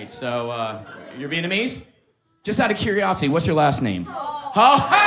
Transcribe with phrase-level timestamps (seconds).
[0.00, 0.10] right.
[0.10, 0.82] So uh,
[1.18, 1.84] you're Vietnamese?
[2.42, 4.06] Just out of curiosity, what's your last name?
[4.08, 5.06] Oh.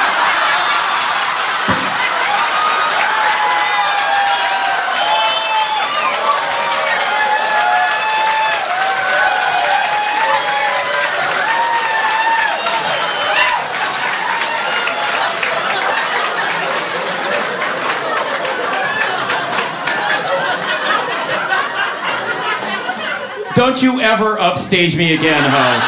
[23.64, 25.80] Don't you ever upstage me again, ho.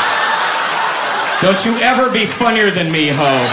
[1.42, 3.48] Don't you ever be funnier than me, ho.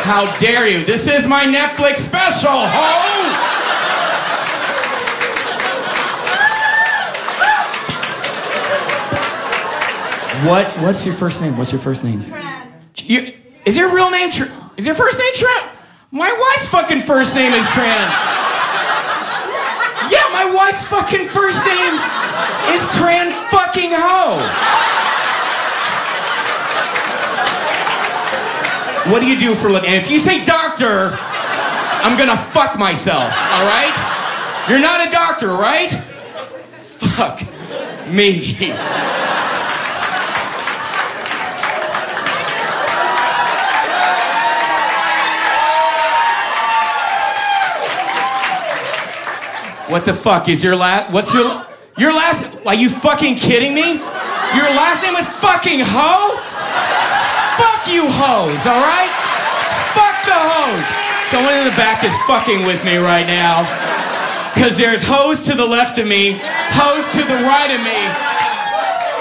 [0.00, 0.82] How dare you?
[0.82, 3.38] This is my Netflix special, ho!
[10.48, 10.68] What?
[10.78, 11.58] What's your first name?
[11.58, 12.22] What's your first name?
[12.22, 12.72] Tran.
[12.96, 13.34] You,
[13.66, 14.70] is your real name Tran?
[14.78, 15.68] Is your first name Tran?
[16.12, 18.21] My wife's fucking first name is Tran.
[20.72, 21.94] Wife's fucking first name
[22.72, 24.38] is Tran fucking Ho.
[29.12, 29.90] What do you do for a living?
[29.90, 31.14] And if you say doctor,
[32.02, 34.64] I'm gonna fuck myself, all right?
[34.66, 35.90] You're not a doctor, right?
[35.90, 37.42] Fuck
[38.08, 38.72] me.
[49.92, 51.12] What the fuck is your last?
[51.12, 51.44] What's your
[52.00, 52.48] your last?
[52.64, 54.00] Are you fucking kidding me?
[54.56, 56.40] Your last name is fucking Ho?
[57.60, 59.12] Fuck you hoes, all right?
[59.92, 60.88] Fuck the hoes.
[61.28, 63.68] Someone in the back is fucking with me right now.
[64.56, 66.40] Cause there's hoes to the left of me,
[66.72, 68.00] hoes to the right of me,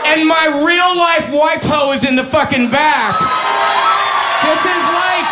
[0.07, 3.19] and my real life wife hoe is in the fucking back.
[4.39, 5.29] This is like.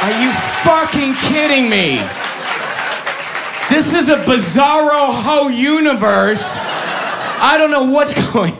[0.00, 0.32] Are you
[0.64, 2.00] fucking kidding me?
[3.90, 6.58] This is a bizarro ho universe.
[6.58, 8.52] I don't know what's going.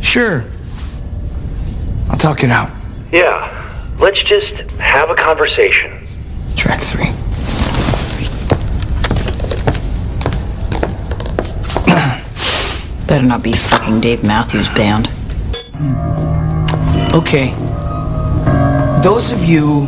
[0.00, 0.46] Sure.
[2.08, 2.70] I'll talk it out.
[3.12, 3.52] Yeah.
[3.98, 5.92] Let's just have a conversation.
[6.56, 7.12] Track three.
[13.06, 15.08] Better not be fucking Dave Matthews Band.
[17.14, 17.54] Okay.
[19.02, 19.86] Those of you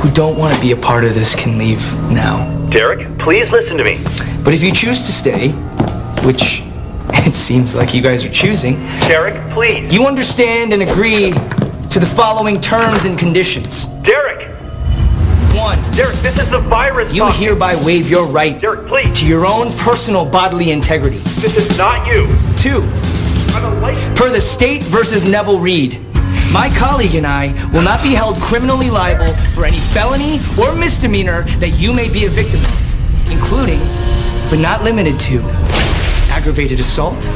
[0.00, 2.48] who don't want to be a part of this can leave now.
[2.70, 3.98] Derek, please listen to me.
[4.42, 5.50] But if you choose to stay,
[6.24, 6.62] which
[7.26, 9.92] it seems like you guys are choosing, Derek, please.
[9.92, 11.32] you understand and agree
[11.90, 13.86] to the following terms and conditions.
[14.02, 14.21] Derek!
[15.94, 17.12] Derek, this is the virus.
[17.12, 17.48] you talking.
[17.48, 19.12] hereby waive your right Derek, please.
[19.20, 21.18] to your own personal bodily integrity.
[21.36, 22.26] This is not you.
[22.56, 22.80] Two,
[23.52, 24.18] I'm a license.
[24.18, 26.00] Per the state versus Neville Reed,
[26.50, 31.42] my colleague and I will not be held criminally liable for any felony or misdemeanor
[31.60, 33.80] that you may be a victim of, including,
[34.48, 35.42] but not limited to,
[36.32, 37.28] aggravated assault,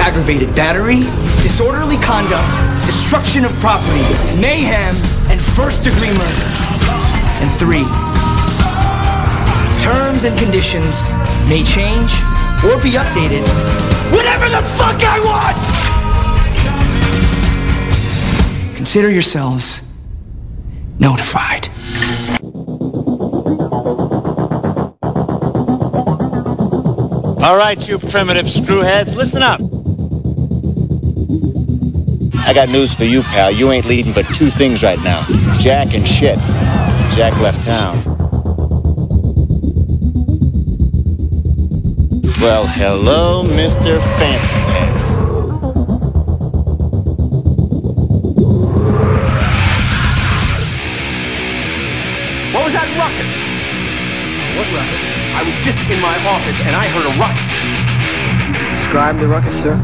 [0.00, 1.00] aggravated battery,
[1.44, 4.00] disorderly conduct, destruction of property,
[4.40, 4.96] mayhem,
[5.28, 6.71] and first degree murder.
[7.42, 7.82] And three,
[9.82, 11.08] terms and conditions
[11.48, 12.12] may change
[12.62, 13.42] or be updated
[14.12, 15.58] whenever the fuck I want!
[18.76, 19.82] Consider yourselves
[21.00, 21.68] notified.
[27.42, 29.60] All right, you primitive screwheads, listen up.
[32.46, 33.50] I got news for you, pal.
[33.50, 35.24] You ain't leading but two things right now.
[35.58, 36.38] Jack and shit.
[37.14, 37.94] Jack left town.
[42.40, 44.00] Well, hello, Mr.
[44.16, 45.12] Fancy Pants.
[52.54, 53.28] What was that rocket?
[54.56, 55.00] What rocket?
[55.36, 57.52] I was just in my office and I heard a ruckus.
[58.80, 59.76] Describe the rocket, sir.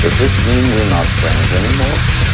[0.00, 2.24] Does this mean we're not friends anymore?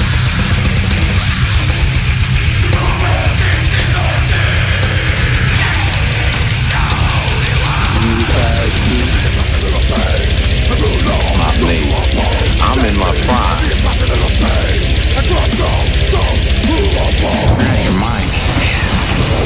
[11.70, 11.78] me.
[12.60, 13.60] I'm in my prime.
[17.22, 18.30] Out of your mind.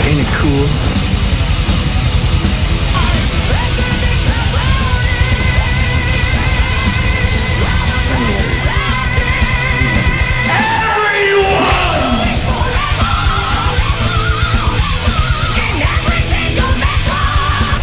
[0.07, 0.67] Ain't it cool?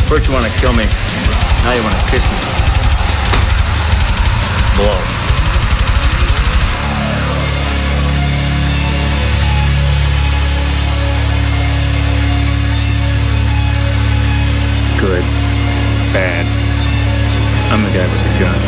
[0.07, 0.83] First you want to kill me,
[1.63, 2.60] now you want to kiss me.
[15.01, 15.23] Good.
[16.13, 16.45] Bad.
[17.71, 18.61] I'm the guy with the gun.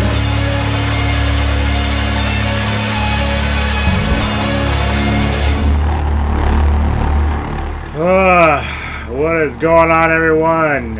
[7.95, 10.95] Ah, what is going on, everyone?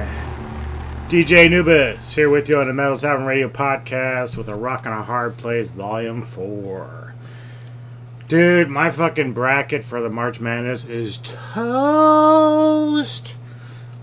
[1.08, 4.94] DJ Anubis here with you on the Metal Tavern Radio podcast with a Rock and
[4.94, 7.16] a Hard Place Volume 4.
[8.28, 11.66] Dude, my fucking bracket for the March Madness is toast.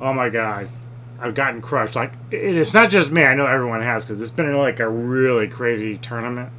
[0.00, 0.68] Oh my god.
[1.20, 1.96] I've gotten crushed.
[1.96, 3.22] Like, it, it's not just me.
[3.22, 6.50] I know everyone has because it's been like a really crazy tournament.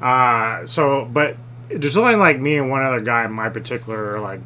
[0.00, 1.36] Uh, so, but
[1.68, 4.40] there's only like me and one other guy in my particular like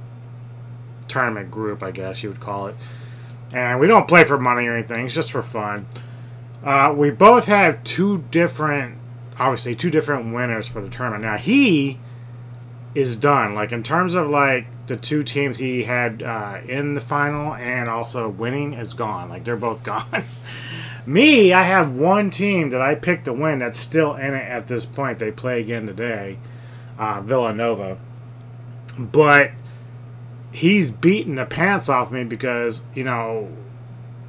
[1.09, 2.77] tournament group, I guess you would call it.
[3.53, 5.87] And we don't play for money or anything; it's just for fun.
[6.65, 8.97] Uh, we both have two different,
[9.39, 11.25] obviously, two different winners for the tournament.
[11.25, 11.99] Now he
[12.95, 13.55] is done.
[13.55, 17.89] Like in terms of like the two teams he had uh, in the final and
[17.89, 19.31] also winning is gone.
[19.31, 20.25] Like they're both gone.
[21.07, 24.69] Me, I have one team that I picked to win that's still in it at
[24.69, 25.19] this point.
[25.19, 26.39] They play again today,
[26.99, 27.99] uh, Villanova.
[28.99, 29.53] But
[30.53, 33.51] he's beating the pants off me because you know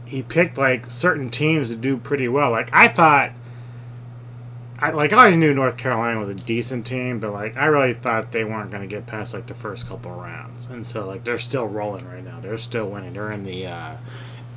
[0.05, 2.51] he picked like certain teams to do pretty well.
[2.51, 3.33] Like I thought,
[4.83, 7.93] I like I always knew North Carolina was a decent team, but like I really
[7.93, 11.23] thought they weren't going to get past like the first couple rounds, and so like
[11.23, 12.41] they're still rolling right now.
[12.41, 13.13] They're still winning.
[13.13, 13.95] They're in the uh,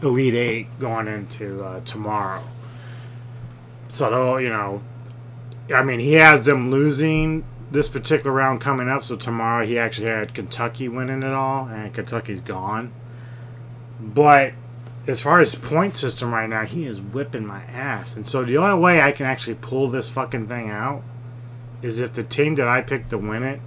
[0.02, 2.42] Elite Eight going into uh, tomorrow.
[3.86, 4.82] So they'll you know,
[5.72, 9.04] I mean he has them losing this particular round coming up.
[9.04, 12.92] So tomorrow he actually had Kentucky winning it all, and Kentucky's gone.
[14.00, 14.54] But
[15.06, 18.16] as far as point system right now, he is whipping my ass.
[18.16, 21.02] And so the only way I can actually pull this fucking thing out
[21.82, 23.60] is if the team that I picked to win it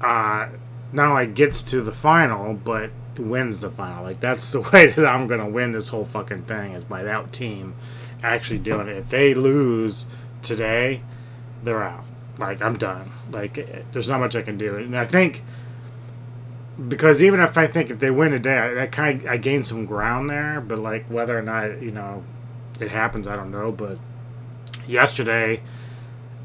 [0.00, 0.48] uh,
[0.92, 4.04] not only gets to the final, but wins the final.
[4.04, 7.32] Like that's the way that I'm gonna win this whole fucking thing is by that
[7.32, 7.74] team
[8.22, 8.96] actually doing it.
[8.96, 10.06] If they lose
[10.42, 11.02] today,
[11.62, 12.04] they're out.
[12.38, 13.10] Like I'm done.
[13.30, 14.76] Like there's not much I can do.
[14.76, 15.42] And I think
[16.88, 19.86] because even if I think if they win today, I, I kind I gain some
[19.86, 20.60] ground there.
[20.60, 22.24] But like whether or not you know
[22.80, 23.72] it happens, I don't know.
[23.72, 23.98] But
[24.86, 25.62] yesterday,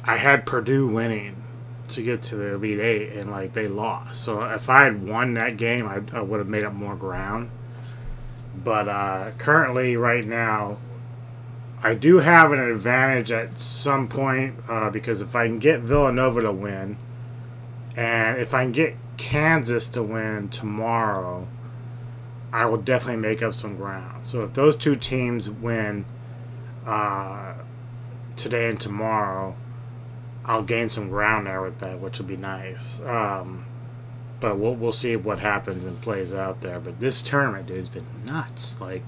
[0.03, 1.43] I had Purdue winning
[1.89, 4.23] to get to the Elite Eight, and like they lost.
[4.23, 7.49] So if I had won that game, I, I would have made up more ground.
[8.63, 10.77] But uh, currently, right now,
[11.81, 16.41] I do have an advantage at some point uh, because if I can get Villanova
[16.41, 16.97] to win,
[17.95, 21.47] and if I can get Kansas to win tomorrow,
[22.53, 24.25] I will definitely make up some ground.
[24.25, 26.05] So if those two teams win
[26.85, 27.53] uh,
[28.35, 29.55] today and tomorrow,
[30.45, 33.01] I'll gain some ground there with that, which will be nice.
[33.01, 33.65] Um,
[34.39, 36.79] but we'll we'll see what happens and plays out there.
[36.79, 38.79] But this tournament, dude, has been nuts.
[38.79, 39.03] Like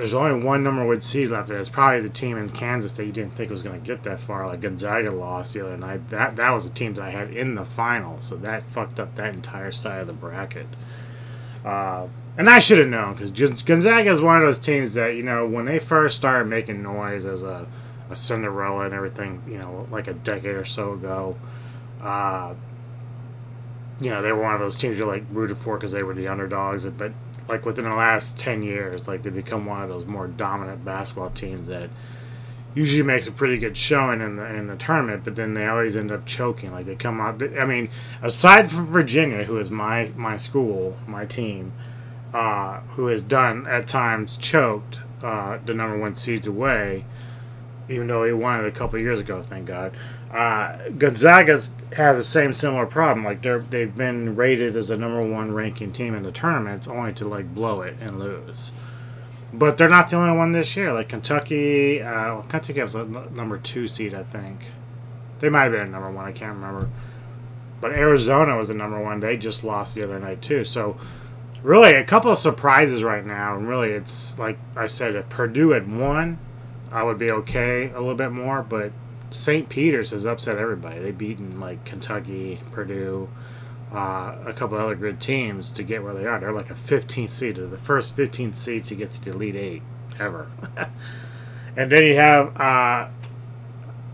[0.00, 1.58] there's only one number one seed left there.
[1.58, 4.18] It's probably the team in Kansas that you didn't think was going to get that
[4.18, 4.46] far.
[4.46, 6.08] Like Gonzaga lost the other night.
[6.08, 9.14] That that was the team that I had in the final, so that fucked up
[9.16, 10.66] that entire side of the bracket.
[11.66, 12.06] Uh,
[12.38, 13.30] and I should have known because
[13.62, 17.26] Gonzaga is one of those teams that you know when they first started making noise
[17.26, 17.66] as a,
[18.08, 21.36] a Cinderella and everything, you know, like a decade or so ago.
[22.00, 22.54] Uh,
[24.00, 26.14] you know, they were one of those teams you're like rooted for because they were
[26.14, 27.12] the underdogs, but
[27.50, 31.30] like within the last 10 years like they become one of those more dominant basketball
[31.30, 31.90] teams that
[32.74, 35.96] usually makes a pretty good showing in the in the tournament but then they always
[35.96, 36.70] end up choking.
[36.70, 37.90] Like they come out i mean
[38.22, 41.72] aside from virginia who is my my school my team
[42.32, 47.04] uh, who has done at times choked uh, the number one seeds away
[47.88, 49.92] even though he won it a couple years ago thank god
[50.32, 51.60] uh, Gonzaga
[51.96, 53.24] has the same similar problem.
[53.24, 57.12] Like they're they've been rated as a number one ranking team in the tournaments, only
[57.14, 58.70] to like blow it and lose.
[59.52, 60.92] But they're not the only one this year.
[60.92, 64.66] Like Kentucky, uh, well, Kentucky was a number two seed, I think.
[65.40, 66.26] They might have been a number one.
[66.26, 66.88] I can't remember.
[67.80, 69.18] But Arizona was the number one.
[69.18, 70.64] They just lost the other night too.
[70.64, 70.96] So
[71.64, 73.56] really, a couple of surprises right now.
[73.56, 76.38] And really, it's like I said, if Purdue had won,
[76.92, 78.62] I would be okay a little bit more.
[78.62, 78.92] But
[79.30, 79.68] St.
[79.68, 81.00] Peter's has upset everybody.
[81.00, 83.28] They've beaten like Kentucky, Purdue,
[83.92, 86.38] uh, a couple other good teams to get where they are.
[86.40, 89.56] They're like a 15th seed, They're the first 15th seed to get to the Elite
[89.56, 89.82] Eight
[90.18, 90.50] ever.
[91.76, 93.08] and then you have uh,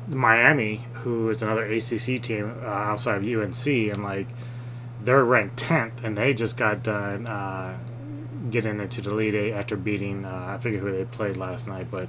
[0.08, 4.28] Miami, who is another ACC team uh, outside of UNC, and like
[5.02, 7.76] they're ranked 10th, and they just got done uh,
[8.50, 11.90] getting into the Elite Eight after beating uh, I forget who they played last night,
[11.90, 12.08] but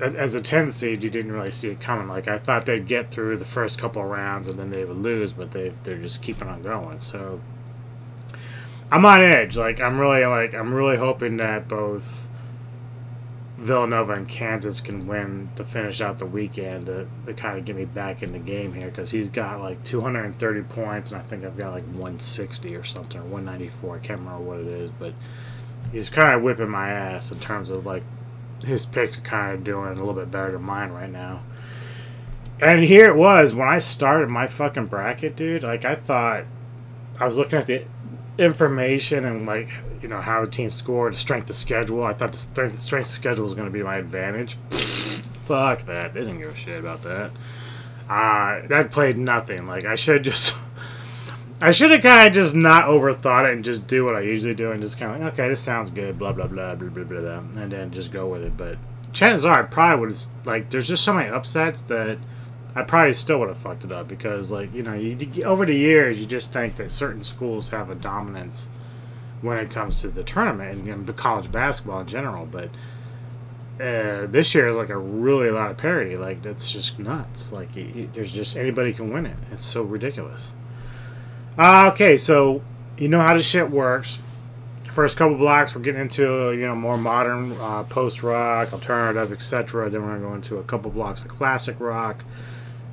[0.00, 2.08] as, a 10 seed, you didn't really see it coming.
[2.08, 5.32] Like I thought they'd get through the first couple rounds and then they would lose,
[5.32, 7.00] but they they're just keeping on going.
[7.00, 7.40] So
[8.90, 9.56] I'm on edge.
[9.56, 12.28] Like I'm really like I'm really hoping that both
[13.58, 17.76] Villanova and Kansas can win to finish out the weekend to, to kind of get
[17.76, 21.44] me back in the game here because he's got like 230 points and I think
[21.44, 23.96] I've got like 160 or something or 194.
[23.96, 25.14] I can't remember what it is, but
[25.92, 28.02] he's kind of whipping my ass in terms of like
[28.62, 31.42] his picks are kind of doing a little bit better than mine right now.
[32.60, 35.62] And here it was when I started my fucking bracket, dude.
[35.62, 36.44] Like I thought,
[37.18, 37.84] I was looking at the
[38.38, 39.68] information and like
[40.00, 42.04] you know how the team scored, strength of schedule.
[42.04, 44.54] I thought the strength, strength of schedule was going to be my advantage.
[44.70, 46.14] Fuck that.
[46.14, 47.30] They didn't give a shit about that.
[48.08, 49.66] Uh, that played nothing.
[49.66, 50.56] Like I should just.
[51.62, 54.54] I should have kind of just not overthought it and just do what I usually
[54.54, 57.04] do and just kind of like, okay, this sounds good, blah blah blah blah blah
[57.04, 58.56] blah, blah and then just go with it.
[58.56, 58.78] But
[59.12, 60.70] chances are, I probably would have like.
[60.70, 62.18] There's just so many upsets that
[62.74, 65.74] I probably still would have fucked it up because, like, you know, you, over the
[65.74, 68.68] years, you just think that certain schools have a dominance
[69.42, 72.46] when it comes to the tournament and, and college basketball in general.
[72.46, 72.70] But
[73.78, 76.16] uh, this year is like a really a lot of parity.
[76.16, 77.52] Like, that's just nuts.
[77.52, 79.36] Like, it, it, there's just anybody can win it.
[79.52, 80.54] It's so ridiculous.
[81.58, 82.62] Uh, okay, so
[82.96, 84.20] you know how this shit works.
[84.84, 89.90] First couple blocks, we're getting into you know more modern uh, post rock, alternative, etc.
[89.90, 92.24] Then we're gonna go into a couple blocks of classic rock,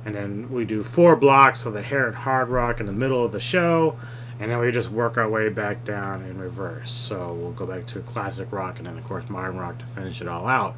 [0.04, 3.24] and then we do four blocks of the hair and hard rock in the middle
[3.24, 3.98] of the show,
[4.38, 6.92] and then we just work our way back down in reverse.
[6.92, 10.20] So we'll go back to classic rock, and then of course modern rock to finish
[10.20, 10.74] it all out.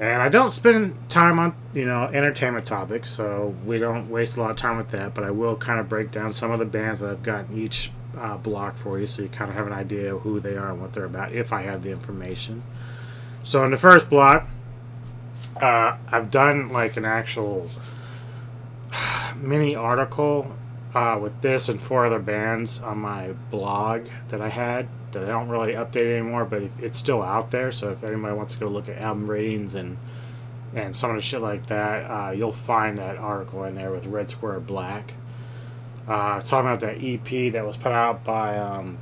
[0.00, 4.40] And I don't spend time on, you know, entertainment topics, so we don't waste a
[4.40, 5.12] lot of time with that.
[5.12, 7.58] But I will kind of break down some of the bands that I've got in
[7.58, 10.56] each uh, block for you, so you kind of have an idea of who they
[10.56, 12.62] are and what they're about, if I have the information.
[13.42, 14.46] So in the first block,
[15.60, 17.68] uh, I've done like an actual
[19.36, 20.54] mini article
[20.94, 25.26] uh, with this and four other bands on my blog that I had that I
[25.26, 27.70] don't really update anymore, but it's still out there.
[27.72, 29.98] So if anybody wants to go look at album ratings and
[30.74, 34.06] and some of the shit like that, uh, you'll find that article in there with
[34.06, 35.14] Red Square Black.
[36.06, 38.98] Uh, talking about that EP that was put out by um,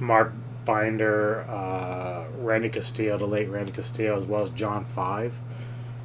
[0.00, 0.32] Mark
[0.64, 5.38] Binder, uh, Randy Castillo, the late Randy Castillo, as well as John Five.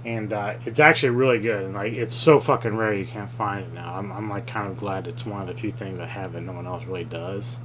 [0.05, 3.65] And uh, it's actually really good, and like it's so fucking rare you can't find
[3.65, 3.95] it now.
[3.95, 6.41] I'm, I'm like kind of glad it's one of the few things I have that
[6.41, 7.57] no one else really does.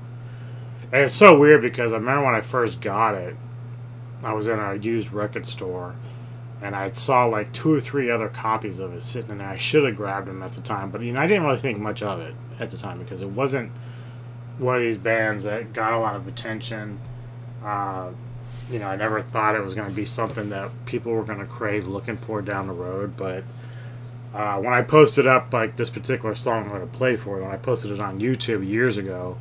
[0.92, 3.36] And it's so weird because I remember when I first got it,
[4.22, 5.94] I was in a used record store
[6.62, 9.48] and I saw like two or three other copies of it sitting in there.
[9.48, 11.78] I should have grabbed them at the time, but you know I didn't really think
[11.78, 13.70] much of it at the time because it wasn't
[14.58, 17.00] one of these bands that got a lot of attention.
[17.62, 18.10] Uh,
[18.70, 21.40] you know, I never thought it was going to be something that people were going
[21.40, 23.16] to crave looking for down the road.
[23.16, 23.44] But
[24.32, 27.50] uh, when I posted up like this particular song I'm going to play for, when
[27.50, 29.36] I posted it on YouTube years ago,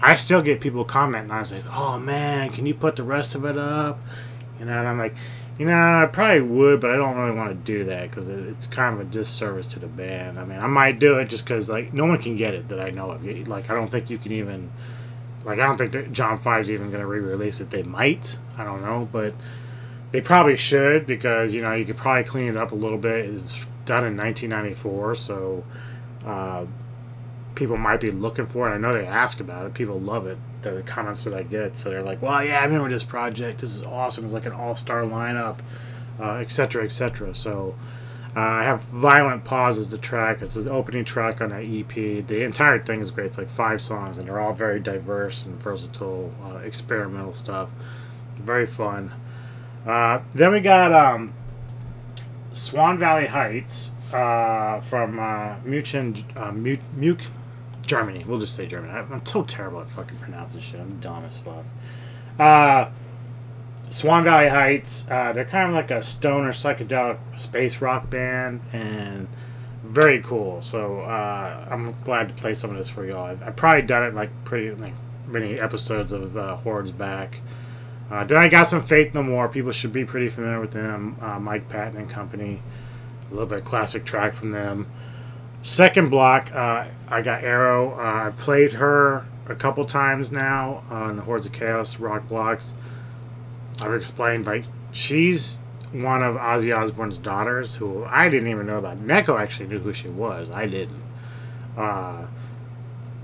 [0.00, 1.30] I still get people commenting.
[1.30, 3.98] I was like, "Oh man, can you put the rest of it up?"
[4.58, 5.14] You know, and I'm like,
[5.58, 8.66] you know, I probably would, but I don't really want to do that because it's
[8.68, 10.38] kind of a disservice to the band.
[10.38, 12.80] I mean, I might do it just because like no one can get it that
[12.80, 13.24] I know of.
[13.48, 14.70] Like, I don't think you can even.
[15.44, 17.70] Like, I don't think John Five's even going to re-release it.
[17.70, 18.38] They might.
[18.56, 19.34] I don't know, but
[20.10, 23.26] they probably should because you know you could probably clean it up a little bit.
[23.26, 25.64] It's done in 1994, so.
[26.24, 26.66] Uh,
[27.58, 28.72] people might be looking for it.
[28.72, 29.74] I know they ask about it.
[29.74, 30.38] People love it.
[30.62, 33.60] The comments that I get, so they're like, "Well, yeah, I remember this project.
[33.60, 34.24] This is awesome.
[34.24, 35.58] It's like an all-star lineup,
[36.20, 37.74] etc., uh, etc." Et so
[38.36, 40.40] uh, I have "Violent Pauses" the track.
[40.40, 42.26] It's the opening track on that EP.
[42.26, 43.26] The entire thing is great.
[43.26, 47.70] It's like five songs, and they're all very diverse and versatile, uh, experimental stuff.
[48.36, 49.12] Very fun.
[49.84, 51.34] Uh, then we got um,
[52.52, 57.24] Swan Valley Heights uh, from uh, Muchen, uh, Much,
[57.88, 58.24] Germany.
[58.26, 58.92] We'll just say Germany.
[58.92, 60.78] I'm so terrible at fucking pronouncing shit.
[60.78, 61.64] I'm dumb as fuck.
[62.38, 62.90] Uh,
[63.90, 65.10] Swan Valley Heights.
[65.10, 69.26] Uh, they're kind of like a stoner psychedelic space rock band, and
[69.82, 70.62] very cool.
[70.62, 73.24] So uh, I'm glad to play some of this for y'all.
[73.24, 74.94] I've, I've probably done it like pretty like
[75.26, 77.40] many episodes of uh, Hordes back.
[78.10, 79.48] Uh, then I got some Faith No More.
[79.48, 81.16] People should be pretty familiar with them.
[81.20, 82.62] Uh, Mike Patton and Company.
[83.30, 84.86] A little bit classic track from them.
[85.62, 87.96] Second block, uh, I got ARO.
[87.96, 92.74] Uh, I've played her a couple times now on Hordes of Chaos rock blocks.
[93.80, 95.58] I've explained, like, she's
[95.92, 98.98] one of Ozzy Osbourne's daughters who I didn't even know about.
[98.98, 100.50] Neko actually knew who she was.
[100.50, 101.02] I didn't.
[101.76, 102.26] Uh,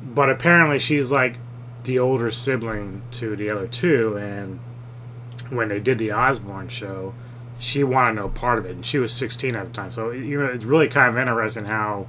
[0.02, 1.38] but apparently she's like
[1.84, 4.60] the older sibling to the other two, and
[5.50, 7.14] when they did the Osbourne show,
[7.58, 9.90] she wanted no part of it, and she was 16 at the time.
[9.90, 12.06] So you know, it's really kind of interesting how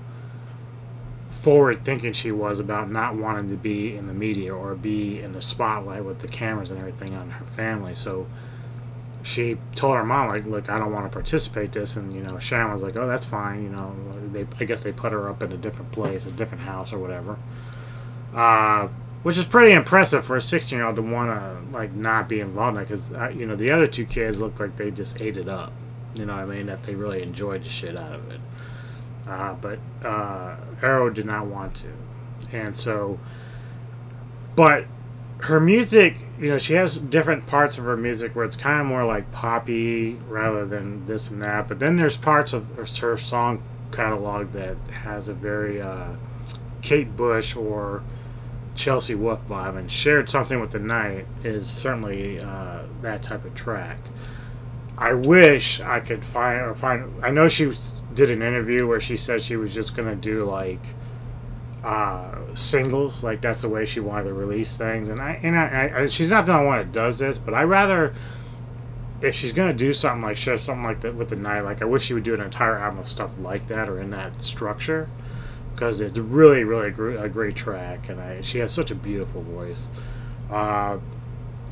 [1.36, 5.34] forward thinking she was about not wanting to be in the media or be in
[5.34, 7.94] the spotlight with the cameras and everything on her family.
[7.94, 8.28] So
[9.22, 12.40] she told her mom like, "Look, I don't want to participate this," and you know,
[12.40, 13.96] Sharon was like, "Oh, that's fine." You know,
[14.32, 17.00] they I guess they put her up in a different place, a different house or
[17.00, 17.38] whatever.
[18.34, 18.88] Uh,
[19.24, 22.40] which is pretty impressive for a 16 year old to want to like not be
[22.40, 25.20] involved in it because uh, you know the other two kids looked like they just
[25.20, 25.74] ate it up.
[26.14, 26.68] You know what I mean?
[26.68, 28.40] That they really enjoyed the shit out of it.
[29.28, 31.90] Uh, but uh, ARO did not want to,
[32.52, 33.20] and so,
[34.56, 34.86] but
[35.40, 38.88] her music, you know, she has different parts of her music where it's kind of
[38.88, 41.68] more like poppy rather than this and that.
[41.68, 46.16] But then there's parts of her song catalog that has a very uh,
[46.82, 48.04] Kate Bush or
[48.76, 53.54] Chelsea Wolfe vibe, and shared something with the night is certainly uh, that type of
[53.56, 53.98] track.
[54.98, 57.24] I wish I could find or find.
[57.24, 60.44] I know she was, did an interview where she said she was just gonna do
[60.44, 60.82] like
[61.84, 65.10] uh, singles, like that's the way she wanted to release things.
[65.10, 67.64] And I and I, I, she's not the only one that does this, but I
[67.64, 68.14] rather
[69.22, 71.86] if she's gonna do something like share something like that with the night, like I
[71.86, 75.10] wish she would do an entire album of stuff like that or in that structure
[75.76, 79.92] because it's really, really a great track, and I, she has such a beautiful voice.
[80.50, 81.00] Uh,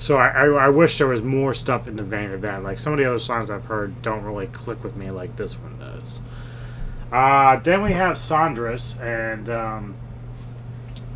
[0.03, 2.62] so I, I, I, wish there was more stuff in the vein of that.
[2.62, 5.57] Like some of the other songs I've heard don't really click with me like this
[5.57, 6.19] one does.
[7.10, 9.95] Uh, then we have Sondrous, and um,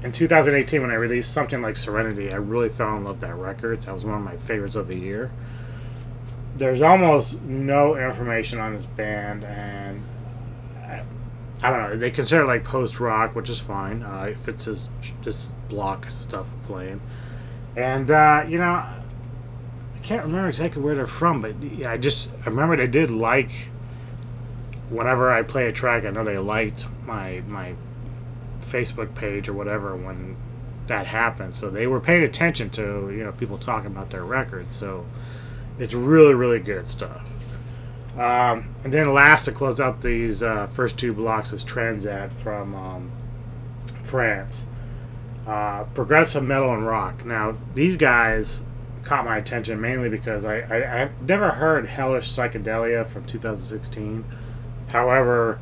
[0.04, 3.36] in 2018 when I released something like Serenity, I really fell in love with that
[3.36, 3.82] record.
[3.82, 5.32] That was one of my favorites of the year.
[6.56, 10.02] There's almost no information on this band, and
[11.62, 11.98] I don't know.
[11.98, 14.02] They consider it like post rock, which is fine.
[14.02, 14.90] Uh, it fits his
[15.24, 17.02] this block stuff playing,
[17.78, 19.04] and uh, you know, I
[20.02, 21.56] can't remember exactly where they're from, but
[21.86, 23.52] I just I remember they did like.
[24.90, 27.76] Whenever I play a track, I know they liked my my
[28.62, 30.38] Facebook page or whatever when
[30.88, 31.54] that happened.
[31.54, 34.76] So they were paying attention to you know people talking about their records.
[34.76, 35.06] So
[35.78, 37.34] it's really really good stuff.
[38.18, 42.74] Um, and then last to close out these uh, first two blocks is Tranzat from
[42.74, 43.12] um,
[44.00, 44.66] France.
[45.48, 47.26] Uh, progressive metal and rock.
[47.26, 48.64] Now, these guys
[49.04, 54.26] caught my attention mainly because I, I, have never heard Hellish Psychedelia from 2016.
[54.90, 55.60] However,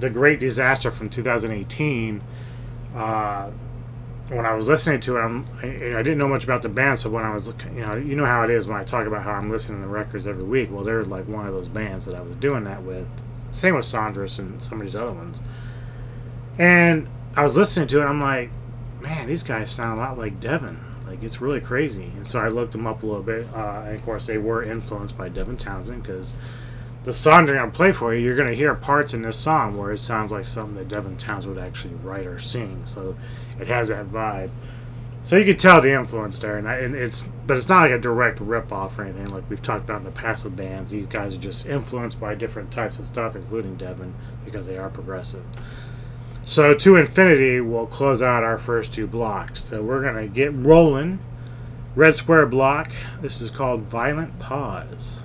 [0.00, 2.20] The Great Disaster from 2018
[2.96, 3.50] uh,
[4.28, 6.98] when I was listening to it, I, I, didn't know much about the band.
[6.98, 9.22] So when I was, you know, you know how it is when I talk about
[9.22, 10.70] how I'm listening to records every week.
[10.70, 13.24] Well, they're like one of those bands that I was doing that with.
[13.50, 15.42] Same with Sondrous and some of these other ones.
[16.58, 18.04] And I was listening to it.
[18.04, 18.50] I'm like,
[19.02, 20.80] man, these guys sound a lot like Devin.
[21.06, 22.10] Like it's really crazy.
[22.16, 23.46] And so I looked them up a little bit.
[23.54, 26.34] Uh, and of course, they were influenced by Devin Townsend because
[27.04, 29.92] the song they're gonna play for you, you're gonna hear parts in this song where
[29.92, 32.86] it sounds like something that Devin Townsend would actually write or sing.
[32.86, 33.16] So
[33.60, 34.50] it has that vibe.
[35.24, 37.92] So you can tell the influence there, and, I, and it's but it's not like
[37.92, 40.90] a direct rip off or anything like we've talked about in the past with bands.
[40.90, 44.90] These guys are just influenced by different types of stuff, including Devin, because they are
[44.90, 45.44] progressive.
[46.44, 49.62] So to infinity, we'll close out our first two blocks.
[49.62, 51.20] So we're gonna get rolling.
[51.94, 52.92] Red Square Black.
[53.20, 55.24] This is called Violent Pause.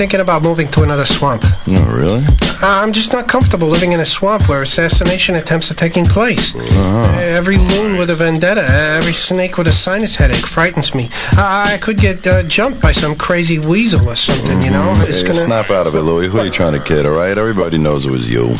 [0.00, 1.42] Thinking about moving to another swamp.
[1.68, 2.24] No, really?
[2.62, 6.54] Uh, I'm just not comfortable living in a swamp where assassination attempts are taking place.
[6.54, 7.20] Uh-huh.
[7.38, 8.62] Every loon with a vendetta,
[8.96, 11.10] every snake with a sinus headache frightens me.
[11.36, 14.90] I I could get uh, jumped by some crazy weasel or something, you know?
[15.04, 15.40] It's Hey, gonna.
[15.40, 16.28] Snap out of it, Louis.
[16.28, 17.36] Who are you trying to kid, all right?
[17.36, 18.56] Everybody knows it was you.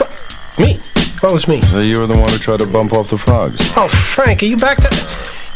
[0.58, 0.78] Me?
[1.20, 1.62] What was me?
[1.62, 3.60] So you were the one who tried to bump off the frogs.
[3.78, 4.88] Oh, Frank, are you back to.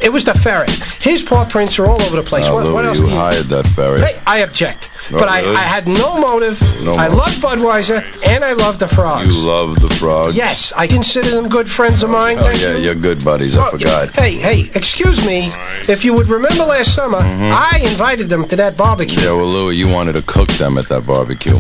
[0.03, 0.71] It was the ferret.
[1.03, 2.47] His paw prints are all over the place.
[2.47, 3.15] Now, what, what Louis, else you you.
[3.15, 4.01] hired that ferret.
[4.01, 4.84] Hey, I object.
[5.11, 5.57] But I, really?
[5.57, 6.61] I had no motive.
[6.85, 9.29] No I love Budweiser and I love the frogs.
[9.29, 10.35] You love the frogs?
[10.37, 12.39] Yes, I consider them good friends of mine.
[12.39, 12.85] Oh, thank yeah, you.
[12.85, 13.57] you're good buddies.
[13.57, 14.11] I Oh, forgot.
[14.13, 15.49] Hey, hey, excuse me.
[15.89, 17.51] If you would remember last summer, mm-hmm.
[17.53, 19.21] I invited them to that barbecue.
[19.23, 21.59] Yeah, well, Louis, you wanted to cook them at that barbecue.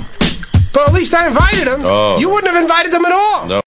[0.74, 1.82] But at least I invited them.
[1.86, 2.18] Oh.
[2.18, 3.46] You wouldn't have invited them at all.
[3.46, 3.62] No.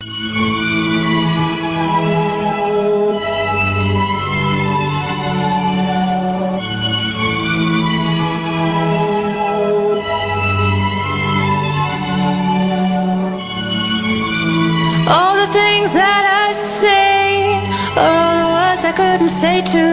[18.97, 19.86] Couldn't say to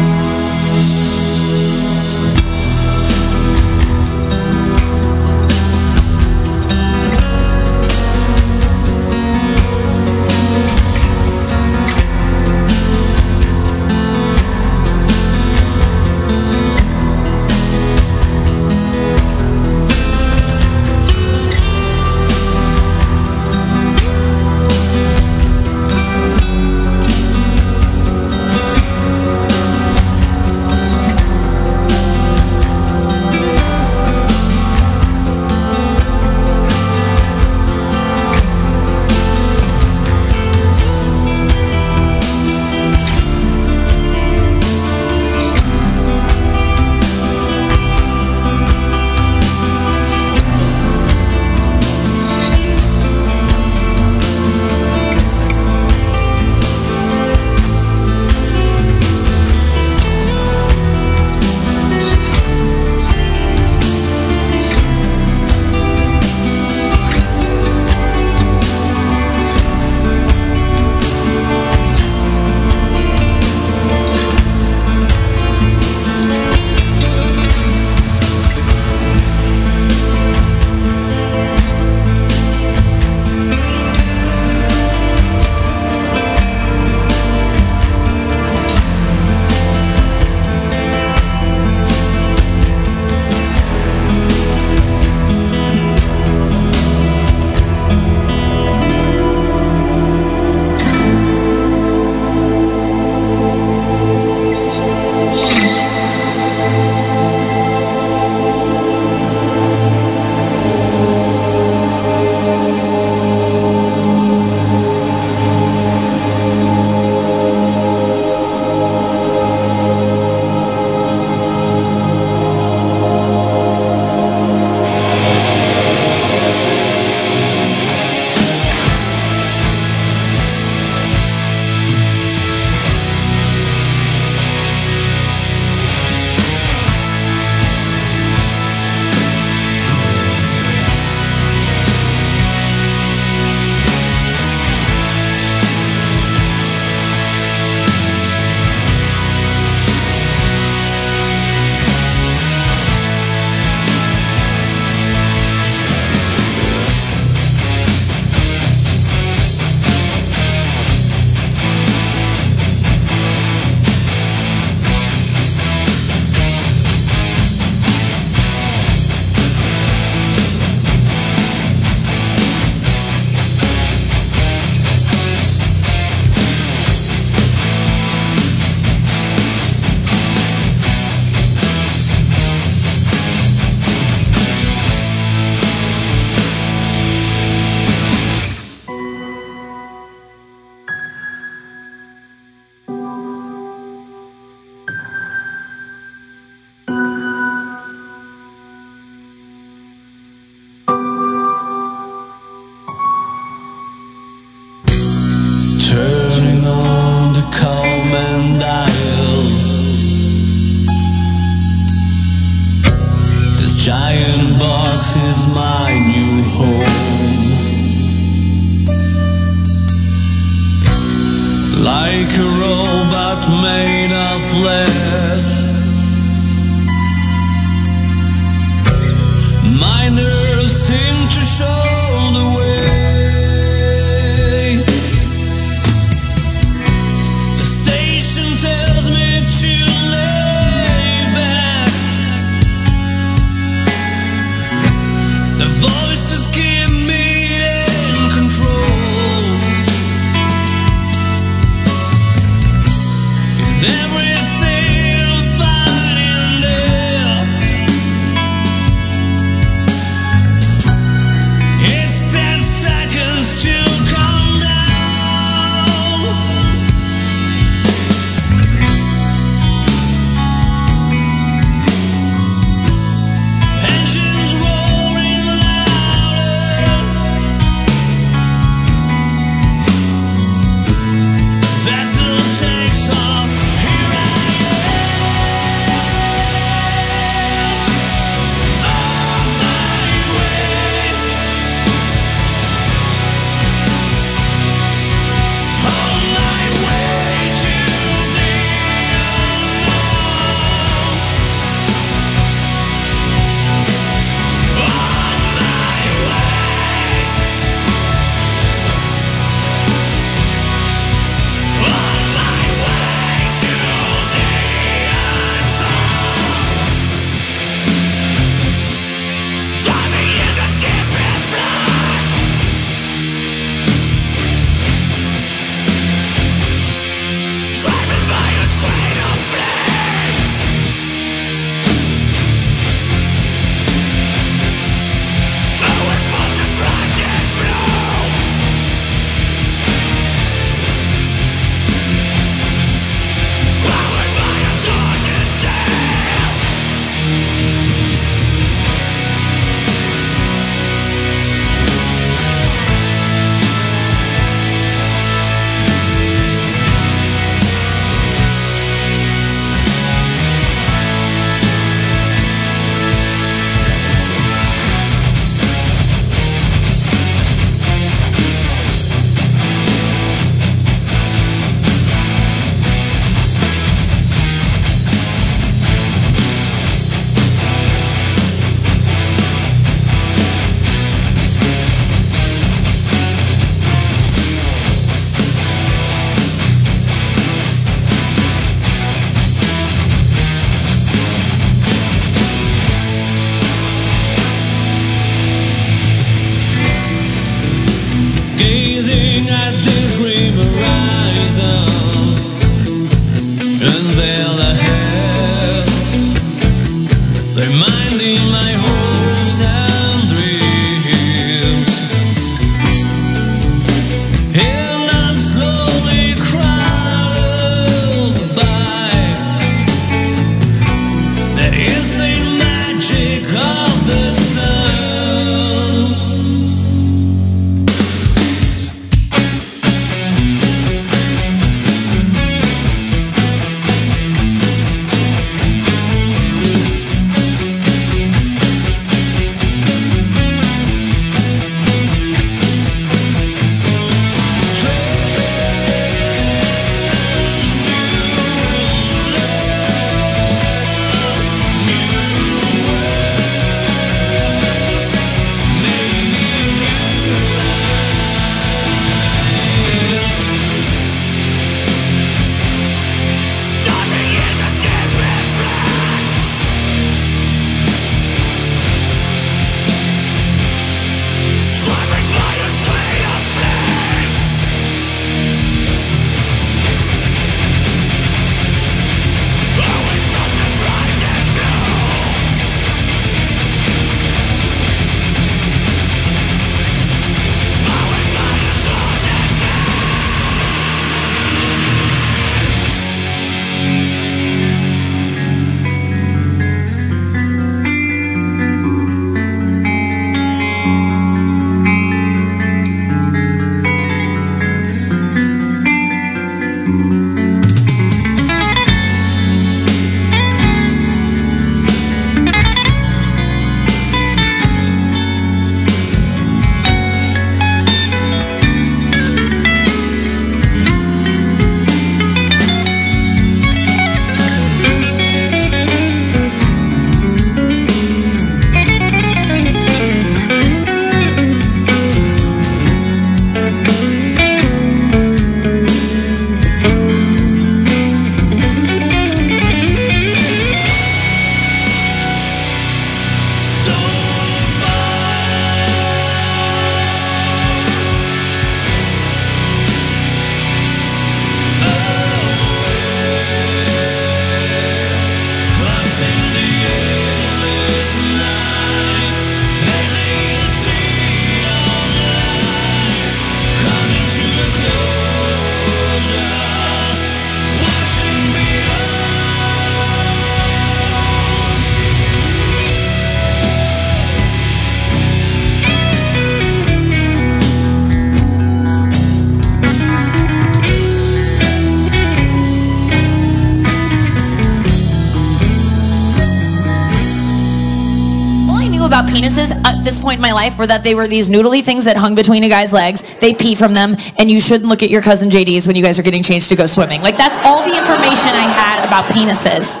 [589.36, 592.16] penises at this point in my life were that they were these noodly things that
[592.16, 593.22] hung between a guy's legs.
[593.38, 596.18] They pee from them, and you shouldn't look at your cousin JD's when you guys
[596.18, 597.20] are getting changed to go swimming.
[597.20, 600.00] Like that's all the information I had about penises.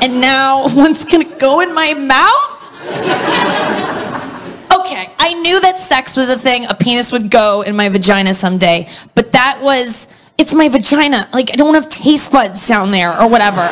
[0.00, 2.58] And now one's gonna go in my mouth?
[4.72, 8.32] Okay, I knew that sex was a thing, a penis would go in my vagina
[8.34, 10.08] someday, but that was,
[10.38, 11.28] it's my vagina.
[11.32, 13.68] Like, I don't have taste buds down there or whatever.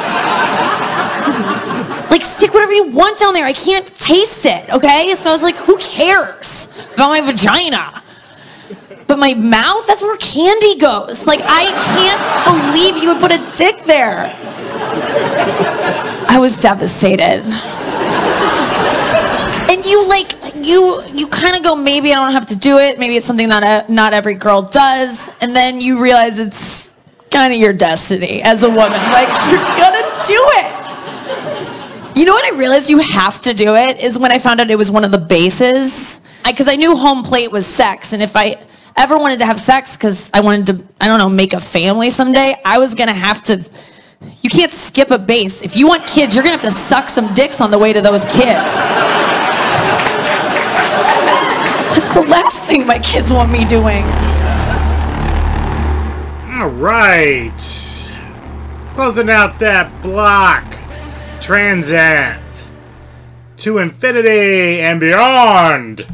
[2.19, 3.45] Like, stick whatever you want down there.
[3.45, 5.15] I can't taste it, okay?
[5.15, 8.03] So I was like, who cares about my vagina?
[9.07, 11.29] But my mouth, that's where candy goes.
[11.29, 14.35] Like, I can't believe you would put a dick there.
[16.29, 17.45] I was devastated.
[19.71, 20.33] And you like
[20.67, 22.99] you you kind of go maybe I don't have to do it.
[22.99, 26.91] Maybe it's something that uh, not every girl does, and then you realize it's
[27.31, 29.01] kind of your destiny as a woman.
[29.13, 30.78] Like you're gonna do it.
[32.19, 34.69] You know what I realized you have to do it is when I found out
[34.73, 36.21] it was one of the bases.
[36.45, 38.57] Because I, I knew home plate was sex, and if I
[38.97, 42.11] ever wanted to have sex because I wanted to I don't know make a family
[42.11, 43.65] someday, I was gonna have to.
[44.43, 45.63] You can't skip a base.
[45.63, 48.01] If you want kids, you're gonna have to suck some dicks on the way to
[48.01, 48.35] those kids.
[51.95, 54.03] That's the last thing my kids want me doing.
[56.59, 57.53] All right.
[58.97, 60.78] Closing out that block.
[61.41, 62.67] Tranzat.
[63.59, 66.07] To infinity and beyond.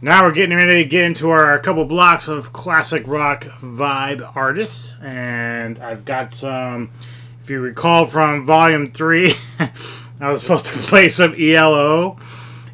[0.00, 4.94] Now we're getting ready to get into our couple blocks of classic rock vibe artists.
[5.02, 6.90] And I've got some,
[7.40, 9.34] if you recall from volume three,
[10.20, 12.18] I was supposed to play some ELO.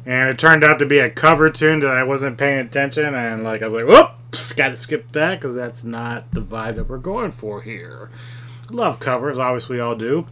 [0.05, 3.15] And it turned out to be a cover tune that I wasn't paying attention.
[3.15, 6.89] And like I was like, whoops, gotta skip that because that's not the vibe that
[6.89, 8.11] we're going for here.
[8.69, 10.27] Love covers, obviously, all do.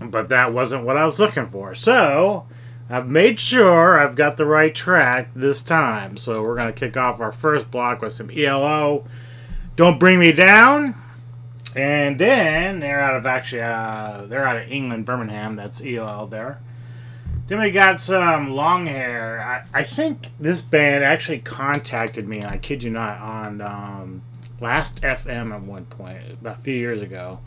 [0.00, 1.74] But that wasn't what I was looking for.
[1.74, 2.46] So.
[2.90, 6.18] I've made sure I've got the right track this time.
[6.18, 9.06] So we're going to kick off our first block with some ELO.
[9.74, 10.94] Don't Bring Me Down.
[11.74, 15.56] And then they're out of actually, uh, they're out of England, Birmingham.
[15.56, 16.60] That's ELO there.
[17.46, 19.40] Then we got some Longhare.
[19.40, 24.22] I, I think this band actually contacted me, I kid you not, on um,
[24.60, 27.40] Last FM at one point, about a few years ago.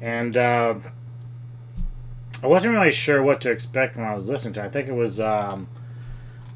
[0.00, 0.74] And uh,
[2.42, 4.66] I wasn't really sure what to expect when I was listening to it.
[4.66, 5.68] I think it was um,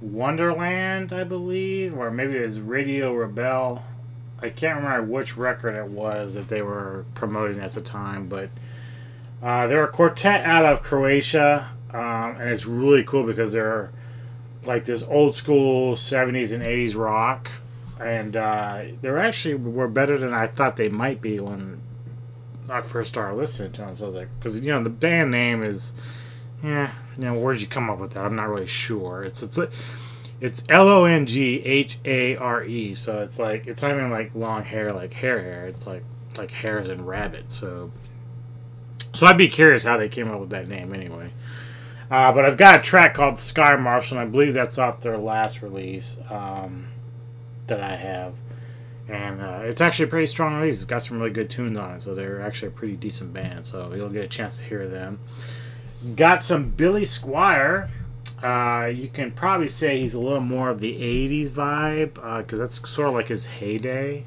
[0.00, 3.84] Wonderland, I believe, or maybe it was Radio Rebel.
[4.42, 8.50] I can't remember which record it was that they were promoting at the time, but
[9.40, 13.90] uh, they're a quartet out of Croatia, um, and it's really cool because they're
[14.64, 17.48] like this old school 70s and 80s rock,
[18.00, 21.80] and uh, they're actually were better than I thought they might be when
[22.68, 23.96] I first started listening to them.
[23.96, 25.92] So I was like, because you know the band name is,
[26.62, 28.24] yeah, you know where'd you come up with that?
[28.24, 29.22] I'm not really sure.
[29.22, 29.58] It's it's
[30.40, 32.94] it's L O N G H A R E.
[32.94, 35.66] So it's like it's not even like long hair like hair hair.
[35.66, 36.04] It's like
[36.36, 37.52] like hairs and rabbit.
[37.52, 37.92] So
[39.12, 41.32] so I'd be curious how they came up with that name anyway.
[42.10, 45.18] Uh, but I've got a track called Sky Marshall, and I believe that's off their
[45.18, 46.86] last release um,
[47.66, 48.34] that I have
[49.08, 50.76] and uh, it's actually a pretty strong release.
[50.76, 53.64] It's got some really good tunes on it, so they're actually a pretty decent band.
[53.64, 55.20] So you'll get a chance to hear them.
[56.16, 57.88] Got some Billy Squier.
[58.42, 62.64] Uh, you can probably say he's a little more of the '80s vibe because uh,
[62.64, 64.24] that's sort of like his heyday.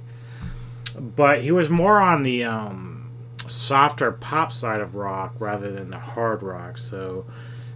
[0.98, 3.12] But he was more on the um,
[3.48, 6.78] softer pop side of rock rather than the hard rock.
[6.78, 7.26] So,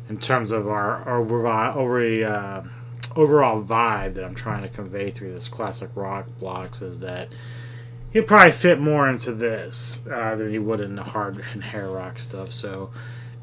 [0.10, 2.64] in terms of our over over uh,
[3.16, 7.30] overall vibe that I'm trying to convey through this classic rock blocks is that
[8.12, 11.90] he'll probably fit more into this uh, than he would in the hard and hair
[11.90, 12.52] rock stuff.
[12.52, 12.92] So,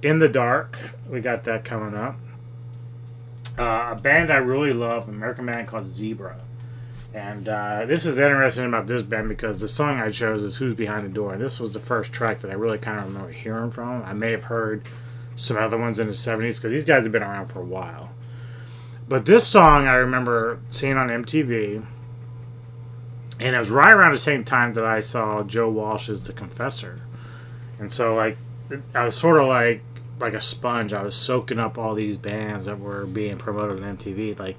[0.02, 2.16] in the dark, we got that coming up.
[3.58, 6.40] Uh, a band I really love, American band called Zebra.
[7.12, 10.74] And uh, this is interesting about this band because the song I chose is Who's
[10.74, 11.34] Behind the Door.
[11.34, 14.02] And this was the first track that I really kind of remember hearing from.
[14.04, 14.84] I may have heard
[15.34, 18.10] some other ones in the 70s because these guys have been around for a while.
[19.10, 21.84] But this song I remember seeing on MTV,
[23.40, 27.00] and it was right around the same time that I saw Joe Walsh's The Confessor,
[27.80, 28.36] and so like
[28.94, 29.82] I was sort of like
[30.20, 30.92] like a sponge.
[30.92, 34.38] I was soaking up all these bands that were being promoted on MTV.
[34.38, 34.56] Like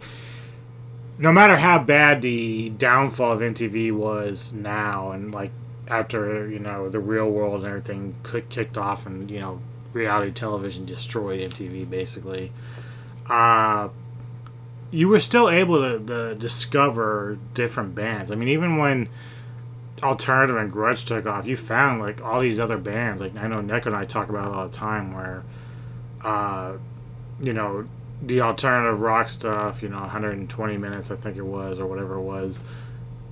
[1.18, 5.52] no matter how bad the downfall of MTV was now, and like
[5.88, 8.18] after you know the real world and everything
[8.50, 9.62] kicked off, and you know
[9.94, 12.52] reality television destroyed MTV basically.
[13.30, 13.88] Uh,
[14.92, 18.32] you were still able to, to discover different bands.
[18.32, 19.10] I mean, even when
[20.04, 23.22] alternative and grunge took off, you found like all these other bands.
[23.22, 25.44] Like I know Neko and I talk about it all the time, where,
[26.24, 26.74] uh,
[27.42, 27.88] you know,
[28.22, 32.22] the alternative rock stuff, you know, 120 minutes, I think it was, or whatever it
[32.22, 32.62] was,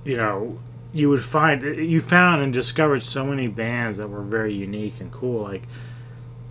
[0.04, 0.58] you know,
[0.92, 5.12] you would find you found and discovered so many bands that were very unique and
[5.12, 5.42] cool.
[5.42, 5.62] Like,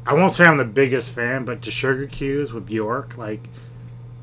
[0.06, 3.42] I won't say I'm the biggest fan, but to Sugar Cubes with Björk, like,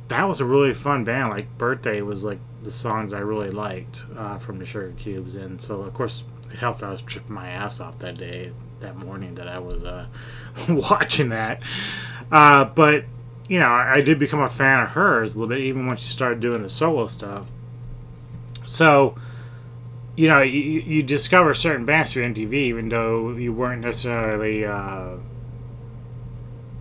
[0.09, 1.31] that was a really fun band.
[1.31, 5.61] Like, Birthday was like the songs I really liked uh, from the Sugar Cubes, and
[5.61, 6.83] so of course it helped.
[6.83, 10.07] I was tripping my ass off that day, that morning that I was uh,
[10.69, 11.63] watching that.
[12.31, 13.05] Uh, but
[13.49, 15.97] you know, I, I did become a fan of hers a little bit, even when
[15.97, 17.51] she started doing the solo stuff.
[18.65, 19.17] So,
[20.17, 25.17] you know, you, you discover certain bands through MTV, even though you weren't necessarily uh,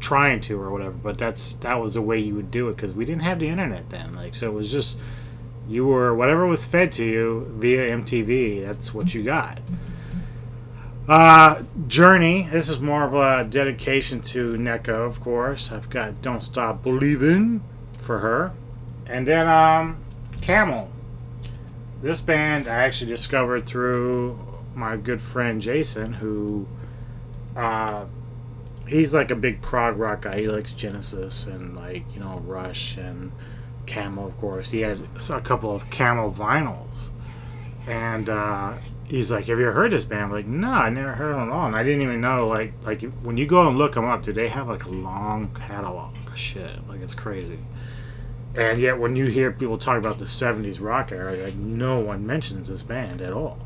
[0.05, 0.91] trying to or whatever.
[0.91, 3.49] But that's that was the way you would do it because we didn't have the
[3.49, 4.13] internet then.
[4.13, 4.99] Like, so it was just
[5.67, 8.65] you were whatever was fed to you via MTV.
[8.65, 9.59] That's what you got.
[11.07, 12.47] Uh, Journey.
[12.51, 15.71] This is more of a dedication to Neko, of course.
[15.71, 17.63] I've got "Don't Stop Believing"
[17.97, 18.53] for her,
[19.07, 19.97] and then um,
[20.41, 20.91] Camel.
[22.01, 24.37] This band I actually discovered through
[24.75, 26.67] my good friend Jason, who
[27.55, 28.05] uh,
[28.87, 30.41] he's like a big prog rock guy.
[30.41, 33.31] He likes Genesis and like you know Rush and
[33.85, 34.71] Camel, of course.
[34.71, 37.09] He had a couple of Camel vinyls,
[37.87, 38.73] and uh,
[39.03, 41.49] he's like, "Have you ever heard this band?" I'm like, "No, I never heard them
[41.49, 44.05] at all." And I didn't even know like like when you go and look them
[44.05, 46.87] up, do they have like a long catalog shit?
[46.87, 47.59] Like it's crazy.
[48.55, 52.25] And yet, when you hear people talk about the '70s rock era, like no one
[52.25, 53.59] mentions this band at all.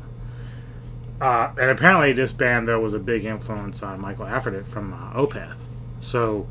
[1.20, 5.12] Uh, and apparently, this band though was a big influence on Mikael Åkerfeldt from uh,
[5.20, 5.58] Opeth.
[6.00, 6.48] So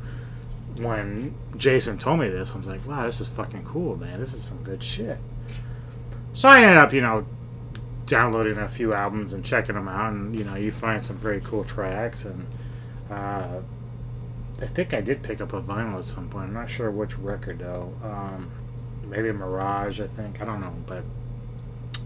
[0.78, 4.20] when Jason told me this, I was like, "Wow, this is fucking cool, man.
[4.20, 5.18] This is some good shit."
[6.32, 7.26] So I ended up, you know,
[8.06, 11.40] downloading a few albums and checking them out, and you know, you find some very
[11.40, 12.24] cool tracks.
[12.24, 12.46] And
[13.10, 13.60] uh,
[14.62, 16.48] I think I did pick up a vinyl at some point.
[16.48, 17.92] I'm not sure which record though.
[18.04, 18.50] Um,
[19.04, 20.40] maybe Mirage, I think.
[20.40, 21.02] I don't know, but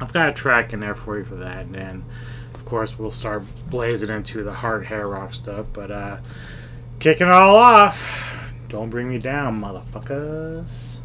[0.01, 2.05] I've got a track in there for you for that, and then
[2.55, 5.67] of course we'll start blazing into the hard hair rock stuff.
[5.73, 6.19] But uh,
[6.99, 11.01] kicking it all off, don't bring me down, motherfuckers.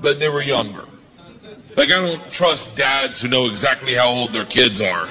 [0.00, 0.84] But they were younger.
[1.76, 5.08] Like I don't trust dads who know exactly how old their kids are.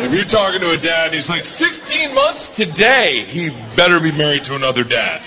[0.00, 4.44] If you're talking to a dad he's like 16 months today, he better be married
[4.44, 5.22] to another dad.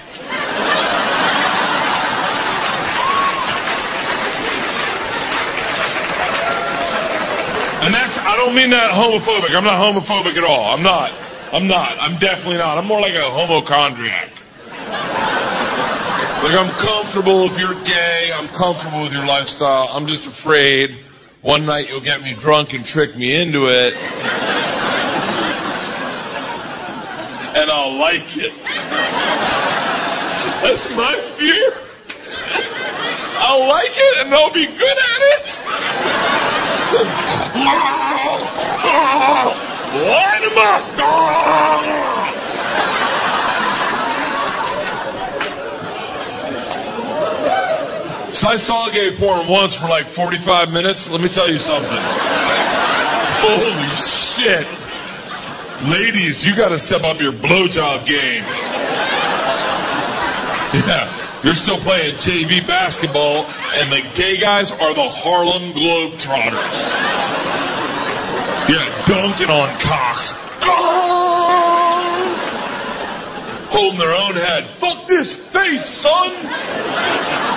[7.84, 9.56] And that's, I don't mean that homophobic.
[9.56, 10.72] I'm not homophobic at all.
[10.72, 11.12] I'm not.
[11.52, 11.98] I'm not.
[12.00, 12.78] I'm definitely not.
[12.78, 14.41] I'm more like a homochondriac.
[16.44, 18.32] Like, I'm comfortable if you're gay.
[18.34, 19.90] I'm comfortable with your lifestyle.
[19.92, 20.98] I'm just afraid
[21.42, 23.94] one night you'll get me drunk and trick me into it.
[27.56, 28.54] And I'll like it.
[30.64, 31.74] That's my fear.
[33.38, 35.60] I'll like it and I'll be good at it.
[39.94, 42.21] Line 'em up.
[48.34, 51.10] So I saw gay porn once for like 45 minutes.
[51.10, 52.00] Let me tell you something.
[53.44, 54.66] Holy shit.
[55.90, 58.44] Ladies, you gotta step up your blowjob game.
[60.74, 61.12] Yeah,
[61.44, 63.46] you're still playing JV basketball,
[63.76, 66.78] and the gay guys are the Harlem Globetrotters.
[68.70, 70.34] Yeah, dunking on cocks.
[73.70, 74.64] Holding their own head.
[74.64, 77.51] Fuck this face, son!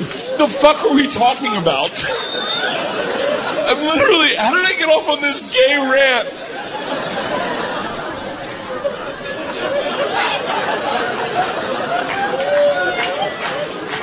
[0.00, 1.92] The fuck are we talking about?
[3.68, 6.28] I'm literally, how did I get off on this gay rant?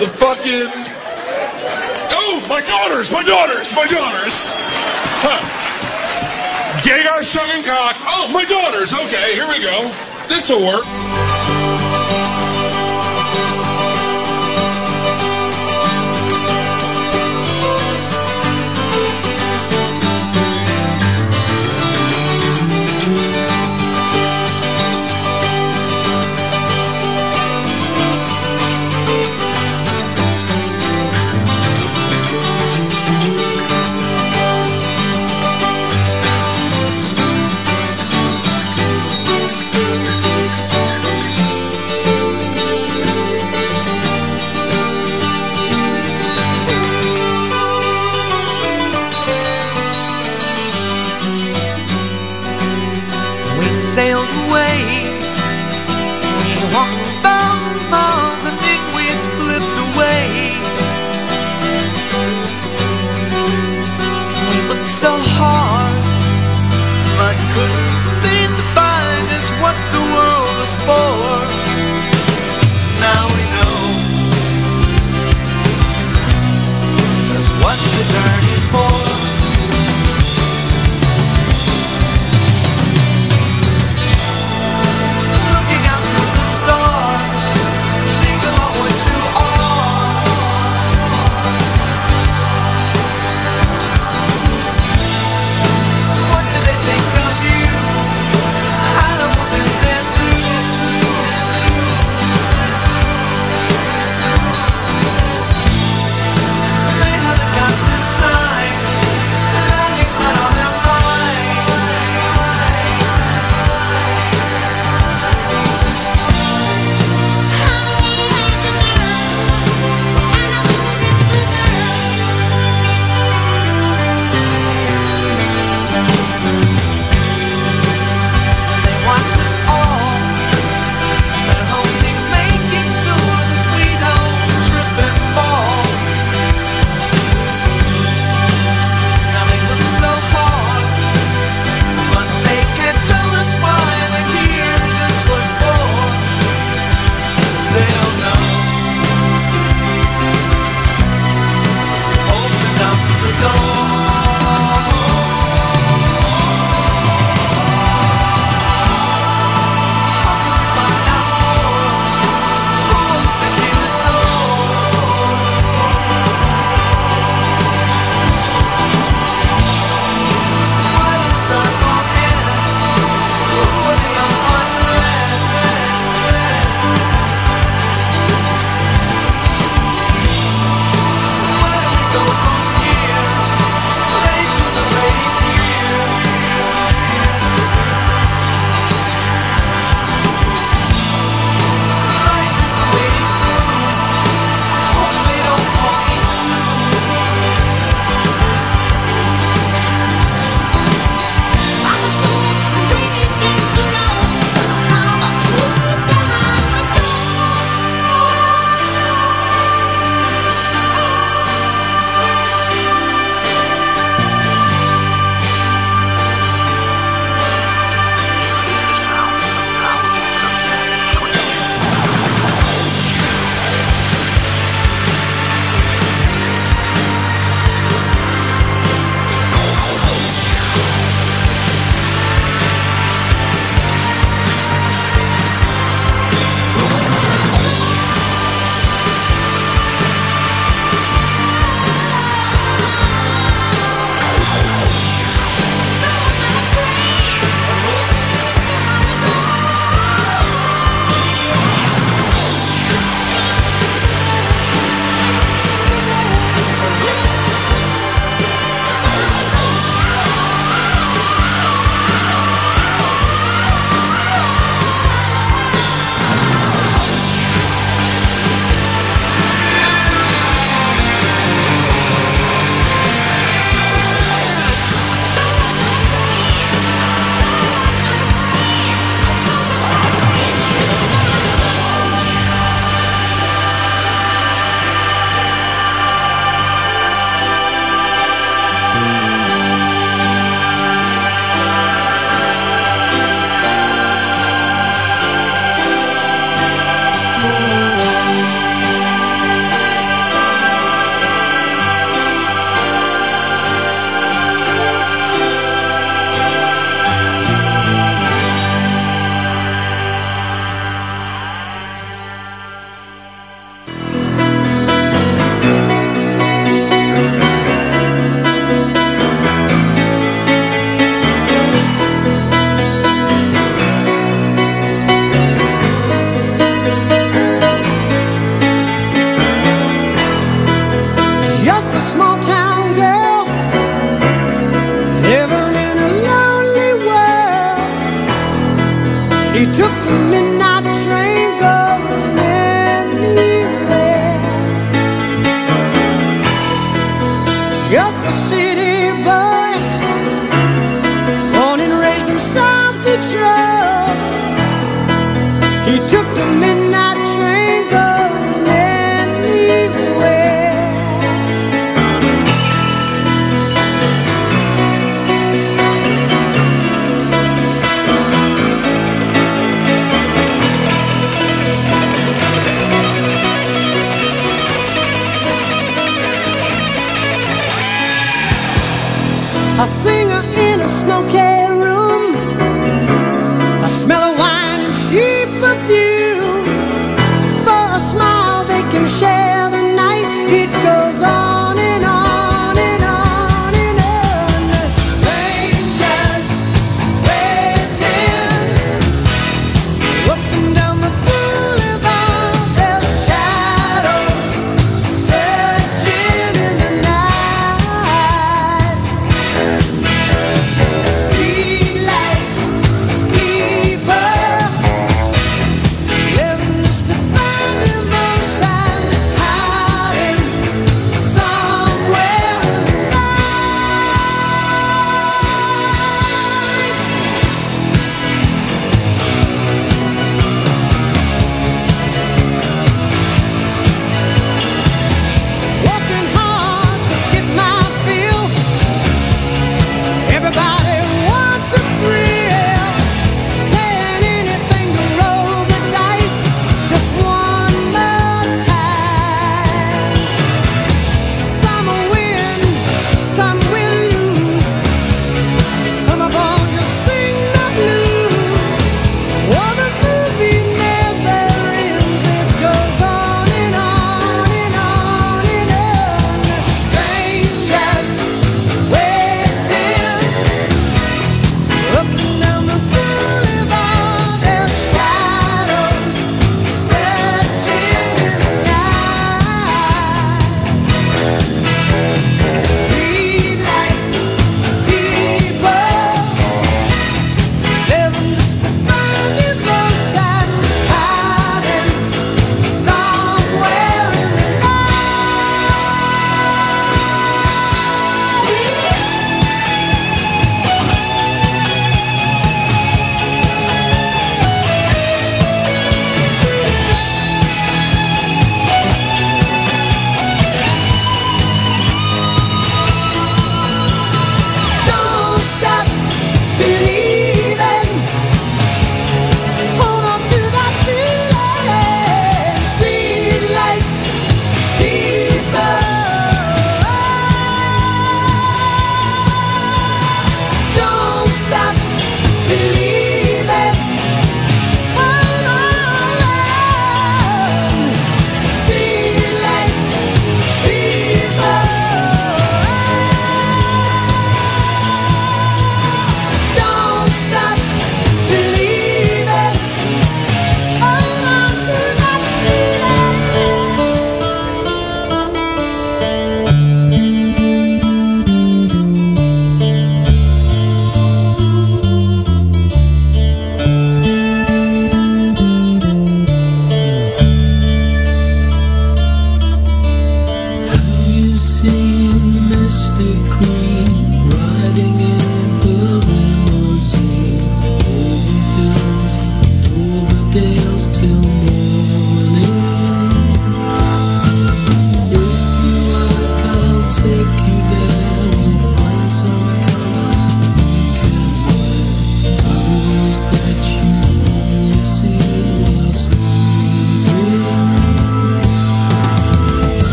[0.00, 0.68] The fucking.
[2.12, 4.34] Oh, my daughters, my daughters, my daughters.
[5.20, 5.40] Huh.
[6.84, 7.96] Gay guy shoving cock.
[8.00, 8.92] Oh, my daughters.
[8.92, 9.92] Okay, here we go.
[10.28, 11.29] This'll work.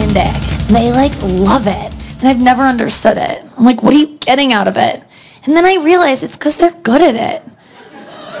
[0.00, 0.68] Sucking dick.
[0.68, 1.92] They like love it.
[2.20, 3.44] And I've never understood it.
[3.56, 5.02] I'm like, what are you getting out of it?
[5.44, 7.42] And then I realize it's because they're good at it.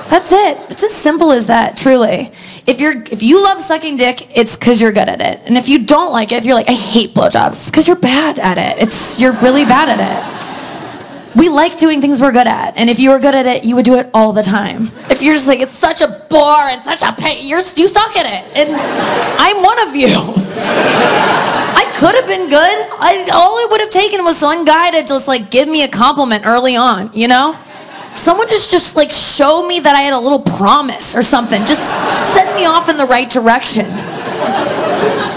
[0.08, 0.58] That's it.
[0.70, 2.32] It's as simple as that, truly.
[2.66, 5.40] If you're if you love sucking dick, it's because you're good at it.
[5.46, 7.96] And if you don't like it, if you're like, I hate blowjobs, it's because you're
[7.96, 8.82] bad at it.
[8.82, 11.36] It's you're really bad at it.
[11.36, 13.76] We like doing things we're good at, and if you were good at it, you
[13.76, 14.90] would do it all the time.
[15.08, 18.16] If you're just like, it's such a bore and such a pain, you're you suck
[18.16, 18.74] at it, and
[19.38, 20.08] I'm one of you.
[22.00, 22.88] Could have been good.
[22.98, 25.88] I, all it would have taken was one guy to just like give me a
[25.88, 27.54] compliment early on, you know?
[28.14, 31.62] Someone just just like show me that I had a little promise or something.
[31.66, 31.86] Just
[32.32, 33.84] send me off in the right direction.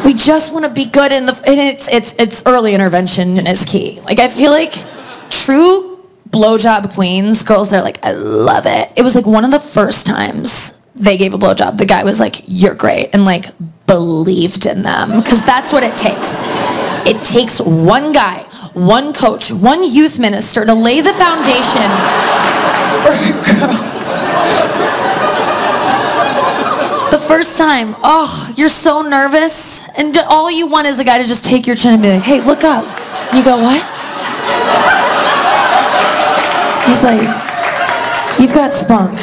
[0.06, 3.66] We just want to be good in the and it's it's it's early intervention is
[3.66, 4.00] key.
[4.00, 4.74] Like I feel like
[5.30, 6.00] true
[6.30, 8.90] blowjob queens, girls that are like, I love it.
[8.96, 11.78] It was like one of the first times they gave a blowjob.
[11.78, 13.48] The guy was like, You're great, and like
[13.88, 15.22] believed in them.
[15.22, 16.40] Because that's what it takes.
[17.06, 18.44] It takes one guy,
[18.74, 21.90] one coach, one youth minister to lay the foundation
[23.04, 23.90] for a girl.
[27.12, 31.26] The first time, oh, you're so nervous, and all you want is a guy to
[31.26, 32.86] just take your chin and be like, hey, look up.
[33.36, 33.84] You go, what?
[36.88, 37.22] He's like,
[38.40, 39.20] you've got spunk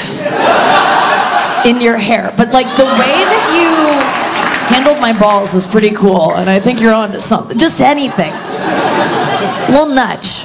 [1.66, 2.32] in your hair.
[2.36, 4.19] But like the way that you
[4.70, 7.58] handled my balls was pretty cool, and I think you're onto something.
[7.58, 8.32] Just anything.
[9.68, 10.44] Little nudge.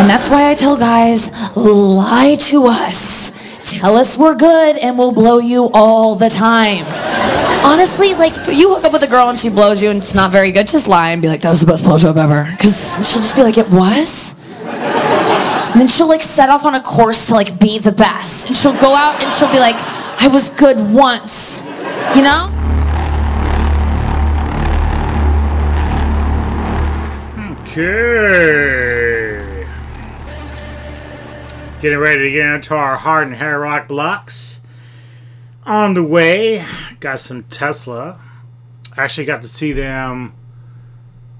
[0.00, 3.32] And that's why I tell guys, lie to us.
[3.64, 6.84] Tell us we're good and we'll blow you all the time.
[7.64, 10.14] Honestly, like if you hook up with a girl and she blows you and it's
[10.14, 12.46] not very good, just lie and be like, that was the best blowjob ever.
[12.52, 14.34] Because she'll just be like, it was?
[14.64, 18.46] And then she'll like set off on a course to like be the best.
[18.46, 19.76] And she'll go out and she'll be like,
[20.20, 21.62] I was good once.
[22.14, 22.50] You know?
[27.76, 29.66] Okay.
[31.80, 34.60] Getting ready to get into our hard and hair rock blocks.
[35.64, 36.64] On the way,
[37.00, 38.20] got some Tesla.
[38.96, 40.34] Actually got to see them.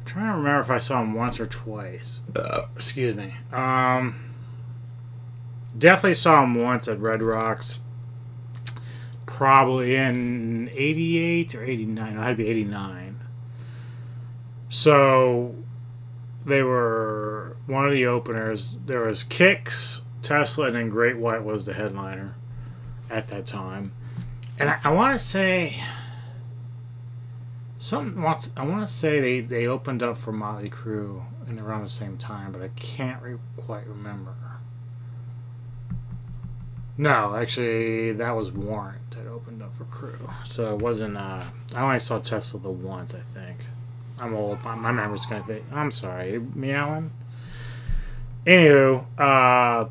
[0.01, 2.19] I'm trying to remember if I saw them once or twice.
[2.75, 3.35] excuse me.
[3.53, 4.35] Um,
[5.79, 7.79] definitely saw them once at Red Rocks.
[9.25, 12.13] Probably in '88 or '89.
[12.13, 13.21] It had to be '89.
[14.69, 15.55] So
[16.45, 18.77] they were one of the openers.
[18.85, 22.35] There was Kix, Tesla, and then Great White was the headliner
[23.11, 23.93] at that time.
[24.59, 25.83] And I, I want to say
[27.79, 28.23] something.
[28.57, 32.17] I want to say they they opened up for Motley Crue in around the same
[32.17, 34.35] time, but I can't re- quite remember.
[36.97, 40.31] No, actually, that was Warrant that opened up for Crue.
[40.47, 41.17] So it wasn't.
[41.17, 41.43] Uh,
[41.75, 43.59] I only saw Tesla the once, I think.
[44.25, 44.65] I'm old.
[44.65, 45.63] My, my memory's kind of.
[45.73, 47.11] I'm sorry, meowing.
[48.47, 49.89] Anywho, uh,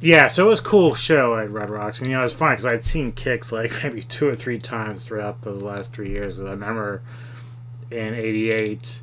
[0.00, 2.54] yeah, so it was a cool show at Red Rocks, and you know it's funny
[2.54, 6.34] because I'd seen Kix like maybe two or three times throughout those last three years.
[6.34, 7.02] Because I remember
[7.90, 9.00] in '88,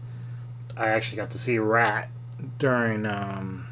[0.76, 2.10] I actually got to see Ratt
[2.60, 3.66] during um,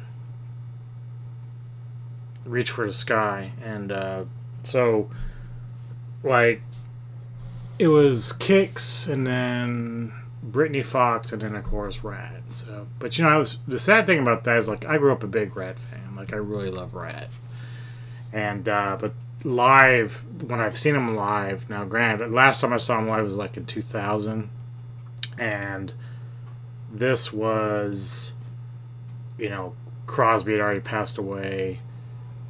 [2.46, 4.24] Reach for the Sky, and uh,
[4.62, 5.10] so
[6.22, 6.62] like
[7.82, 12.52] it was Kix, and then Britny Fox, and then of course Ratt.
[12.52, 15.10] So, but you know, I was, the sad thing about that is like I grew
[15.10, 16.14] up a big Ratt fan.
[16.14, 17.30] Like I really love Ratt,
[18.32, 23.00] and uh, but live when I've seen him live now, granted, last time I saw
[23.00, 24.48] him live was like in 2000,
[25.36, 25.92] and
[26.92, 28.34] this was,
[29.38, 29.74] you know,
[30.06, 31.80] Crosby had already passed away,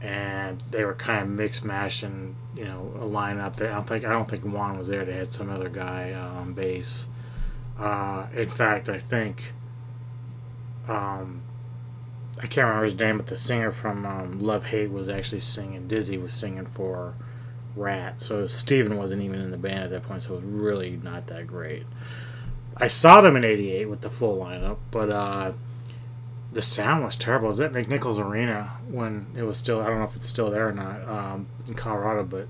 [0.03, 3.71] and they were kind of mix mashing, you know, a lineup there.
[3.71, 5.05] I don't think I don't think Juan was there.
[5.05, 7.07] They had some other guy uh, on bass.
[7.79, 9.53] Uh, in fact, I think
[10.89, 11.43] um,
[12.39, 15.89] I can't remember his name, but the singer from um, Love Hate was actually singing.
[15.89, 17.15] Jizzy was singing for
[17.77, 20.99] Ratt, so Stephen wasn't even in the band at that point, so it was really
[21.03, 21.85] not that great.
[22.77, 25.53] I saw them in '88 with the full lineup, but uh,
[26.53, 27.47] the sound was terrible.
[27.47, 29.81] It was at McNichols Arena when it was still.
[29.81, 32.49] I don't know if it's still there or not um, in Colorado, but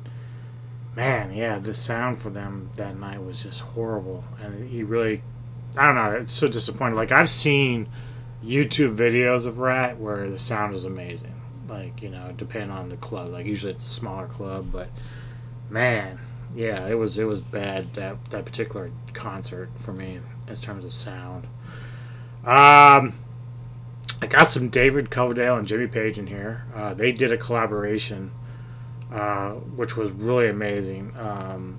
[0.97, 5.23] man, yeah, the sound for them that night was just horrible, and he really.
[5.77, 6.13] I don't know.
[6.19, 6.97] It's so disappointing.
[6.97, 7.89] Like I've seen
[8.45, 11.41] YouTube videos of Ratt where the sound is amazing.
[11.69, 13.33] Like you know, depending on the club.
[13.33, 14.89] Like usually it's a smaller club, but
[15.71, 16.19] man,
[16.55, 20.93] yeah, it was it was bad that that particular concert for me in terms of
[20.93, 21.47] sound.
[22.45, 23.15] Um,
[24.21, 26.65] I got some David Coverdale and Jimmy Page in here.
[26.75, 28.31] Uh, they did a collaboration,
[29.13, 31.13] uh, which was really amazing.
[31.19, 31.79] Um,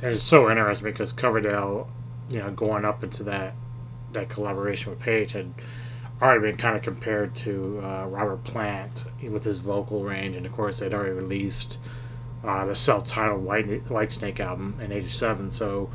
[0.00, 1.88] and it's so interesting because Coverdale,
[2.30, 3.54] you know, going up into that
[4.12, 5.52] that collaboration with Page had
[6.20, 10.52] already been kind of compared to uh, Robert Plant with his vocal range, and of
[10.52, 11.78] course they'd already released
[12.42, 15.50] uh, the self-titled White Whitesnake album in '87.
[15.50, 15.90] So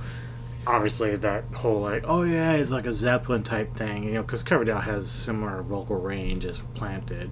[0.65, 4.43] obviously that whole like, oh yeah, it's like a Zeppelin type thing, you know, because
[4.43, 7.31] Coverdale has similar vocal range as planted.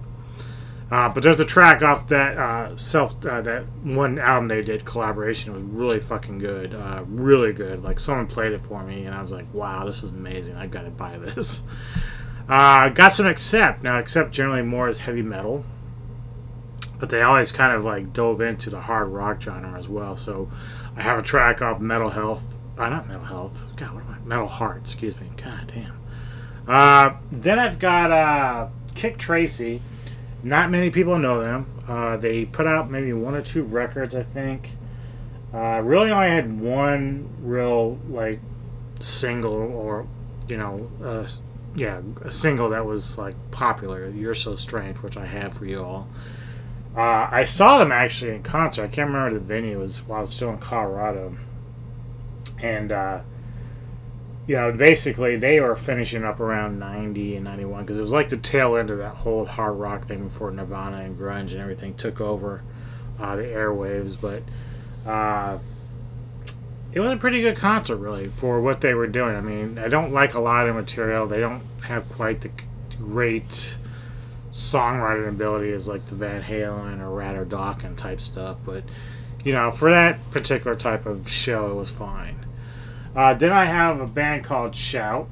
[0.90, 4.84] Uh, but there's a track off that uh, self uh, that one album they did
[4.84, 7.82] collaboration it was really fucking good, uh, really good.
[7.82, 10.56] Like someone played it for me, and I was like, wow, this is amazing.
[10.56, 11.62] I got to buy this.
[12.48, 14.00] Uh, got some Accept now.
[14.00, 15.64] Accept generally more is heavy metal,
[16.98, 20.16] but they always kind of like dove into the hard rock genre as well.
[20.16, 20.50] So
[20.96, 23.70] I have a track off Metal Health, uh, not Metal Health.
[23.76, 24.26] God, what am I?
[24.26, 24.78] Metal Heart.
[24.78, 25.28] Excuse me.
[25.36, 25.98] God damn.
[26.66, 29.80] Uh, then I've got uh, Kik Tracee.
[30.42, 31.66] Not many people know them.
[31.86, 34.72] Uh, they put out maybe one or two records, I think.
[35.52, 38.40] Uh, really only had one real like
[39.00, 40.06] single or
[40.48, 41.26] you know uh,
[41.74, 44.08] yeah a single that was like popular.
[44.08, 46.08] You're so strange, which I have for you all.
[46.96, 48.82] Uh, I saw them actually in concert.
[48.82, 49.78] I can't remember the venue.
[49.78, 51.36] It was while I was still in Colorado,
[52.62, 53.20] and uh,
[54.46, 58.28] you know, basically they were finishing up around 90 and 91 because it was like
[58.28, 61.94] the tail end of that whole hard rock thing before Nirvana and grunge and everything
[61.94, 62.62] took over
[63.20, 64.16] uh, the airwaves.
[64.20, 64.42] But
[65.08, 65.58] uh,
[66.92, 69.36] it was a pretty good concert, really, for what they were doing.
[69.36, 71.26] I mean, I don't like a lot of material.
[71.26, 72.50] They don't have quite the
[72.98, 73.76] great
[74.50, 78.58] songwriting ability as like the Van Halen or Ratt or Dokken type stuff.
[78.64, 78.82] But,
[79.44, 82.44] you know, for that particular type of show, it was fine.
[83.14, 85.28] Uh, then I have a band called Shout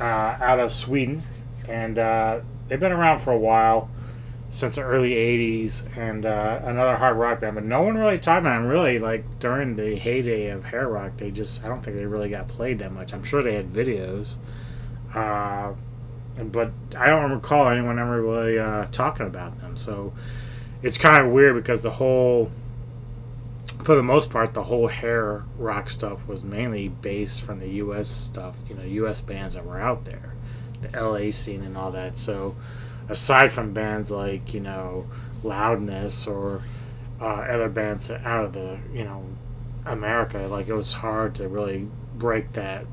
[0.00, 0.04] uh,
[0.40, 1.22] out of Sweden,
[1.68, 3.90] and uh, they've been around for a while
[4.48, 7.56] since the early '80s, and uh, another hard rock band.
[7.56, 8.66] But no one really talked about them.
[8.66, 12.30] Really, like during the heyday of hair rock, they just I don't think they really
[12.30, 13.12] got played that much.
[13.12, 14.36] I'm sure they had videos,
[15.14, 15.74] uh,
[16.42, 19.76] but I don't recall anyone ever really uh, talking about them.
[19.76, 20.14] So
[20.82, 22.50] it's kind of weird because the whole
[23.88, 28.06] for the most part, the whole hair rock stuff was mainly based from the U.S.
[28.06, 29.22] stuff, you know, U.S.
[29.22, 30.34] bands that were out there,
[30.82, 31.30] the L.A.
[31.30, 32.18] scene and all that.
[32.18, 32.54] So,
[33.08, 35.06] aside from bands like you know
[35.42, 36.60] Loudness or
[37.18, 39.24] uh, other bands out of the you know
[39.86, 42.84] America, like it was hard to really break that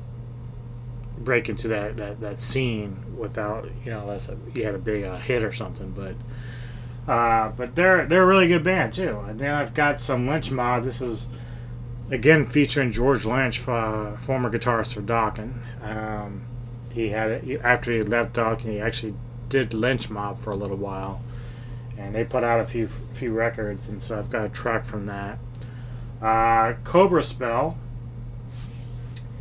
[1.18, 5.18] break into that that, that scene without you know unless you had a big uh,
[5.18, 6.14] hit or something, but.
[7.06, 9.24] Uh, but they're they're a really good band too.
[9.28, 10.84] And then I've got some Lynch Mob.
[10.84, 11.28] This is
[12.10, 15.54] again featuring George Lynch, uh, former guitarist for Dokken.
[15.82, 16.42] Um,
[16.90, 18.72] he had after he left Dokken.
[18.72, 19.14] He actually
[19.48, 21.20] did Lynch Mob for a little while,
[21.96, 23.88] and they put out a few few records.
[23.88, 25.38] And so I've got a track from that.
[26.20, 27.78] Uh, Cobra Spell,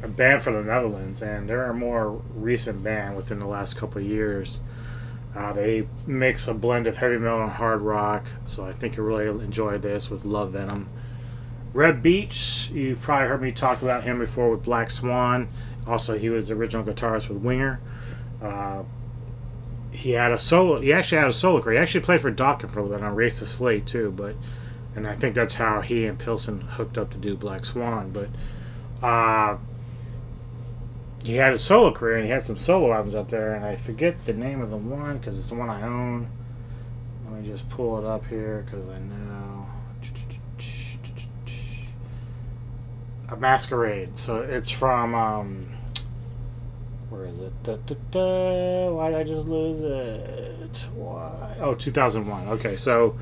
[0.04, 4.02] a band from the Netherlands, and they're a more recent band within the last couple
[4.02, 4.60] of years.
[5.36, 9.06] Uh, they mix a blend of heavy metal and hard rock, so I think you'll
[9.06, 10.88] really enjoy this with Love Venom.
[11.74, 15.50] Reb Beach, you've probably heard me talk about him before with Black Swan.
[15.86, 17.82] Also, he was the original guitarist with Winger.
[18.42, 18.84] Uh,
[19.92, 20.80] he had a solo.
[20.80, 21.80] He actually had a solo career.
[21.80, 24.12] He actually played for Dokken for a little bit on Erase the Slate too.
[24.12, 24.36] But,
[24.96, 28.12] and I think that's how he and Pilson hooked up to do Black Swan.
[28.12, 28.30] But,
[29.06, 29.58] uh,
[31.26, 33.76] he had a solo career and he had some solo albums out there, and I
[33.76, 36.30] forget the name of the one because it's the one I own.
[37.26, 39.68] Let me just pull it up here because I know.
[43.30, 44.20] A Masquerade.
[44.20, 45.16] So it's from.
[45.16, 45.68] Um,
[47.10, 47.52] where is it?
[47.64, 48.92] Da, da, da.
[48.92, 50.88] Why did I just lose it?
[50.94, 51.58] Why?
[51.60, 52.50] Oh, 2001.
[52.50, 53.18] Okay, so.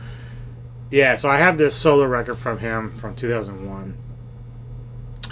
[0.92, 3.98] Yeah, so I have this solo record from him from 2001.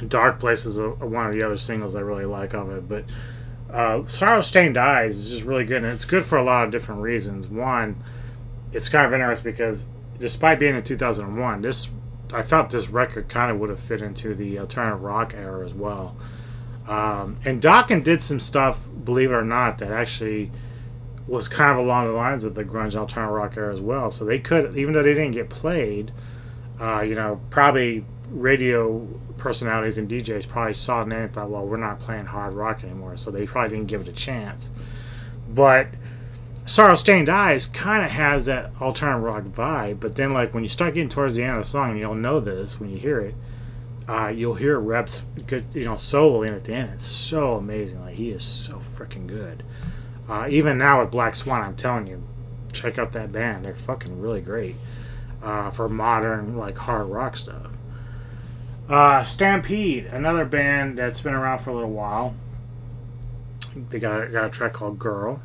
[0.07, 2.87] Dark Place is a, a, one of the other singles I really like of it.
[2.87, 3.05] But
[3.69, 6.71] uh, Sorrow Stained Eyes is just really good, and it's good for a lot of
[6.71, 7.47] different reasons.
[7.47, 8.03] One,
[8.73, 9.87] it's kind of interesting because
[10.19, 11.91] despite being in 2001, this
[12.33, 15.73] I felt this record kind of would have fit into the alternative rock era as
[15.73, 16.15] well.
[16.87, 20.51] Um, and Dokken did some stuff, believe it or not, that actually
[21.27, 24.09] was kind of along the lines of the grunge alternative rock era as well.
[24.09, 26.11] So they could, even though they didn't get played,
[26.79, 31.77] uh, you know, probably radio personalities and DJs probably saw it and thought, well, we're
[31.77, 33.17] not playing hard rock anymore.
[33.17, 34.69] So they probably didn't give it a chance.
[35.49, 35.87] But
[36.65, 40.69] Sorrow Stained Eyes kind of has that alternative rock vibe, but then like when you
[40.69, 43.19] start getting towards the end of the song, and you'll know this when you hear
[43.19, 43.35] it,
[44.07, 46.91] uh, you'll hear Reb's good, you know, solo in at the end.
[46.93, 48.01] It's so amazing.
[48.01, 49.63] Like he is so freaking good.
[50.29, 52.23] Uh, even now with Black Swan, I'm telling you,
[52.71, 53.65] check out that band.
[53.65, 54.75] They're fucking really great
[55.41, 57.71] uh, for modern like hard rock stuff.
[58.91, 62.35] Uh, Stampede, another band that's been around for a little while.
[63.73, 65.41] They got, got a track called Girl.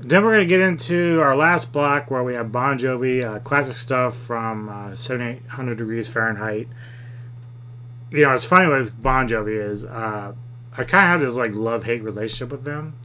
[0.00, 3.38] Then we're going to get into our last block where we have Bon Jovi, uh,
[3.38, 6.66] classic stuff from uh, 7800 degrees Fahrenheit.
[8.10, 10.32] You know, it's funny with Bon Jovi is uh,
[10.76, 12.98] I kind of have this like love hate relationship with them.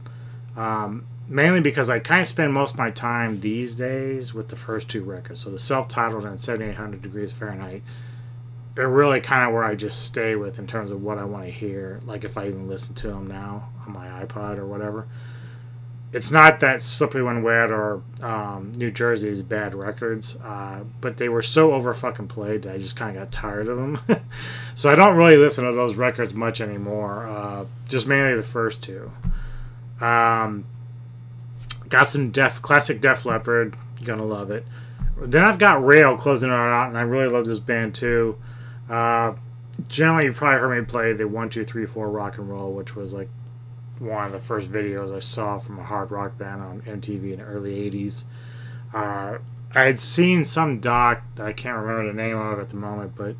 [0.56, 4.56] Um, mainly because I kind of spend most of my time these days with the
[4.56, 5.42] first two records.
[5.42, 7.84] So the self titled and 7800 degrees Fahrenheit
[8.76, 11.44] are really kind of where I just stay with in terms of what I want
[11.44, 12.00] to hear.
[12.04, 15.06] Like if I even listen to them now on my iPod or whatever
[16.14, 21.28] it's not that Slippery When Wet or um, New Jersey's bad records, uh, but they
[21.28, 23.98] were so over fucking played that I just kind of got tired of them.
[24.76, 27.26] so I don't really listen to those records much anymore.
[27.26, 29.10] Uh, just mainly the first two.
[30.00, 30.66] Um,
[31.88, 33.74] got some Def classic Def Leppard.
[34.04, 34.64] Gonna love it.
[35.20, 38.38] Then I've got Rail closing it out, and I really love this band too.
[38.94, 39.34] Uh,
[39.88, 42.94] generally, you've probably heard me play the one, two, three, four rock and roll, which
[42.94, 43.28] was like
[43.98, 47.38] one of the first videos I saw from a hard rock band on MTV in
[47.40, 48.22] the early 80s.
[48.92, 49.38] Uh,
[49.74, 53.16] I had seen some doc that I can't remember the name of at the moment,
[53.16, 53.34] but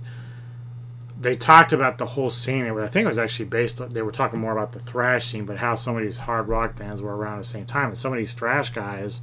[1.20, 2.64] they talked about the whole scene.
[2.64, 5.47] I think it was actually based on, they were talking more about the thrash scene,
[5.47, 7.90] but how some of these hard rock bands were around at the same time.
[7.90, 9.20] And some of these thrash guys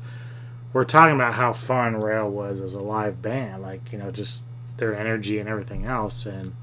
[0.71, 4.45] were talking about how fun Rail was as a live band, like, you know, just
[4.81, 6.25] their energy and everything else.
[6.25, 6.53] And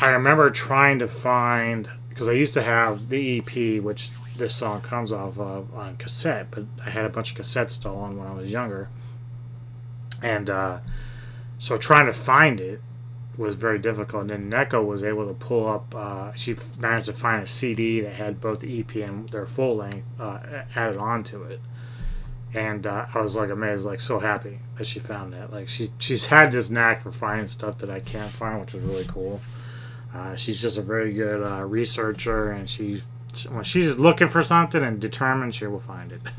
[0.00, 4.80] I remember trying to find because I used to have the EP, which this song
[4.82, 8.28] comes off of on cassette, but I had a bunch of cassettes still on when
[8.28, 8.88] I was younger,
[10.22, 10.78] and uh,
[11.58, 12.80] so trying to find it
[13.36, 14.30] was very difficult.
[14.30, 15.94] And then Neko was able to pull up.
[15.94, 19.76] Uh, she managed to find a CD that had both the EP and their full
[19.76, 20.38] length uh,
[20.74, 21.60] added onto it.
[22.56, 25.52] And uh, I was like amazed, like so happy that she found that.
[25.52, 28.82] Like she's she's had this knack for finding stuff that I can't find, which was
[28.82, 29.42] really cool.
[30.14, 33.02] Uh, she's just a very good uh, researcher, and she
[33.50, 36.20] when she's looking for something and determined, she will find it.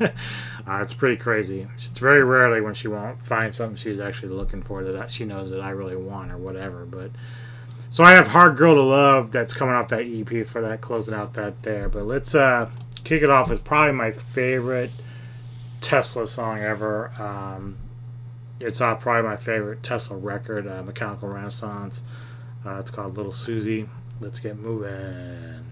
[0.66, 1.68] uh, it's pretty crazy.
[1.76, 5.50] It's very rarely when she won't find something she's actually looking for that she knows
[5.50, 6.84] that I really want or whatever.
[6.84, 7.12] But
[7.90, 11.14] so I have "Hard Girl to Love" that's coming off that EP for that closing
[11.14, 11.88] out that there.
[11.88, 12.70] But let's uh,
[13.04, 14.90] kick it off with probably my favorite
[15.88, 17.10] Tesla song ever.
[17.18, 17.78] Um,
[18.60, 22.02] it's uh, probably my favorite Tesla record, uh, "Mechanical Resonance."
[22.66, 23.88] Uh, it's called Little Suzi.
[24.20, 25.64] Let's get moving.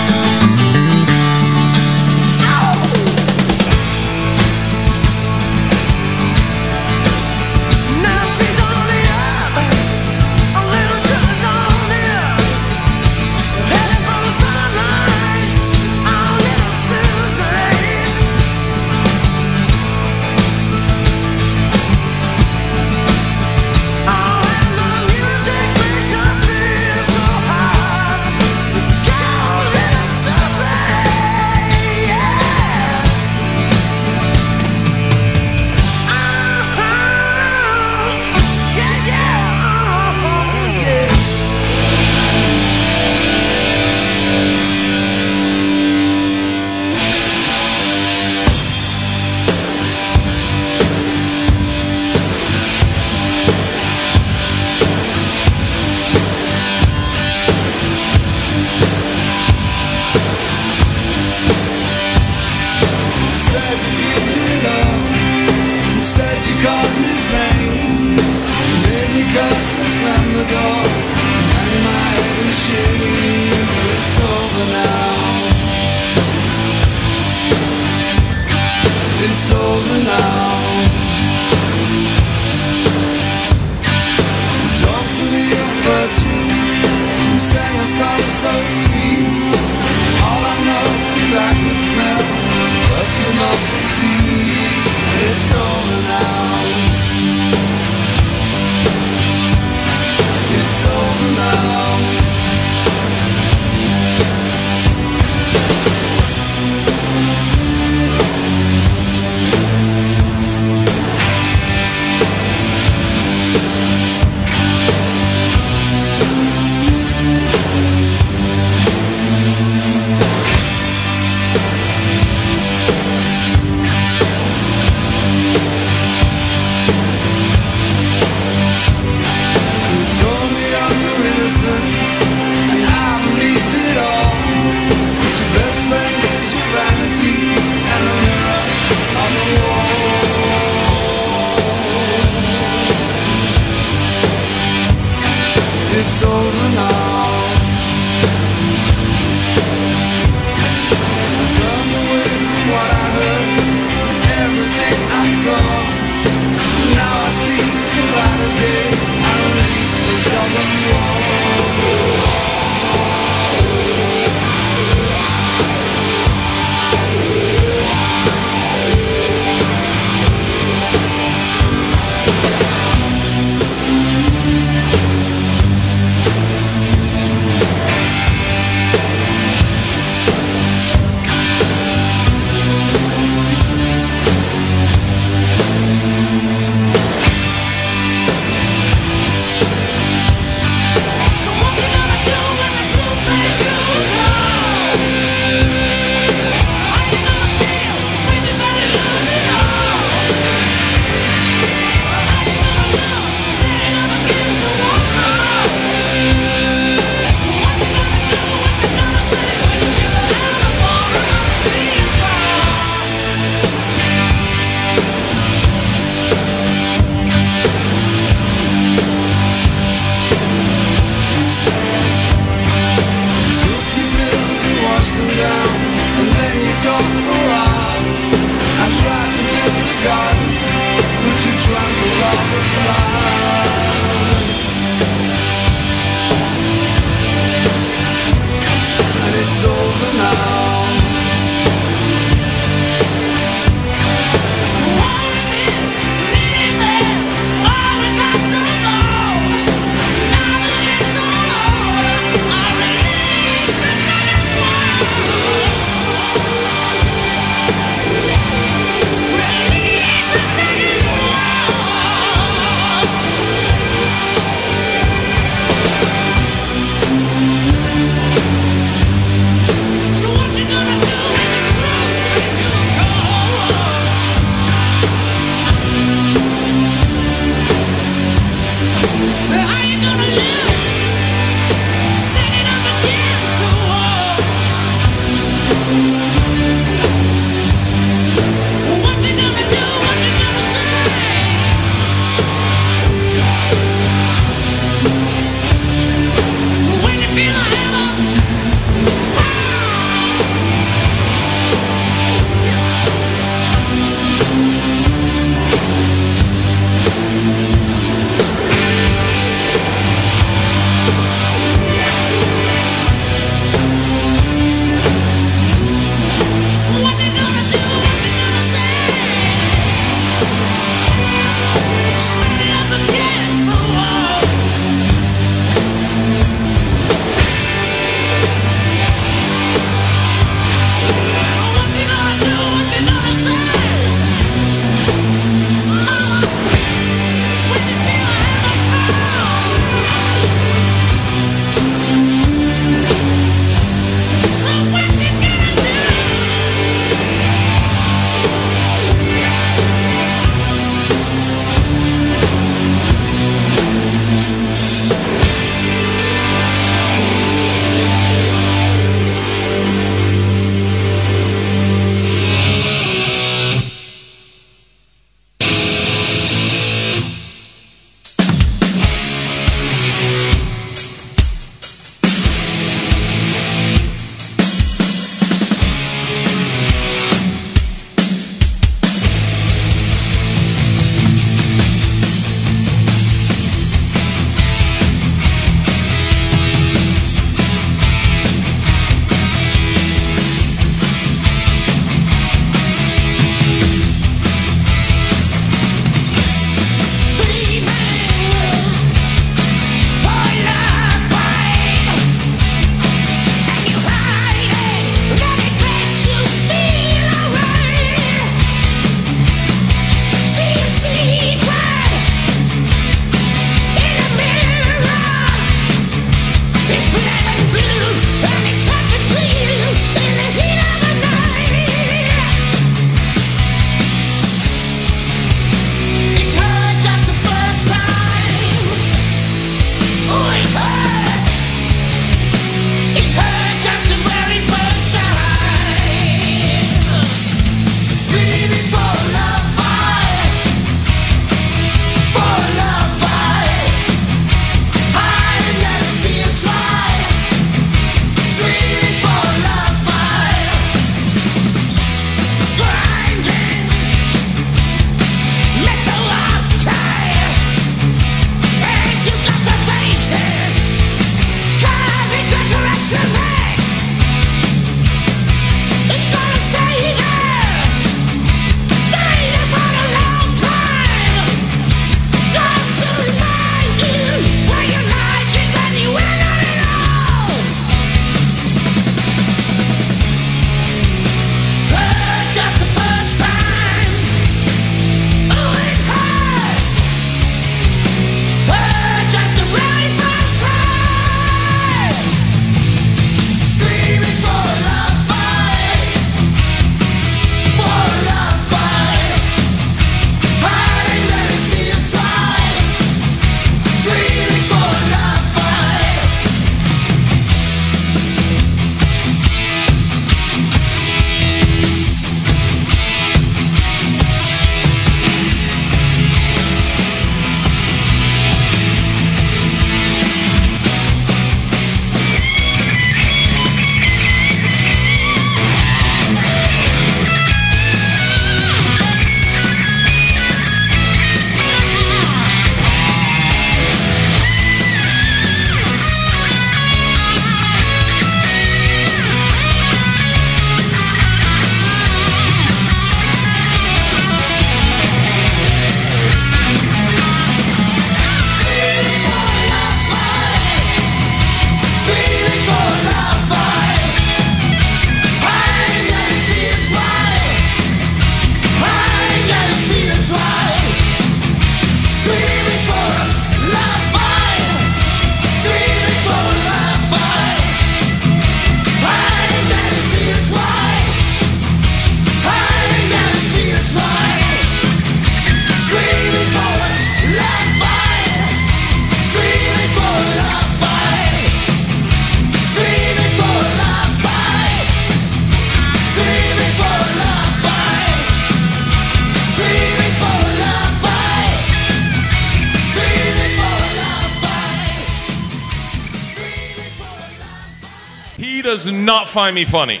[599.34, 600.00] Find me funny.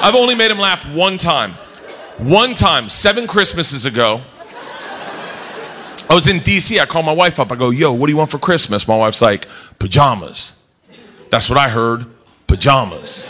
[0.00, 1.50] I've only made him laugh one time.
[2.18, 4.22] One time, seven Christmases ago.
[6.08, 6.80] I was in DC.
[6.80, 7.50] I called my wife up.
[7.50, 8.86] I go, Yo, what do you want for Christmas?
[8.86, 9.48] My wife's like,
[9.80, 10.54] Pajamas.
[11.30, 12.06] That's what I heard.
[12.46, 13.28] Pajamas.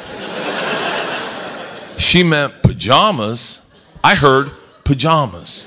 [1.99, 3.63] She meant pajamas.
[4.05, 4.51] I heard
[4.85, 5.67] pajamas.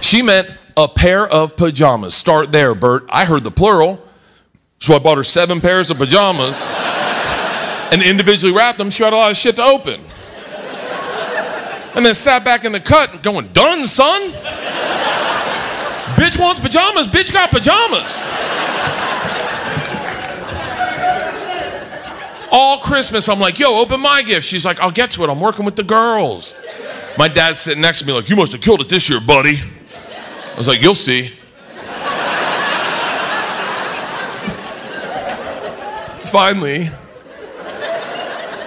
[0.00, 2.14] She meant a pair of pajamas.
[2.14, 3.04] Start there, Bert.
[3.10, 4.02] I heard the plural.
[4.80, 6.66] So I bought her seven pairs of pajamas
[7.90, 8.90] and individually wrapped them.
[8.90, 10.00] She had a lot of shit to open.
[11.96, 14.30] And then sat back in the cut going, Done, son.
[16.16, 17.08] Bitch wants pajamas.
[17.08, 18.26] Bitch got pajamas.
[22.52, 24.44] All Christmas, I'm like, yo, open my gift.
[24.46, 25.30] She's like, I'll get to it.
[25.30, 26.56] I'm working with the girls.
[27.16, 29.60] My dad's sitting next to me, like, you must have killed it this year, buddy.
[29.60, 31.28] I was like, you'll see.
[36.30, 36.90] Finally,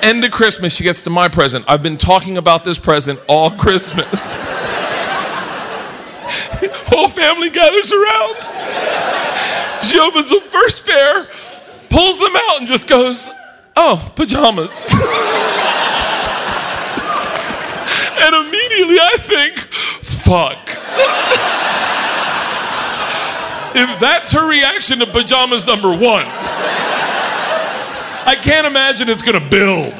[0.03, 1.65] end of Christmas, she gets to my present.
[1.67, 4.35] I've been talking about this present all Christmas.
[6.88, 8.35] Whole family gathers around.
[9.84, 11.27] She opens the first pair,
[11.89, 13.30] pulls them out, and just goes,
[13.75, 14.69] Oh, pajamas.
[18.19, 19.57] and immediately I think,
[20.03, 20.59] Fuck.
[23.75, 26.25] if that's her reaction to pajamas number one,
[28.25, 29.93] I can't imagine it's gonna build.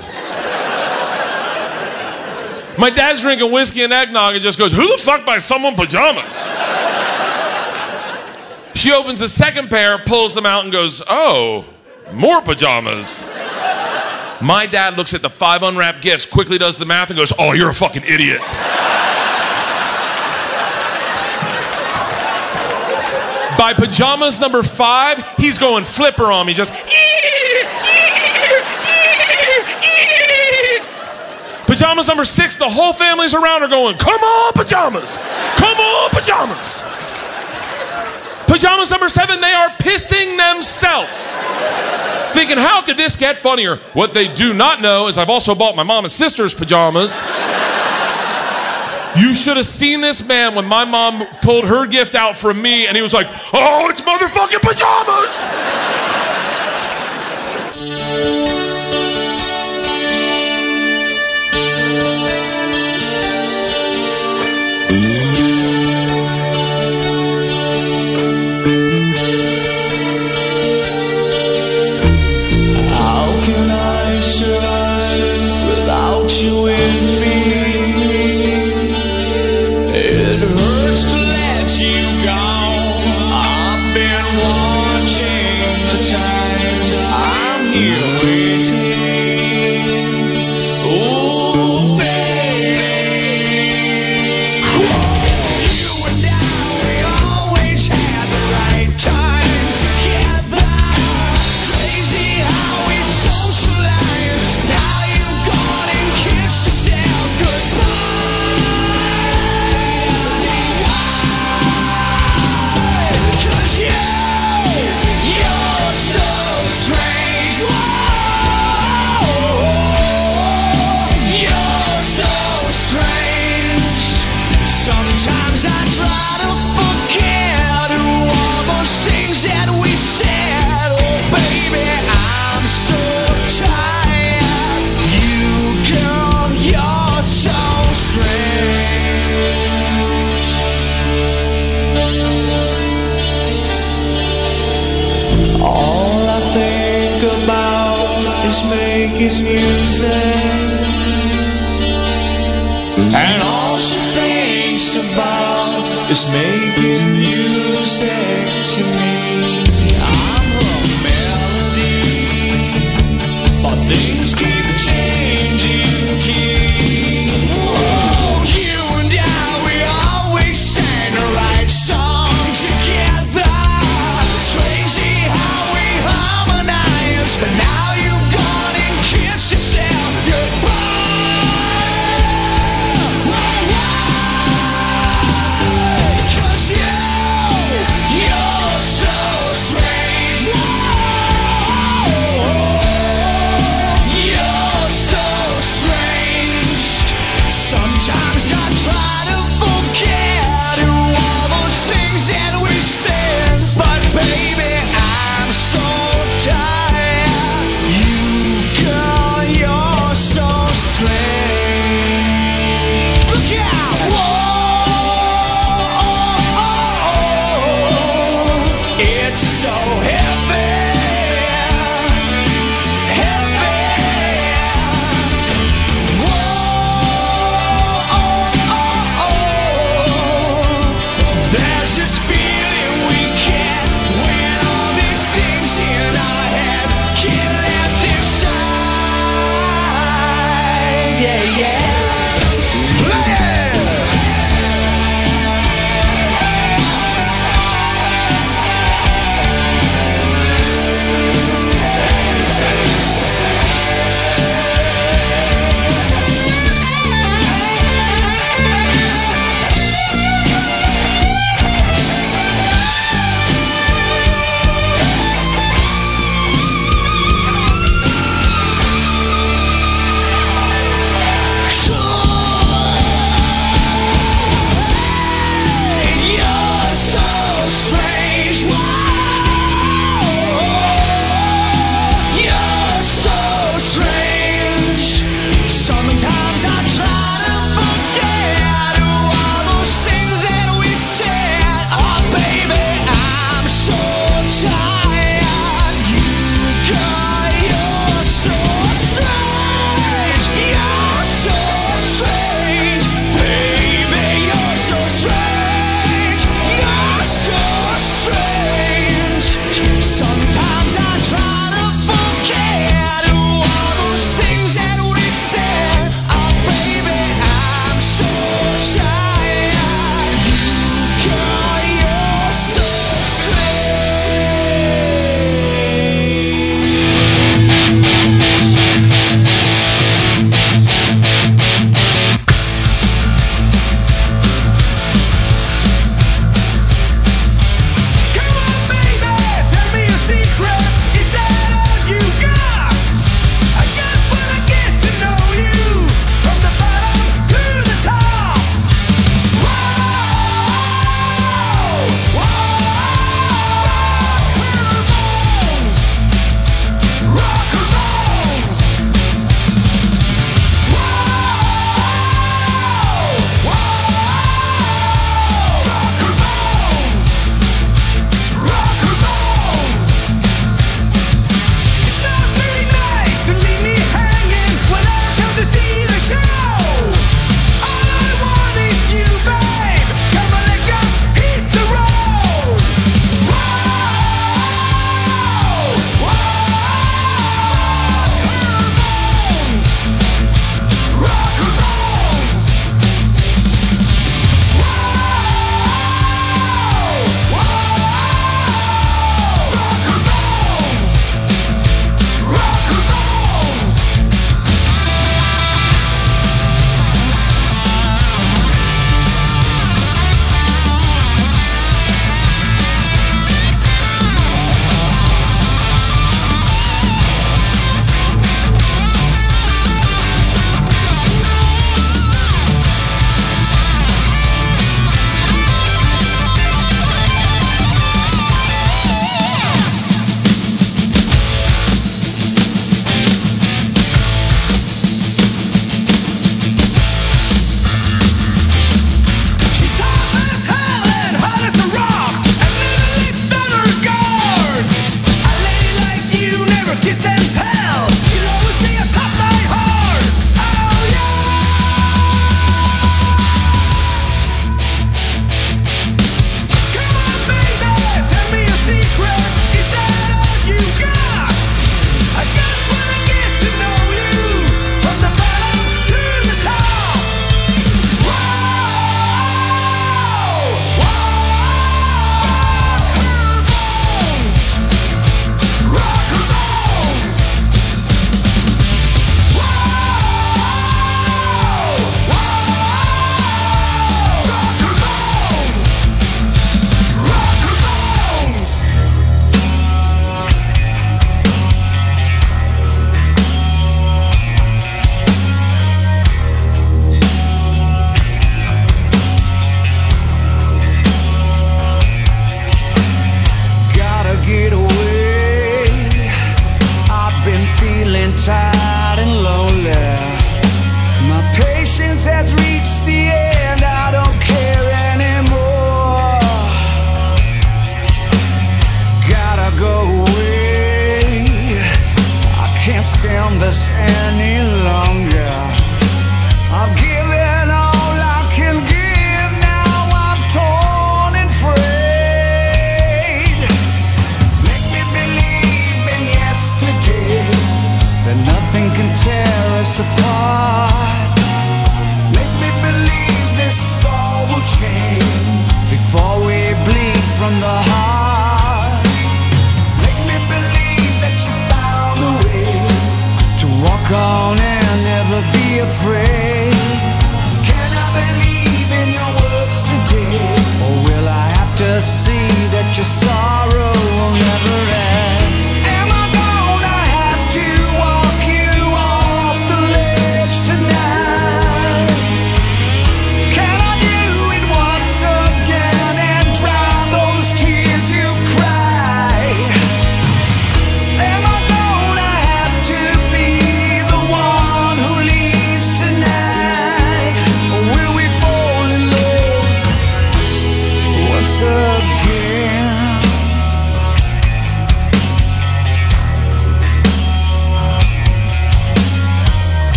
[2.78, 6.42] My dad's drinking whiskey and eggnog and just goes, Who the fuck buys someone pajamas?
[8.76, 11.66] She opens the second pair, pulls them out, and goes, Oh,
[12.14, 13.24] more pajamas.
[14.42, 17.54] My dad looks at the five unwrapped gifts, quickly does the math, and goes, Oh,
[17.54, 18.42] you're a fucking idiot.
[23.58, 26.74] By pajamas number five, he's going flipper on me, just.
[31.74, 35.18] Pajamas number six, the whole family's around are going, Come on, pajamas!
[35.56, 36.84] Come on, pajamas!
[38.46, 41.36] Pajamas number seven, they are pissing themselves.
[42.32, 43.78] Thinking, how could this get funnier?
[43.94, 47.10] What they do not know is I've also bought my mom and sister's pajamas.
[49.18, 52.86] You should have seen this man when my mom pulled her gift out from me
[52.86, 55.34] and he was like, Oh, it's motherfucking pajamas!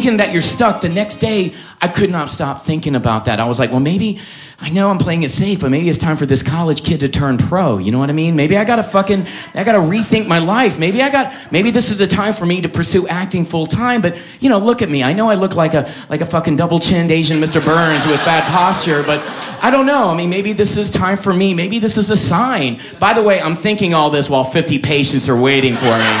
[0.00, 0.80] Thinking that you're stuck.
[0.80, 1.52] The next day,
[1.82, 3.40] I could not stop thinking about that.
[3.40, 4.20] I was like, well, maybe
[4.60, 7.08] I know I'm playing it safe, but maybe it's time for this college kid to
[7.08, 7.78] turn pro.
[7.78, 8.36] You know what I mean?
[8.36, 10.78] Maybe I gotta fucking, I gotta rethink my life.
[10.78, 14.00] Maybe I got, maybe this is the time for me to pursue acting full time.
[14.00, 15.02] But you know, look at me.
[15.02, 17.64] I know I look like a like a fucking double chinned Asian Mr.
[17.64, 19.20] Burns with bad posture, but
[19.60, 20.10] I don't know.
[20.10, 21.54] I mean, maybe this is time for me.
[21.54, 22.78] Maybe this is a sign.
[23.00, 26.14] By the way, I'm thinking all this while 50 patients are waiting for me.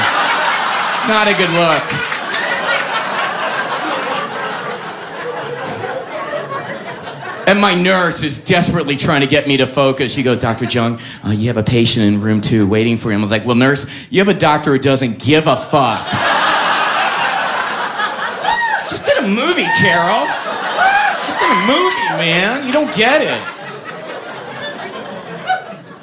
[1.06, 1.97] Not a good look.
[7.48, 10.12] And my nurse is desperately trying to get me to focus.
[10.12, 10.66] She goes, Dr.
[10.66, 13.16] Jeong, uh, you have a patient in room two waiting for you.
[13.16, 15.98] I was like, well, nurse, you have a doctor who doesn't give a fuck.
[18.90, 20.26] Just did a movie, Carol.
[21.24, 22.66] Just did a movie, man.
[22.66, 23.40] You don't get it.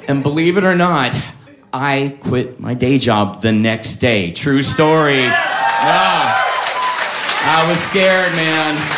[0.08, 1.16] And believe it or not,
[1.72, 4.32] I quit my day job the next day.
[4.32, 5.28] True story.
[7.48, 8.95] I was scared, man.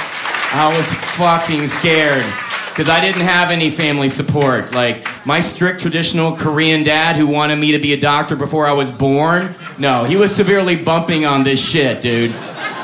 [0.50, 2.24] I was fucking scared
[2.70, 4.72] because I didn't have any family support.
[4.72, 8.72] Like my strict traditional Korean dad who wanted me to be a doctor before I
[8.72, 9.54] was born.
[9.78, 12.30] No, he was severely bumping on this shit, dude.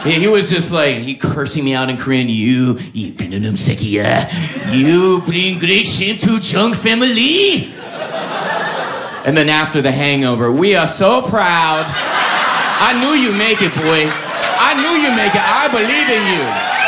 [0.03, 2.28] He, he was just like he cursing me out in Korean.
[2.28, 3.57] You, you pinanum
[3.91, 4.70] yeah.
[4.70, 7.73] you bring grace into Chung family.
[9.24, 11.86] And then after the hangover, we are so proud.
[11.89, 14.05] I knew you make it, boy.
[14.61, 15.41] I knew you make it.
[15.41, 16.84] I believe in you.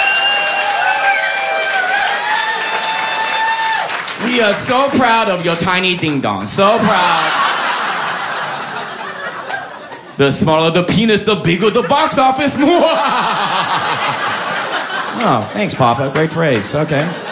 [4.37, 6.47] We are so proud of your tiny ding dong.
[6.47, 7.33] So proud.
[10.19, 12.55] The smaller the penis, the bigger the box office.
[12.59, 12.69] More.
[15.25, 16.11] Oh, thanks, Papa.
[16.13, 16.75] Great phrase.
[16.75, 17.26] Okay.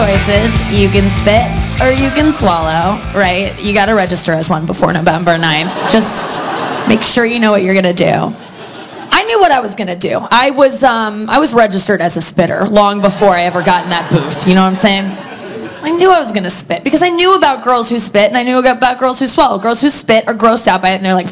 [0.00, 0.50] Choices.
[0.72, 1.44] You can spit
[1.82, 3.52] or you can swallow, right?
[3.60, 5.90] You got to register as one before November 9th.
[5.90, 6.40] Just
[6.88, 8.34] make sure you know what you're going to do.
[9.12, 10.20] I knew what I was gonna do.
[10.30, 13.90] I was um, I was registered as a spitter long before I ever got in
[13.90, 14.46] that booth.
[14.46, 15.04] You know what I'm saying?
[15.82, 18.44] I knew I was gonna spit because I knew about girls who spit and I
[18.44, 19.58] knew about girls who swallow.
[19.58, 21.26] Girls who spit are grossed out by it and they're like.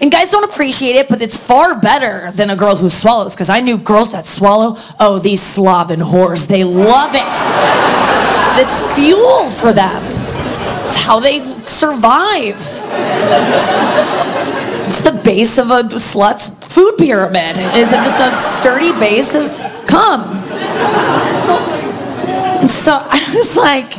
[0.00, 3.50] And guys don't appreciate it, but it's far better than a girl who swallows because
[3.50, 7.20] I knew girls that swallow, oh, these Slaven whores, they love it.
[8.58, 10.02] It's fuel for them.
[10.82, 12.56] It's how they survive.
[14.88, 17.58] It's the base of a slut's food pyramid.
[17.76, 19.50] Is it just a sturdy base of
[19.86, 20.22] cum?
[22.60, 23.92] And so I was like,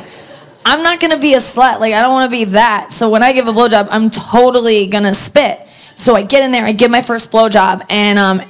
[0.65, 1.79] I'm not gonna be a slut.
[1.79, 2.91] Like I don't want to be that.
[2.91, 5.67] So when I give a blowjob, I'm totally gonna spit.
[6.01, 8.41] So I get in there, I give my first blowjob, and um,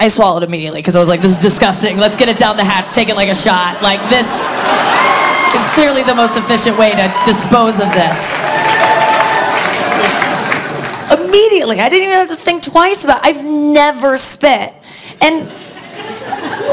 [0.00, 1.98] I swallowed immediately because I was like, this is disgusting.
[1.98, 3.82] Let's get it down the hatch, take it like a shot.
[3.82, 4.48] Like this
[5.52, 8.40] is clearly the most efficient way to dispose of this
[11.12, 11.80] immediately.
[11.80, 13.24] I didn't even have to think twice about it.
[13.26, 14.72] I've never spit.
[15.20, 15.50] And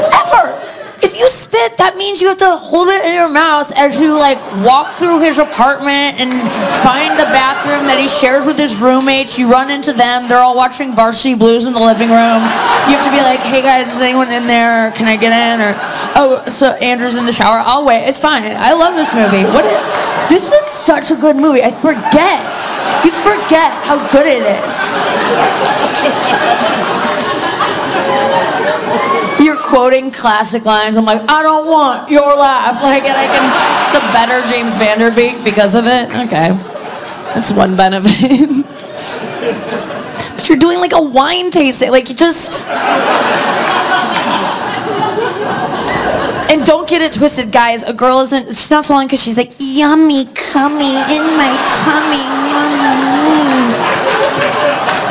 [0.08, 0.77] ever.
[1.00, 4.18] If you spit, that means you have to hold it in your mouth as you
[4.18, 6.34] like walk through his apartment and
[6.82, 9.38] find the bathroom that he shares with his roommates.
[9.38, 10.28] You run into them.
[10.28, 12.42] They're all watching Varsity Blues in the living room.
[12.90, 14.90] You have to be like, "Hey guys, is anyone in there?
[14.92, 15.78] Can I get in?" Or,
[16.18, 17.62] "Oh, so Andrew's in the shower.
[17.64, 18.02] I'll wait.
[18.06, 18.42] It's fine.
[18.44, 19.44] I love this movie.
[19.54, 19.64] What?
[19.64, 19.78] Is,
[20.28, 21.62] this is such a good movie.
[21.62, 22.42] I forget.
[23.04, 24.74] You forget how good it is.
[29.68, 30.96] Quoting classic lines.
[30.96, 32.82] I'm like, I don't want your laugh.
[32.88, 33.44] Like, and I can.
[33.88, 36.08] It's a better James Van Der Beek because of it.
[36.26, 36.50] Okay,
[37.34, 38.48] that's one benefit.
[40.36, 41.90] but you're doing like a wine tasting.
[41.90, 42.66] Like you just.
[46.50, 47.82] And don't get it twisted, guys.
[47.82, 52.24] A girl isn't, she's not swallowing because she's like, yummy, cummy in my tummy.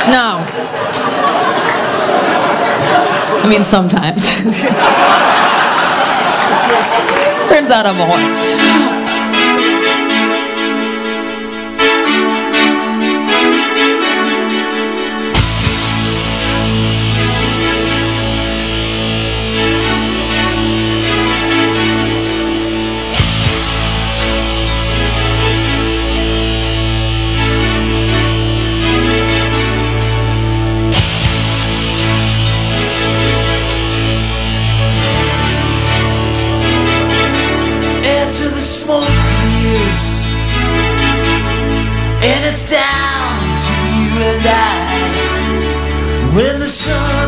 [0.09, 0.41] No.
[3.43, 4.25] I mean, sometimes.
[7.49, 8.96] Turns out I'm a whore.
[42.29, 45.27] And it's down to you and I.
[46.35, 47.26] When the sun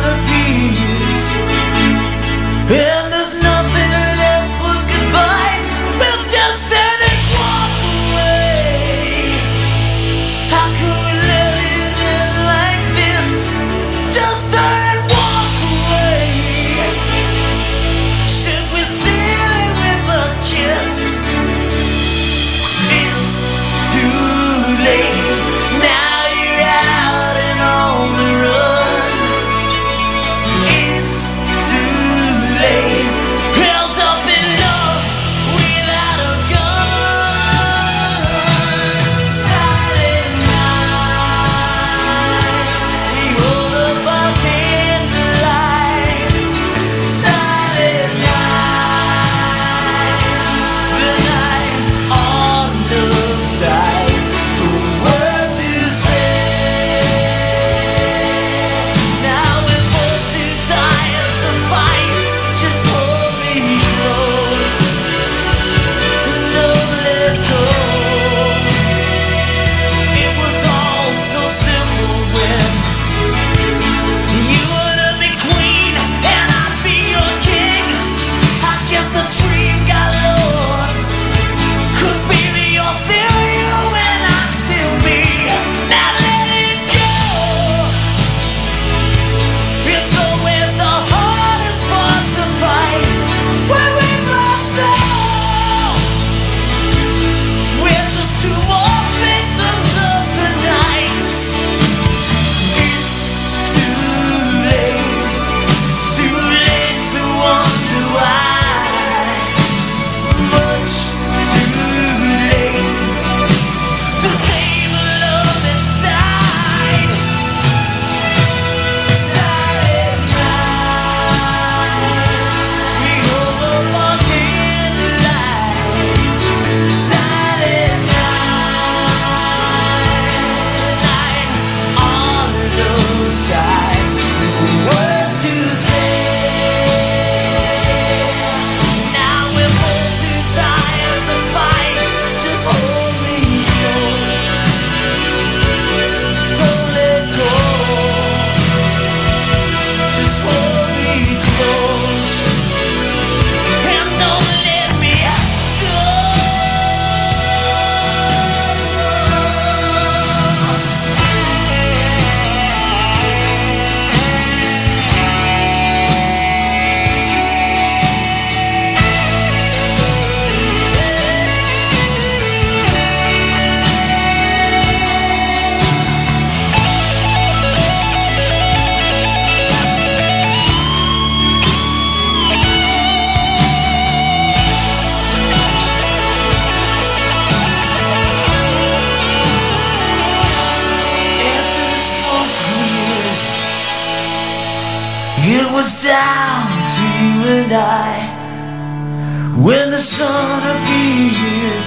[197.72, 201.86] and I when the sun appeared.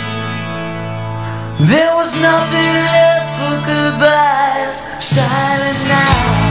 [1.60, 6.43] There was nothing left for goodbyes, silent night.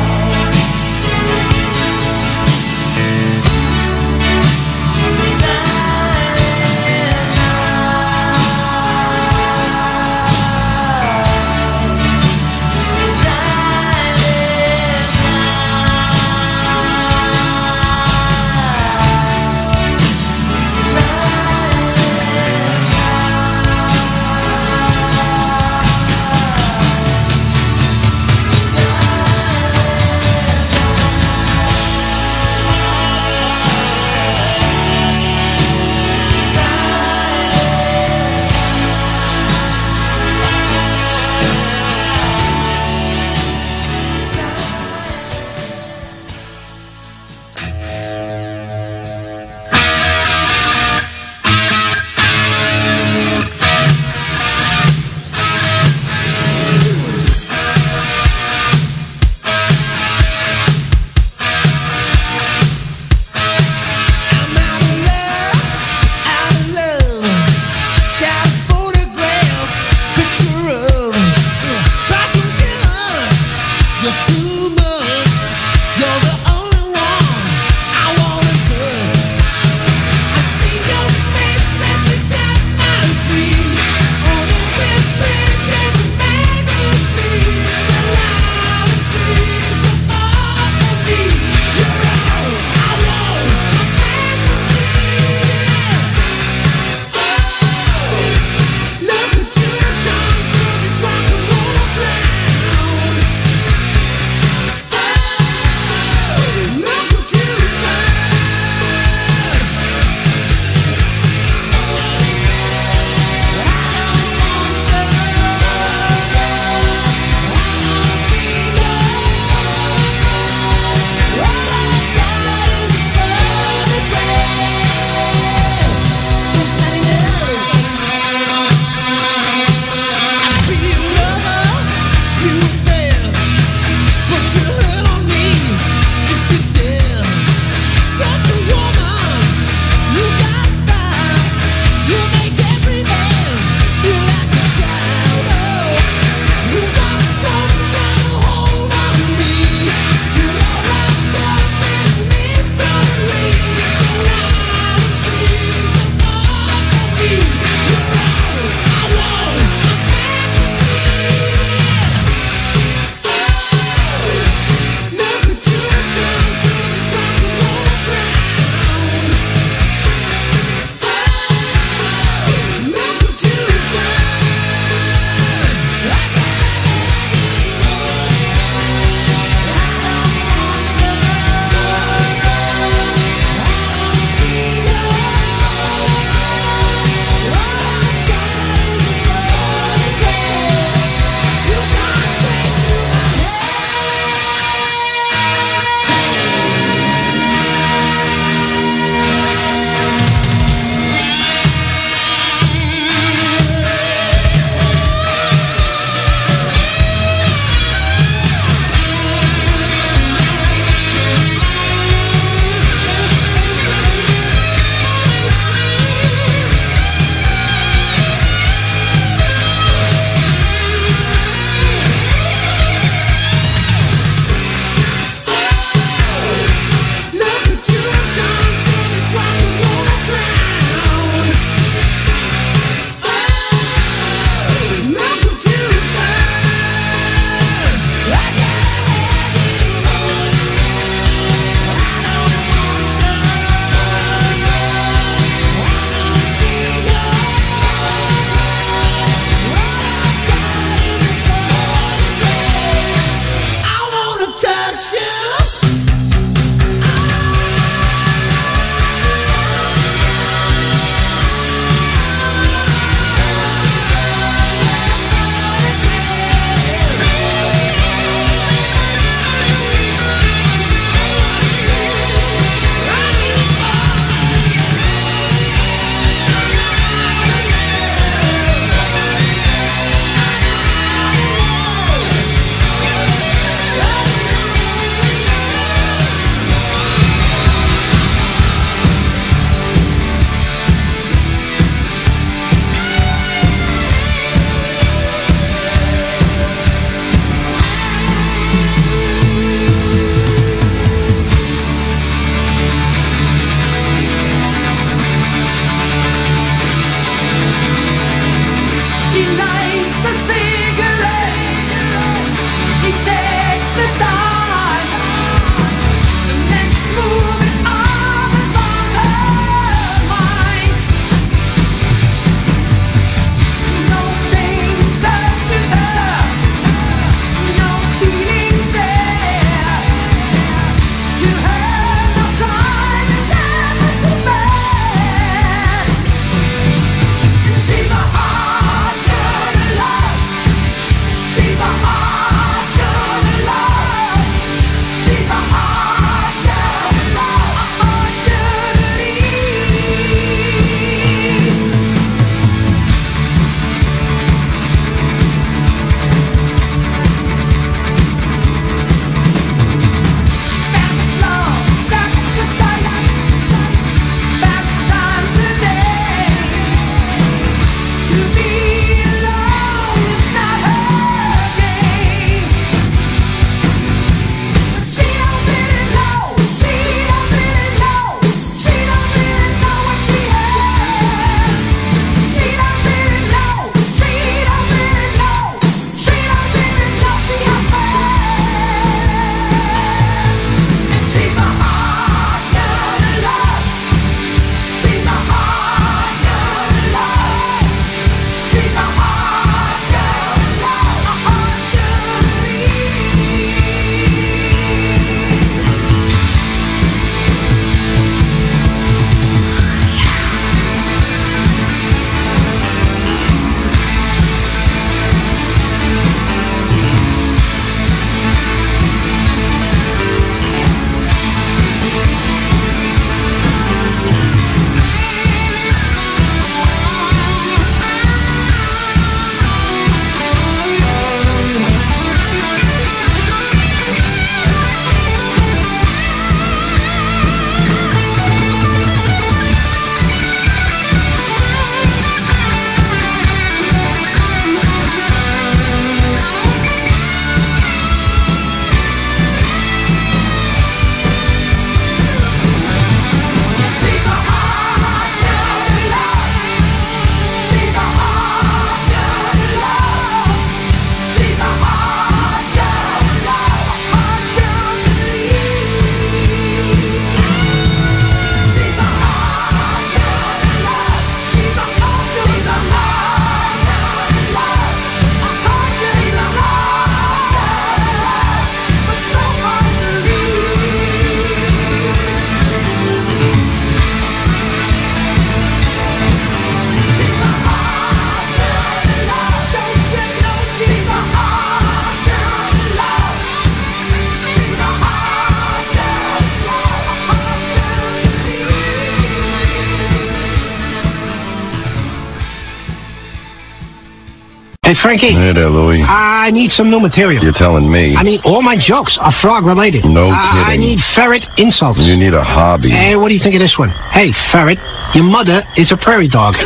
[504.92, 505.32] Hey, Frankie.
[505.32, 506.02] Hey there, Louie.
[506.06, 507.42] I need some new material.
[507.42, 508.14] You're telling me.
[508.14, 510.04] I mean, all my jokes are frog related.
[510.04, 510.36] No kidding.
[510.36, 512.04] I need ferret insults.
[512.04, 512.90] You need a hobby.
[512.90, 513.88] Hey, what do you think of this one?
[514.12, 514.78] Hey, ferret,
[515.14, 516.56] your mother is a prairie dog.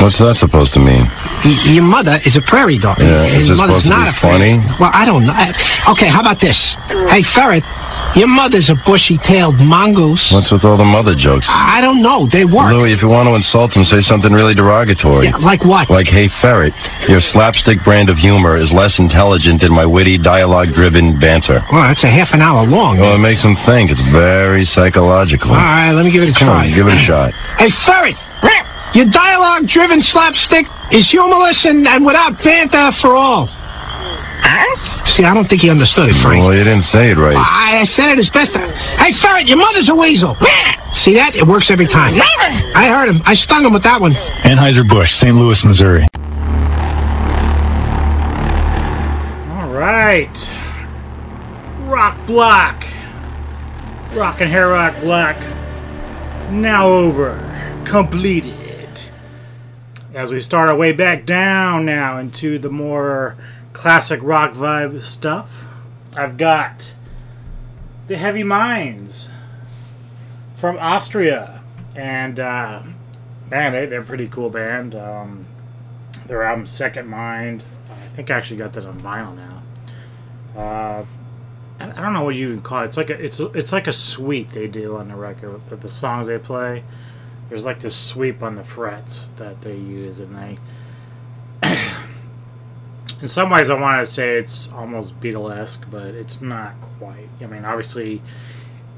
[0.00, 1.10] What's that supposed to mean?
[1.44, 3.00] Y- your mother is a prairie dog.
[3.00, 4.52] Yeah, is His this mother's supposed to not be funny?
[4.78, 5.34] Well, I don't know.
[5.34, 5.52] Uh,
[5.90, 6.74] Okay, how about this?
[7.10, 7.64] Hey, ferret,
[8.16, 10.32] your mother's a bushy-tailed mongoose.
[10.32, 11.46] What's with all the mother jokes?
[11.50, 12.26] I don't know.
[12.26, 12.72] They work.
[12.72, 15.26] Louie, if you want to insult him, say something really derogatory.
[15.26, 15.90] Yeah, like what?
[15.90, 16.74] Like, hey, ferret,
[17.08, 21.64] your slapstick brand of humor is less intelligent than my witty, dialogue-driven banter.
[21.72, 22.98] Well, that's a half an hour long.
[22.98, 23.90] Well, it makes him think.
[23.90, 25.50] It's very psychological.
[25.50, 26.68] All right, let me give it a try.
[26.68, 27.32] on, give it a shot.
[27.58, 28.16] Hey, ferret,
[28.94, 33.48] your dialogue-driven slapstick is humorless and, and without banter for all.
[35.06, 36.42] See, I don't think he understood it, Frank.
[36.42, 37.36] Well, you didn't say it right.
[37.36, 38.50] I, I said it as best.
[38.54, 38.68] I,
[39.04, 40.36] hey, ferret, your mother's a weasel.
[40.92, 41.36] See that?
[41.36, 42.14] It works every time.
[42.20, 43.22] I heard him.
[43.24, 44.12] I stung him with that one.
[44.12, 45.34] Anheuser-Busch, St.
[45.34, 46.06] Louis, Missouri.
[49.52, 50.54] All right.
[51.82, 52.84] Rock Block.
[54.14, 55.36] Rock and Hair Rock Block.
[56.50, 57.38] Now over.
[57.84, 58.52] Completed.
[60.12, 63.36] As we start our way back down now into the more
[63.74, 65.66] classic rock vibe stuff,
[66.16, 66.94] I've got
[68.06, 69.30] the Heavy Minds
[70.54, 71.60] from Austria.
[71.94, 72.82] And, uh,
[73.50, 74.94] man, they, they're a pretty cool band.
[74.94, 75.44] Um,
[76.26, 77.62] their album Second Mind.
[77.90, 79.62] I think I actually got that on vinyl now.
[80.56, 81.04] Uh,
[81.80, 82.86] I I don't know what you even call it.
[82.86, 85.88] It's like a it's it's like a sweep they do on the record with the
[85.88, 86.84] songs they play.
[87.48, 90.58] There's like this sweep on the frets that they use, and
[91.62, 91.78] they.
[93.24, 97.30] In some ways, I want to say it's almost Beatlesque, but it's not quite.
[97.40, 98.20] I mean, obviously,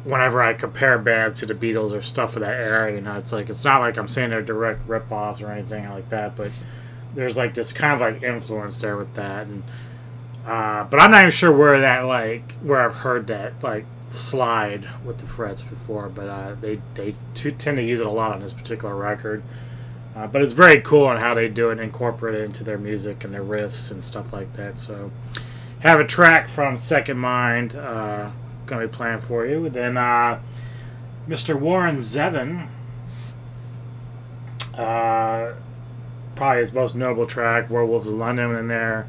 [0.02, 3.32] whenever I compare bands to the Beatles or stuff of that era, you know, it's
[3.32, 6.50] like it's not like I'm saying they're direct rip-offs or anything like that, but
[7.14, 9.62] there's like this kind of like influence there with that, and
[10.44, 14.88] uh, but I'm not even sure where that like where I've heard that like slide
[15.04, 18.40] with the frets before, but uh, they they tend to use it a lot on
[18.40, 19.44] this particular record.
[20.16, 22.78] Uh, but it's very cool on how they do it and incorporate it into their
[22.78, 24.78] music and their riffs and stuff like that.
[24.78, 25.12] So,
[25.80, 28.30] have a track from Second Mind uh,
[28.64, 29.68] gonna be playing for you.
[29.68, 30.40] Then uh,
[31.28, 31.60] Mr.
[31.60, 32.68] Warren Zevon,
[34.72, 35.52] uh,
[36.34, 39.06] probably his most notable track, Werewolves of London, in there.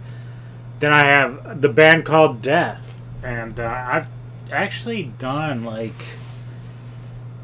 [0.80, 4.10] Then I have the band called Death, and uh, I've
[4.52, 6.03] actually done like.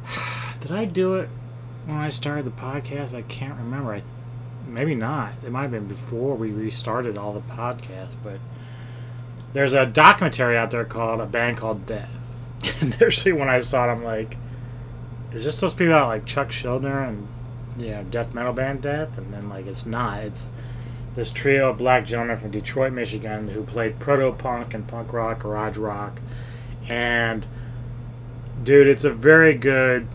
[0.60, 1.30] Did I do it
[1.86, 3.16] when I started the podcast?
[3.16, 3.94] I can't remember.
[3.94, 4.04] I
[4.68, 5.34] maybe not.
[5.46, 8.40] It might have been before we restarted all the podcasts, but
[9.54, 12.36] there's a documentary out there called A Band Called Death.
[12.82, 14.38] And actually, when I saw it, I'm like,
[15.34, 17.28] is this supposed to be about like Chuck Schuldiner and
[17.78, 19.18] you know death metal band Death?
[19.18, 20.20] And then like it's not.
[20.24, 20.52] It's
[21.16, 25.40] this trio of black gentlemen from Detroit, Michigan, who played proto punk and punk rock,
[25.40, 26.20] garage rock,
[26.88, 27.46] and
[28.64, 30.08] dude, it's a very good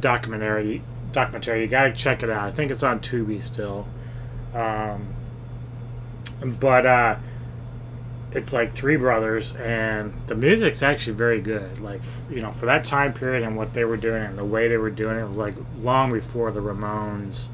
[0.00, 0.82] documentary.
[1.14, 2.48] Documentary, you gotta check it out.
[2.48, 3.86] I think it's on Tubi still,
[4.52, 5.14] um,
[6.60, 7.16] but uh,
[8.32, 11.80] it's like three brothers, and the music's actually very good.
[11.80, 14.68] Like you know, for that time period and what they were doing and the way
[14.68, 17.48] they were doing it, it was like long before the Ramones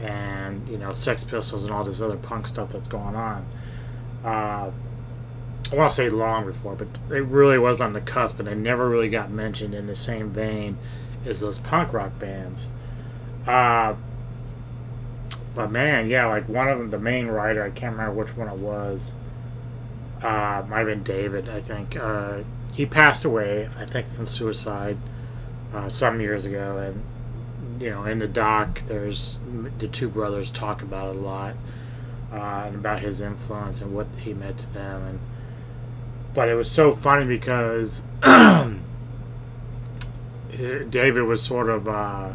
[0.00, 3.46] and you know Sex Pistols and all this other punk stuff that's going on.
[4.24, 4.70] Uh,
[5.72, 8.54] I want to say long before, but it really was on the cusp, and they
[8.54, 10.76] never really got mentioned in the same vein
[11.24, 12.68] as those punk rock bands.
[13.46, 13.94] Uh,
[15.54, 18.48] but man, yeah, like one of them, the main writer, I can't remember which one
[18.48, 19.16] it was.
[20.22, 21.96] Uh, might have been David, I think.
[21.96, 22.38] Uh,
[22.72, 24.96] he passed away, I think, from suicide
[25.74, 29.38] uh, some years ago, and you know, in the doc, there's
[29.78, 31.54] the two brothers talk about it a lot,
[32.32, 35.20] uh, and about his influence and what he meant to them, and
[36.34, 38.02] but it was so funny because
[40.88, 42.32] David was sort of uh,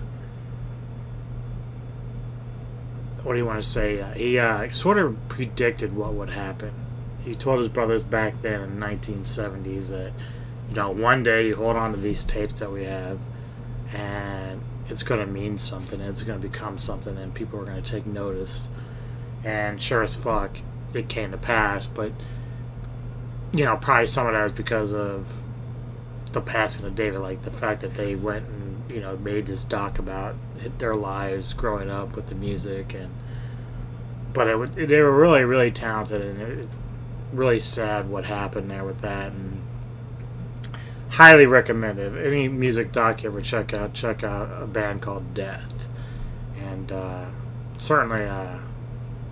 [3.27, 3.99] what do you want to say?
[3.99, 6.71] Uh, he uh, sort of predicted what would happen.
[7.25, 10.13] He told his brothers back then in the 1970s that
[10.69, 13.19] you know one day you hold on to these tapes that we have,
[13.93, 15.99] and it's going to mean something.
[15.99, 18.69] It's going to become something, and people are going to take notice.
[19.43, 20.61] And sure as fuck,
[20.93, 21.85] it came to pass.
[21.85, 22.13] But
[23.51, 25.43] you know, probably some of that was because of
[26.31, 29.65] the passing of David, like the fact that they went and you know made this
[29.65, 30.35] doc about
[30.79, 33.09] their lives growing up with the music, and
[34.33, 36.67] but it, would- they were really really talented, and it,
[37.33, 39.61] really sad what happened there with that, and
[41.09, 42.25] highly recommend it.
[42.25, 45.87] Any music doc you ever check out, check out a band called Death,
[46.57, 47.25] and uh,
[47.77, 48.57] certainly uh,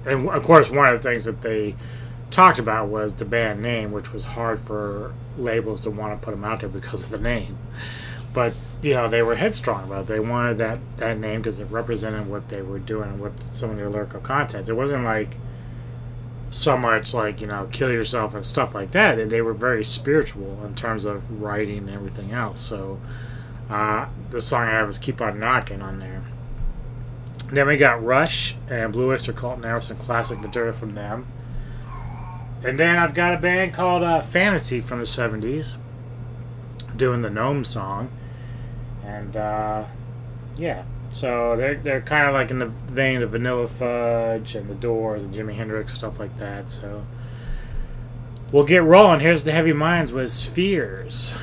[0.06, 1.76] and of course, one of the things that they
[2.32, 6.32] talked about was the band name, which was hard for labels to want to put
[6.32, 7.58] them out there because of the name.
[8.36, 10.08] But you know, they were headstrong about it.
[10.08, 13.72] They wanted that that name because it represented what they were doing and what some
[13.72, 14.70] of their lyrical content.
[14.70, 15.38] It wasn't like
[16.52, 19.18] so much like you know kill yourself and stuff like that.
[19.18, 22.60] And they were very spiritual in terms of writing and everything else.
[22.60, 23.00] So
[23.70, 26.22] uh, the song I have is "Keep on Knocking" on there.
[27.52, 31.28] Then we got Rush and Blue Oyster Cult Now, some classic material from them.
[32.66, 35.78] And then I've got a band called uh, Fantasy from the 70s
[36.98, 38.10] doing the Gnome song.
[39.06, 39.85] And uh,
[40.58, 44.75] yeah, so they're, they're kind of like in the vein of Vanilla Fudge and The
[44.75, 46.67] Doors and Jimi Hendrix, stuff like that.
[46.69, 47.06] So
[48.51, 49.19] we'll get rolling.
[49.19, 51.35] Here's the Heavy Minds with Spheres.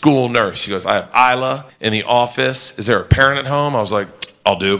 [0.00, 0.58] School nurse.
[0.58, 2.72] She goes, I have Ila in the office.
[2.78, 3.76] Is there a parent at home?
[3.76, 4.08] I was like,
[4.46, 4.78] I'll do.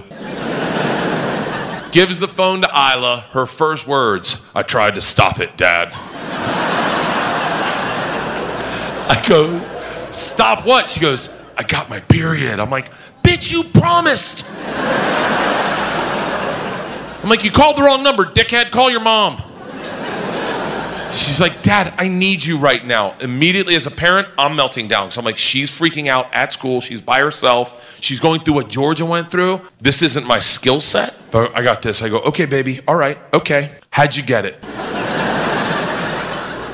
[1.93, 3.27] Gives the phone to Ila.
[3.33, 5.91] Her first words, I tried to stop it, Dad.
[9.11, 9.61] I go,
[10.11, 10.89] stop what?
[10.89, 12.59] She goes, I got my period.
[12.59, 12.91] I'm like,
[13.23, 14.47] bitch, you promised.
[17.23, 18.71] I'm like, you called the wrong number, dickhead.
[18.71, 19.43] Call your mom.
[21.13, 23.17] She's like, Dad, I need you right now.
[23.19, 25.11] Immediately, as a parent, I'm melting down.
[25.11, 26.81] So I'm like, she's freaking out at school.
[26.81, 27.99] She's by herself.
[28.01, 29.61] She's going through what Georgia went through.
[29.81, 32.01] This isn't my skill set, but I got this.
[32.03, 32.81] I go, okay, baby.
[32.87, 33.19] All right.
[33.35, 33.73] Okay.
[33.91, 34.63] How'd you get it?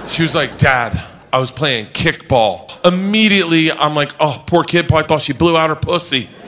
[0.08, 2.70] She was like, Dad, I was playing kickball.
[2.86, 6.28] Immediately, I'm like, oh, poor kid probably thought she blew out her pussy.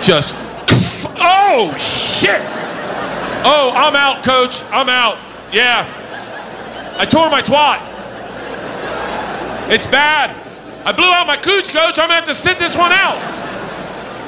[0.00, 0.34] Just,
[1.18, 2.61] oh, shit.
[3.44, 4.62] Oh, I'm out, coach.
[4.70, 5.18] I'm out.
[5.52, 5.86] Yeah.
[6.98, 7.80] I tore my twat.
[9.70, 10.30] It's bad.
[10.86, 11.98] I blew out my cooch, coach.
[11.98, 13.18] I'm going to have to sit this one out.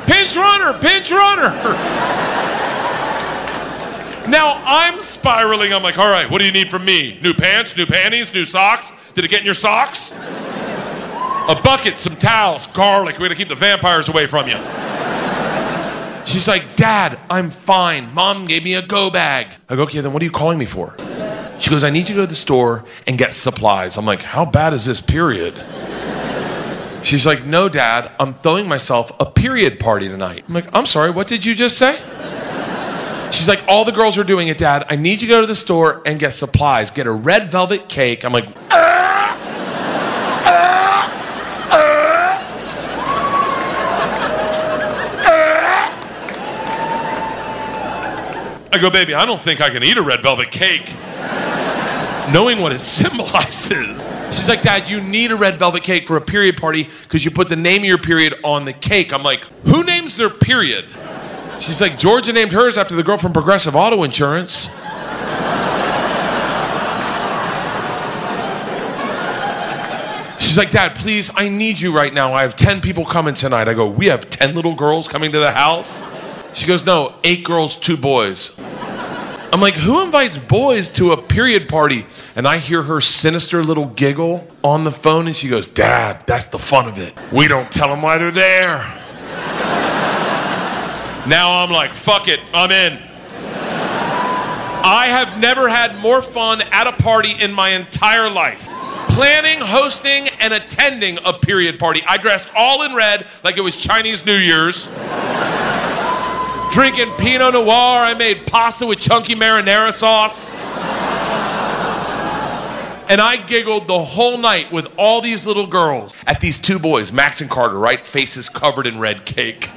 [0.06, 2.20] Pinch runner, pinch runner.
[4.28, 5.74] Now I'm spiraling.
[5.74, 7.18] I'm like, all right, what do you need from me?
[7.22, 8.90] New pants, new panties, new socks?
[9.12, 10.12] Did it get in your socks?
[10.12, 13.16] A bucket, some towels, garlic.
[13.16, 14.56] We're going to keep the vampires away from you.
[16.26, 18.12] She's like, Dad, I'm fine.
[18.14, 19.48] Mom gave me a go bag.
[19.68, 20.96] I go, okay, then what are you calling me for?
[21.58, 23.96] She goes, I need you to go to the store and get supplies.
[23.96, 25.54] I'm like, how bad is this period?
[27.02, 30.44] She's like, no, Dad, I'm throwing myself a period party tonight.
[30.48, 32.00] I'm like, I'm sorry, what did you just say?
[33.30, 34.86] She's like, all the girls are doing it, Dad.
[34.88, 36.90] I need you to go to the store and get supplies.
[36.90, 38.24] Get a red velvet cake.
[38.24, 39.36] I'm like, ah!
[40.46, 40.83] Ah!
[48.74, 50.92] I go, baby, I don't think I can eat a red velvet cake.
[52.32, 54.02] Knowing what it symbolizes.
[54.36, 57.30] She's like, Dad, you need a red velvet cake for a period party because you
[57.30, 59.12] put the name of your period on the cake.
[59.12, 60.86] I'm like, who names their period?
[61.60, 64.68] She's like, Georgia named hers after the girl from Progressive Auto Insurance.
[70.40, 72.34] She's like, Dad, please, I need you right now.
[72.34, 73.68] I have 10 people coming tonight.
[73.68, 76.04] I go, We have 10 little girls coming to the house?
[76.54, 78.54] She goes, No, eight girls, two boys.
[78.58, 82.06] I'm like, Who invites boys to a period party?
[82.36, 86.46] And I hear her sinister little giggle on the phone, and she goes, Dad, that's
[86.46, 87.14] the fun of it.
[87.32, 88.78] We don't tell them why they're there.
[91.26, 93.00] Now I'm like, fuck it, I'm in.
[94.86, 98.68] I have never had more fun at a party in my entire life.
[99.08, 102.02] Planning, hosting, and attending a period party.
[102.06, 104.88] I dressed all in red like it was Chinese New Year's.
[106.74, 107.68] Drinking Pinot Noir.
[107.68, 110.50] I made pasta with chunky marinara sauce.
[113.08, 117.12] And I giggled the whole night with all these little girls at these two boys,
[117.12, 118.04] Max and Carter, right?
[118.04, 119.70] Faces covered in red cake.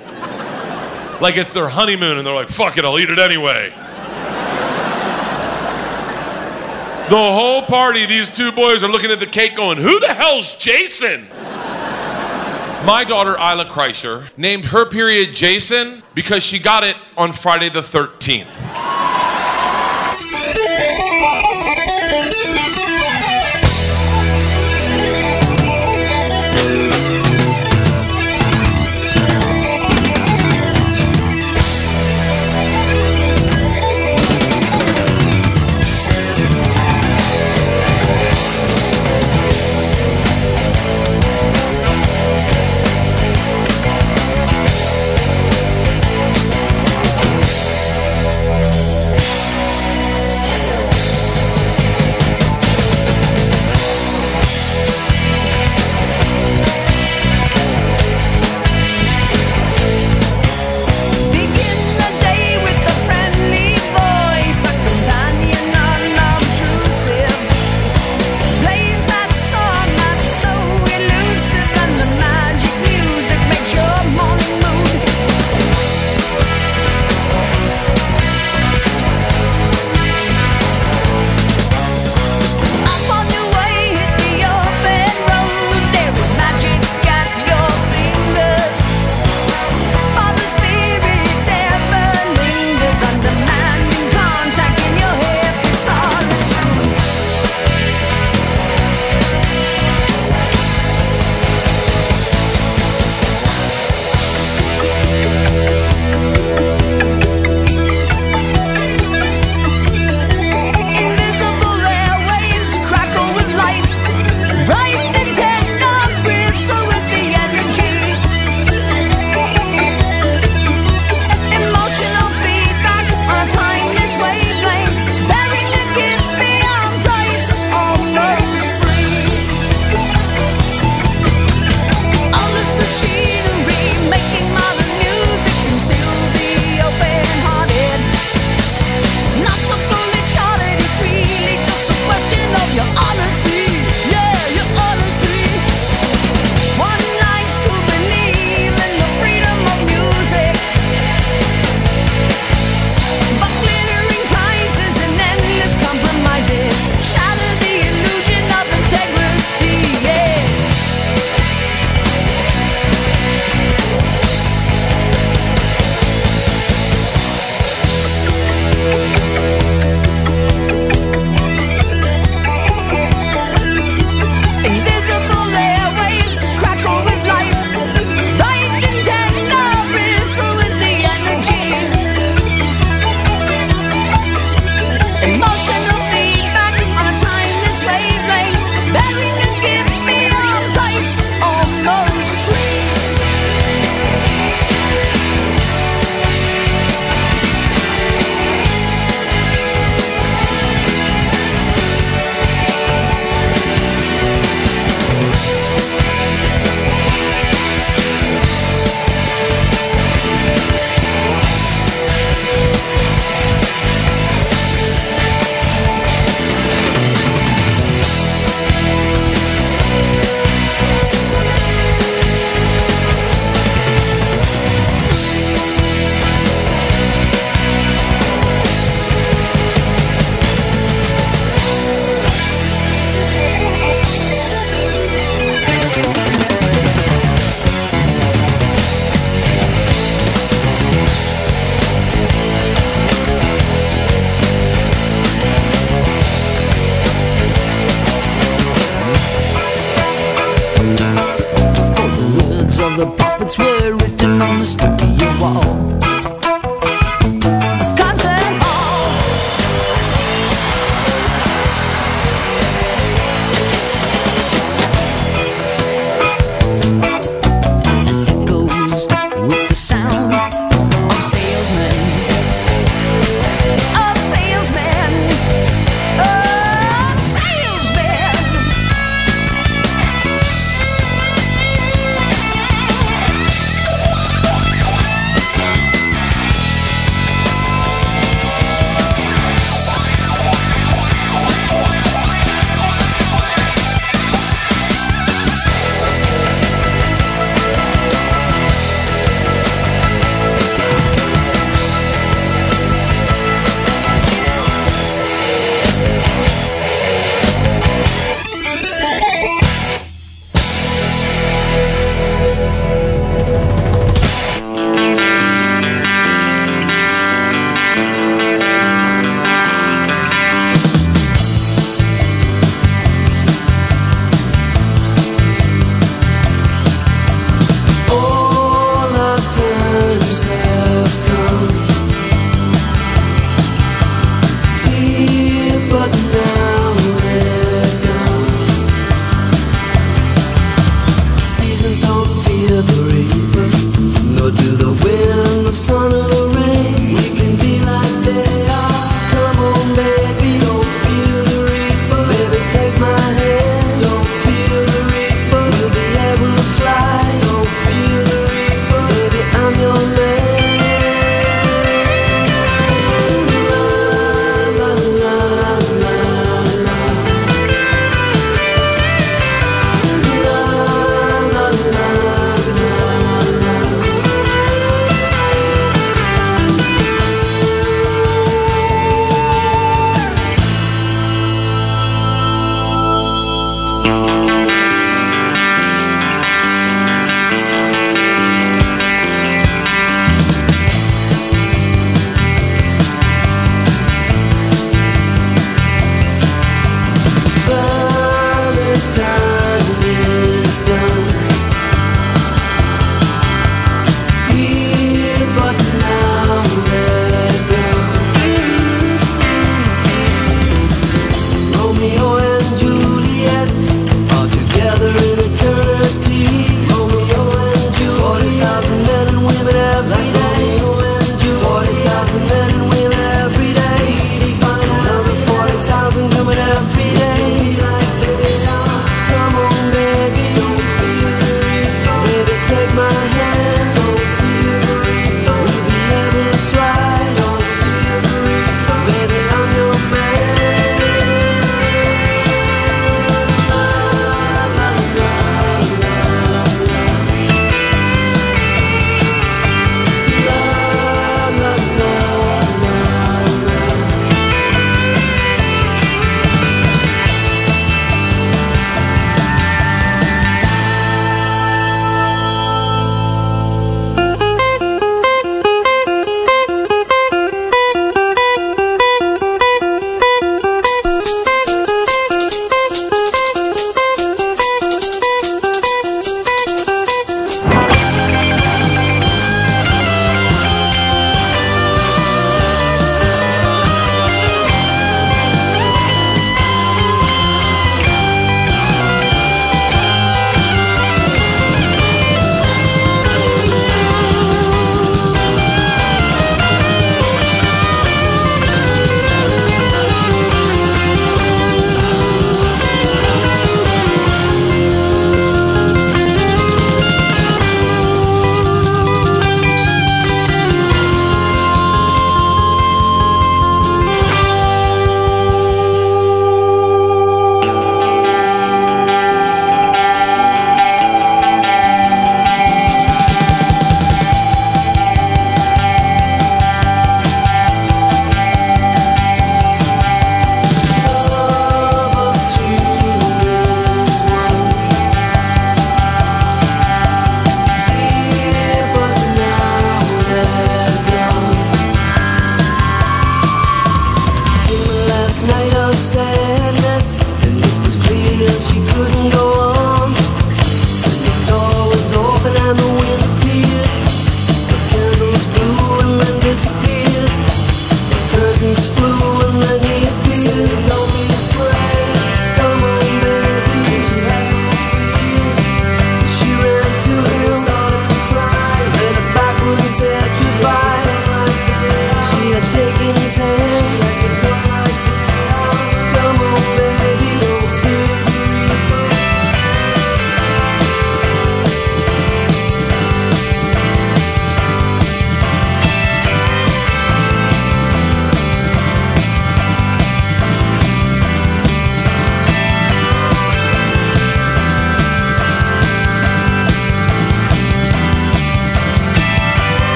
[1.21, 3.69] Like it's their honeymoon, and they're like, fuck it, I'll eat it anyway.
[7.09, 10.57] The whole party, these two boys are looking at the cake going, Who the hell's
[10.57, 11.27] Jason?
[12.87, 17.81] My daughter, Ila Kreischer, named her period Jason because she got it on Friday the
[17.81, 18.47] 13th.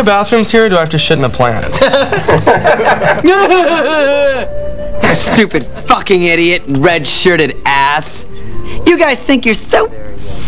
[0.00, 1.66] Do you have bathrooms here or do I have to shit in a plant?
[5.34, 8.24] Stupid fucking idiot, red shirted ass.
[8.86, 9.90] You guys think you're so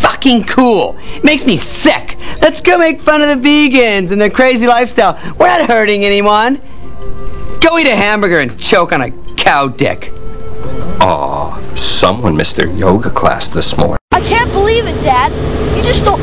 [0.01, 0.97] fucking cool.
[1.01, 2.17] It Makes me sick.
[2.41, 5.21] Let's go make fun of the vegans and their crazy lifestyle.
[5.39, 6.55] We're not hurting anyone.
[7.61, 10.13] Go eat a hamburger and choke on a cow dick.
[11.03, 13.99] Oh, someone missed their yoga class this morning.
[14.13, 15.31] I can't believe it, Dad.
[15.77, 16.22] You just stole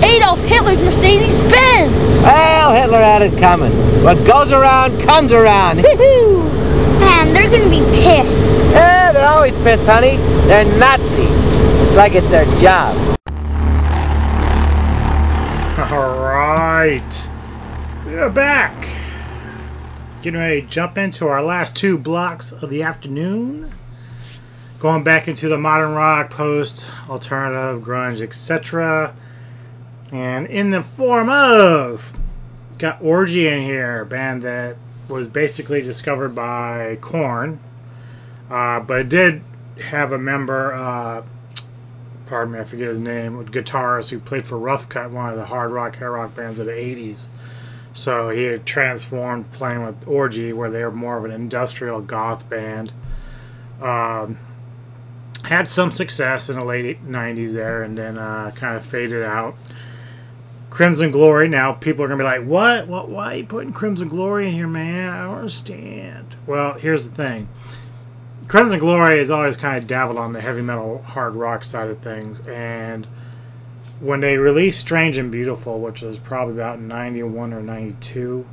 [3.33, 3.72] it coming.
[4.03, 5.77] What goes around comes around.
[6.99, 8.35] Man, they're gonna be pissed.
[8.72, 10.17] Yeah, they're always pissed, honey.
[10.48, 11.17] They're Nazis.
[11.17, 12.95] It's like it's their job.
[15.91, 17.30] All right.
[18.06, 18.88] We're back.
[20.22, 23.74] Getting ready to jump into our last two blocks of the afternoon.
[24.80, 29.16] Going back into the modern rock, post, alternative, grunge, etc.
[30.11, 32.08] And in the form of
[32.80, 34.77] got Orgy in here, band that
[35.08, 37.59] was basically discovered by Korn,
[38.49, 39.43] uh, but it did
[39.83, 40.74] have a member.
[40.74, 41.24] Uh,
[42.25, 43.45] pardon me, I forget his name.
[43.45, 46.66] Guitarist who played for Rough Cutt, one of the hard rock, hair rock bands of
[46.66, 47.27] the '80s.
[47.91, 52.49] So he had transformed playing with Orgy, where they were more of an industrial goth
[52.49, 52.93] band.
[53.82, 54.38] Um,
[55.43, 59.56] had some success in the late 90s there, and then uh, kind of faded out.
[60.80, 61.49] Crimson Glory.
[61.49, 62.88] Now people are gonna be like, "What?
[62.88, 63.09] What?
[63.09, 65.11] Why are you putting Crimson Glory in here, man?
[65.11, 67.49] I don't understand." Well, here's the thing.
[68.48, 71.98] Crimson Glory has always kind of dabbled on the heavy metal, hard rock side of
[71.98, 73.08] things, and
[73.99, 78.45] when they released Strange and Beautiful, which was probably about '91 or '92,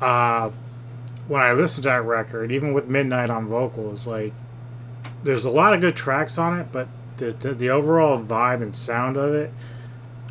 [0.00, 0.50] uh,
[1.26, 4.32] when I listened to that record, even with Midnight on vocals, like
[5.24, 8.76] there's a lot of good tracks on it, but the, the, the overall vibe and
[8.76, 9.50] sound of it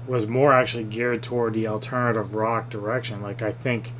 [0.08, 3.22] was more actually geared toward the alternative rock direction.
[3.22, 3.94] Like I think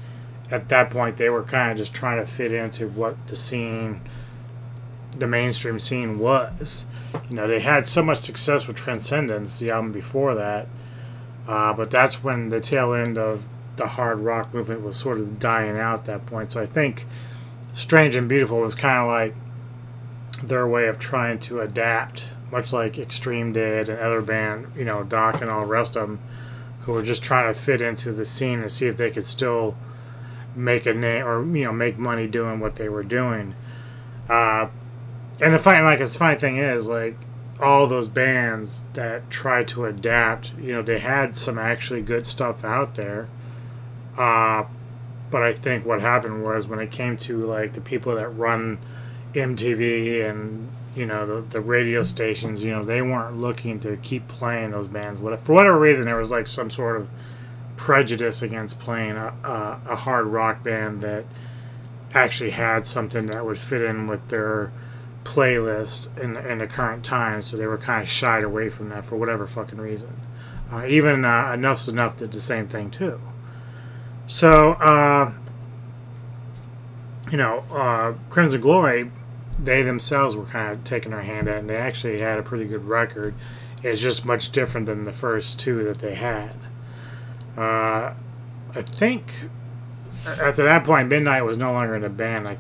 [0.50, 4.02] at that point they were kind of just trying to fit into what the scene,
[5.18, 6.86] the mainstream scene was.
[7.30, 10.68] You know, they had so much success with Transcendence, the album before that,
[11.48, 15.40] uh, but that's when the tail end of the hard rock movement was sort of
[15.40, 16.52] dying out at that point.
[16.52, 17.06] So I think
[17.74, 19.36] Strange and Beautiful was kind of like
[20.44, 25.04] their way of trying to adapt, much like Extreme did and other band, you know,
[25.04, 26.20] Dokken all the rest of them,
[26.82, 29.76] who were just trying to fit into the scene and see if they could still
[30.56, 33.54] make a name or you know make money doing what they were doing.
[34.30, 34.68] Uh,
[35.40, 37.16] and the funny, like, the funny thing is, like,
[37.62, 42.64] all those bands that tried to adapt, you know, they had some actually good stuff
[42.64, 43.28] out there.
[44.18, 44.66] Uh,
[45.30, 48.80] but I think what happened was when it came to like the people that run
[49.34, 54.28] MTV and you know the, the radio stations, you know, they weren't looking to keep
[54.28, 55.20] playing those bands.
[55.20, 57.08] What for whatever reason there was like some sort of
[57.76, 61.26] prejudice against playing a, a, a hard rock band that
[62.14, 64.72] actually had something that would fit in with their
[65.24, 67.42] playlist in, in the current time.
[67.42, 70.20] So they were kind of shied away from that for whatever fucking reason.
[70.72, 73.22] Uh, even uh, Enuff Z'Nuff did the same thing too.
[74.26, 75.32] So, uh,
[77.32, 79.12] you know, uh, Crimson Glory,
[79.60, 82.66] they themselves were kind of taking their hand at, and they actually had a pretty
[82.66, 83.34] good record.
[83.84, 86.56] It's just much different than the first two that they had.
[87.56, 88.14] Uh,
[88.76, 89.32] I think
[90.26, 92.48] after that point, Midnight was no longer in the band.
[92.48, 92.58] I,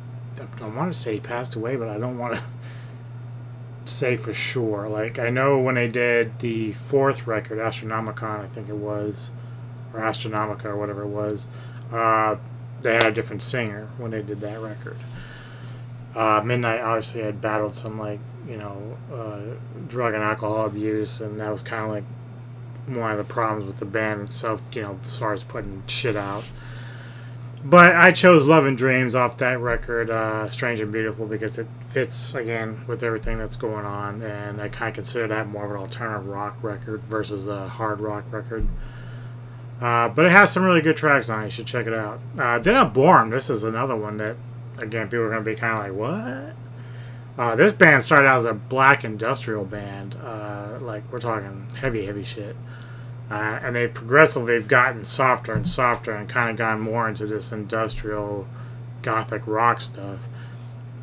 [0.62, 2.44] I want to say he passed away, but I don't want to
[3.86, 4.88] say for sure.
[4.88, 9.32] Like, I know when they did the fourth record, Astronomicon, I think it was,
[9.94, 11.48] or Astronomica, or whatever it was,
[11.92, 12.38] uh,
[12.82, 14.98] they had a different singer when they did that record.
[16.18, 19.56] Uh, Midnight obviously had battled some, like, you know, uh,
[19.88, 22.04] drug and alcohol abuse, and that was kind of like
[22.98, 26.16] one of the problems with the band itself, you know, as far as putting shit
[26.16, 26.44] out.
[27.64, 31.68] But I chose Love and Dreams off that record, uh, Strange and Beautiful, because it
[31.90, 35.72] fits, again, with everything that's going on, and I kind of consider that more of
[35.72, 38.68] an alternative rock record versus a hard rock record.
[39.82, 41.46] Uh, but it has some really good tracks on it.
[41.46, 42.20] You should check it out.
[42.38, 43.30] Uh, then Aborym.
[43.30, 44.36] This is another one that,
[44.78, 46.56] again, people are going to be kind of like, what?
[47.38, 50.16] Uh, this band started out as a black industrial band.
[50.16, 52.56] Uh, like, we're talking heavy, heavy shit.
[53.30, 57.28] Uh, and they progressively have gotten softer and softer and kind of gone more into
[57.28, 58.48] this industrial
[59.02, 60.28] gothic rock stuff.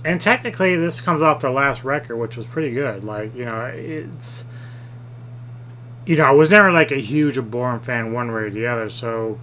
[0.05, 3.05] And technically, this comes off their last record, which was pretty good.
[3.05, 4.45] Like, you know, it's.
[6.07, 8.91] You know, I was never like a huge Aborym fan one way or the other,
[8.91, 9.39] so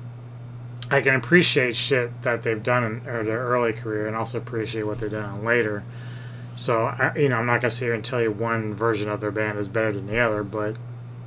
[0.92, 4.84] I can appreciate shit that they've done in or their early career and also appreciate
[4.84, 5.84] what they've done later.
[6.56, 9.10] So, I, you know, I'm not going to sit here and tell you one version
[9.10, 10.76] of their band is better than the other, but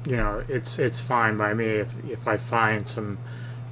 [0.07, 3.18] you know, it's it's fine by me if if I find some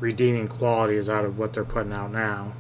[0.00, 2.52] redeeming qualities out of what they're putting out now.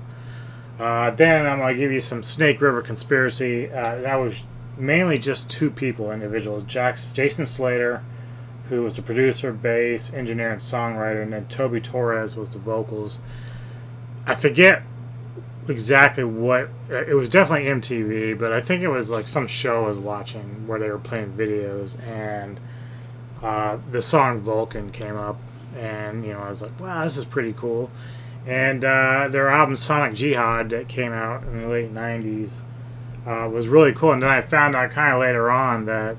[0.78, 3.70] Uh, then I'm gonna give you some Snake River Conspiracy.
[3.70, 4.44] Uh, that was
[4.76, 6.64] mainly just two people, individuals.
[6.64, 8.02] Jack's, Jason Slater,
[8.68, 13.18] who was the producer, bass, engineer, and songwriter, and then Tobey Torres was the vocals.
[14.26, 14.82] I forget
[15.68, 17.28] exactly what it was.
[17.28, 20.90] Definitely MTV, but I think it was like some show I was watching where they
[20.90, 22.60] were playing videos and
[23.42, 25.36] uh, the song Vulcan came up,
[25.76, 27.90] and you know I was like, wow, this is pretty cool.
[28.46, 32.60] And uh, their album Sonic Jihad that came out in the late '90s
[33.26, 34.12] uh, was really cool.
[34.12, 36.16] And then I found out kind of later on that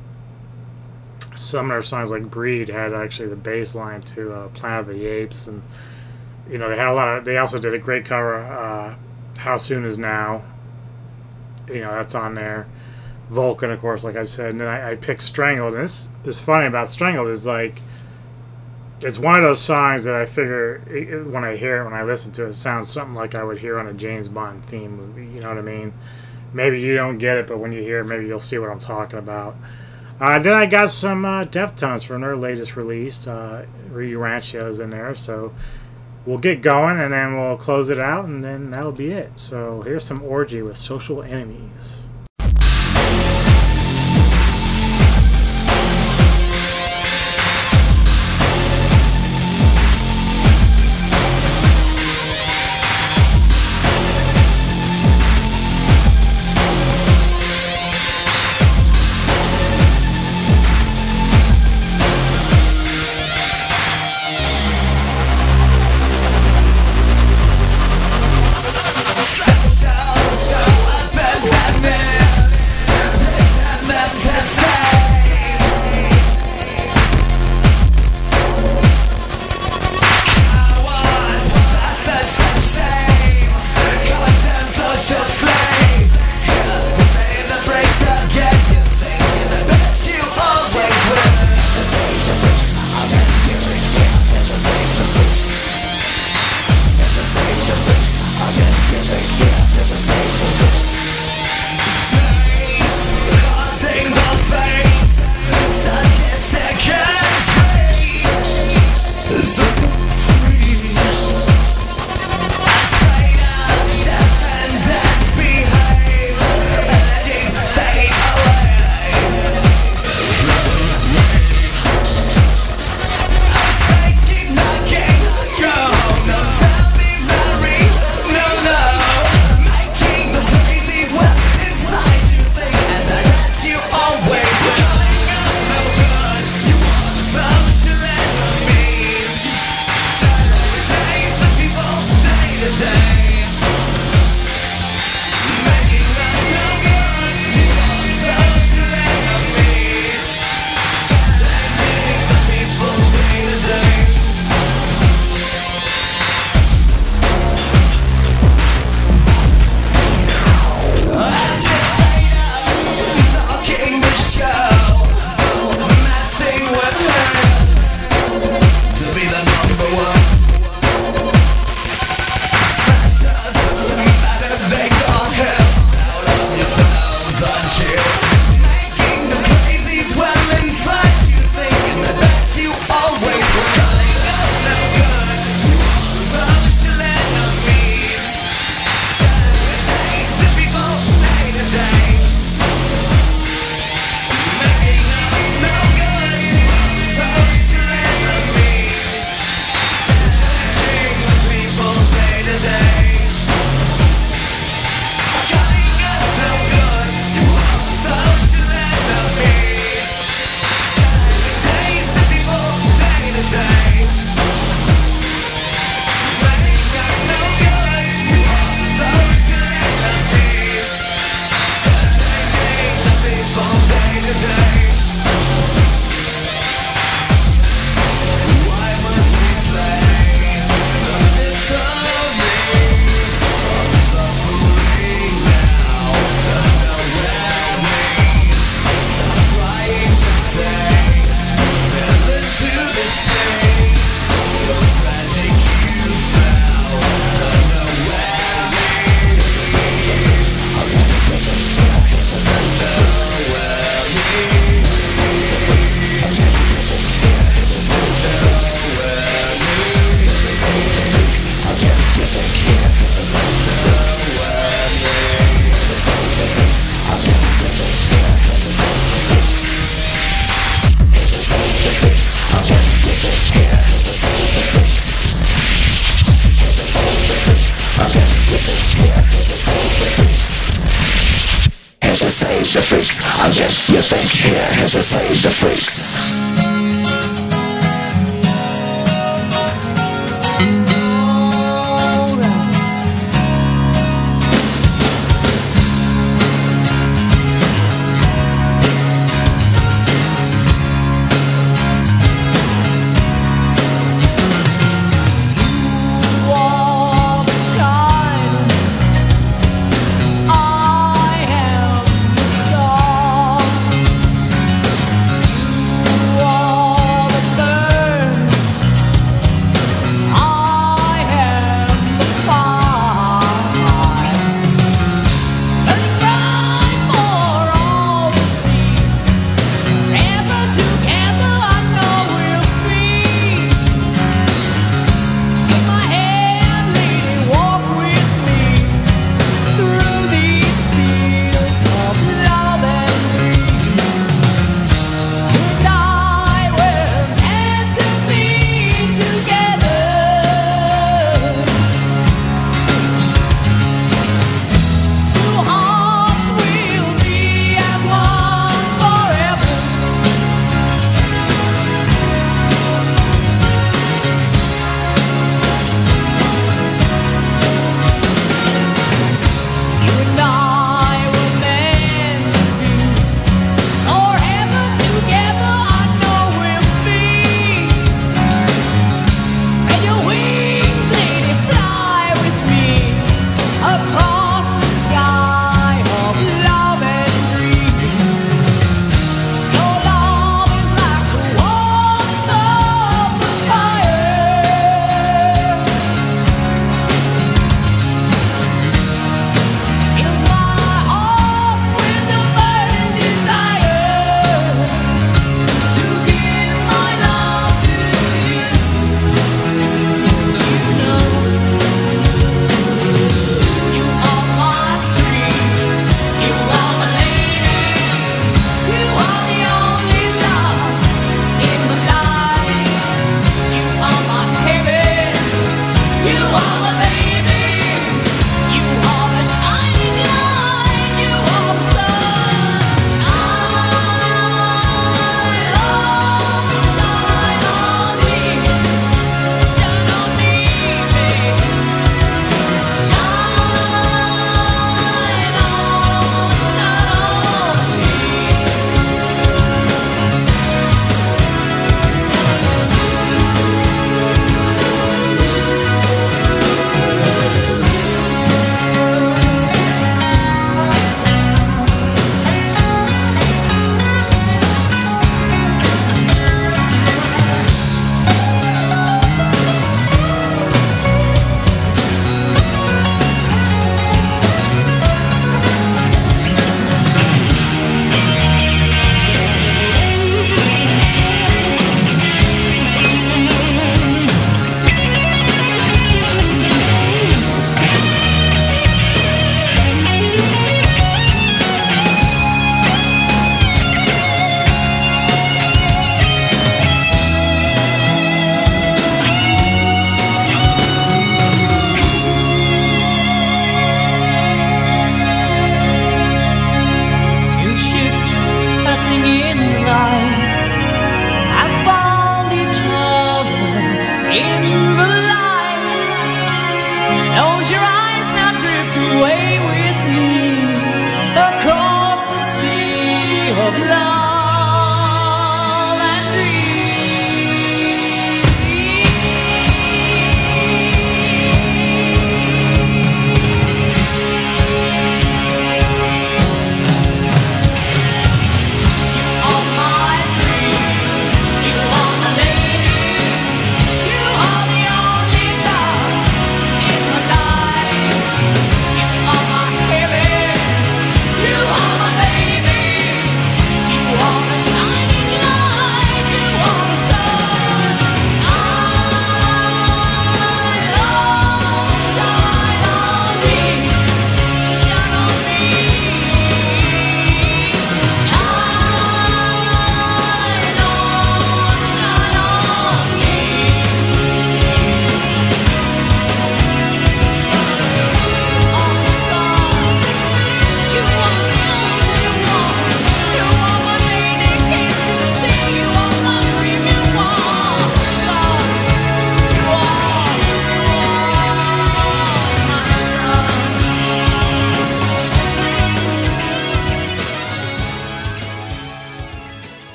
[1.35, 4.95] some of their songs, like Breed, had actually the bass line to uh, Planet of
[4.95, 5.61] the Apes, and
[6.49, 7.25] you know they had a lot of.
[7.25, 8.95] They also did a great cover, uh,
[9.37, 10.43] "How Soon Is Now."
[11.67, 12.67] You know that's on there.
[13.29, 15.73] Vulcan, of course, like I said, and then I, I picked Strangled.
[15.73, 17.75] And this is funny about Strangled is like
[19.03, 22.03] it's one of those songs that I figure it, when I hear it, when I
[22.03, 24.95] listen to it, it sounds something like I would hear on a James Bond theme
[24.95, 25.25] movie.
[25.25, 25.93] You know what I mean?
[26.53, 28.79] Maybe you don't get it, but when you hear it, maybe you'll see what I'm
[28.79, 29.55] talking about.
[30.19, 33.27] Uh, then I got some uh, Deftones from their latest release.
[33.27, 35.53] Uh, Urantia's in there, so
[36.25, 39.31] we'll get going and then we'll close it out, and then that'll be it.
[39.35, 42.01] So here's some Orgy with Social Enemies.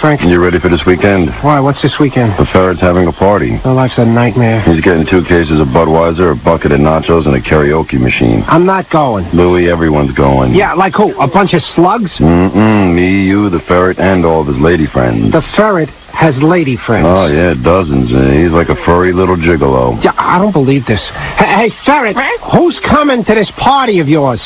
[0.00, 0.20] Frank.
[0.22, 1.30] You ready for this weekend?
[1.42, 1.60] Why?
[1.60, 2.32] What's this weekend?
[2.38, 3.52] The ferret's having a party.
[3.64, 4.62] My life's a nightmare.
[4.62, 8.44] He's getting two cases of Budweiser, a bucket of nachos, and a karaoke machine.
[8.46, 9.30] I'm not going.
[9.32, 10.54] Louie, everyone's going.
[10.54, 11.18] Yeah, like who?
[11.20, 12.10] A bunch of slugs?
[12.18, 15.32] Mm-mm, me, you, the ferret, and all of his lady friends.
[15.32, 17.06] The ferret has lady friends.
[17.06, 18.12] Oh, yeah, dozens.
[18.14, 20.02] Uh, he's like a furry little gigolo.
[20.04, 21.02] Yeah, I don't believe this.
[21.38, 22.16] Hey, hey ferret,
[22.52, 24.40] who's coming to this party of yours?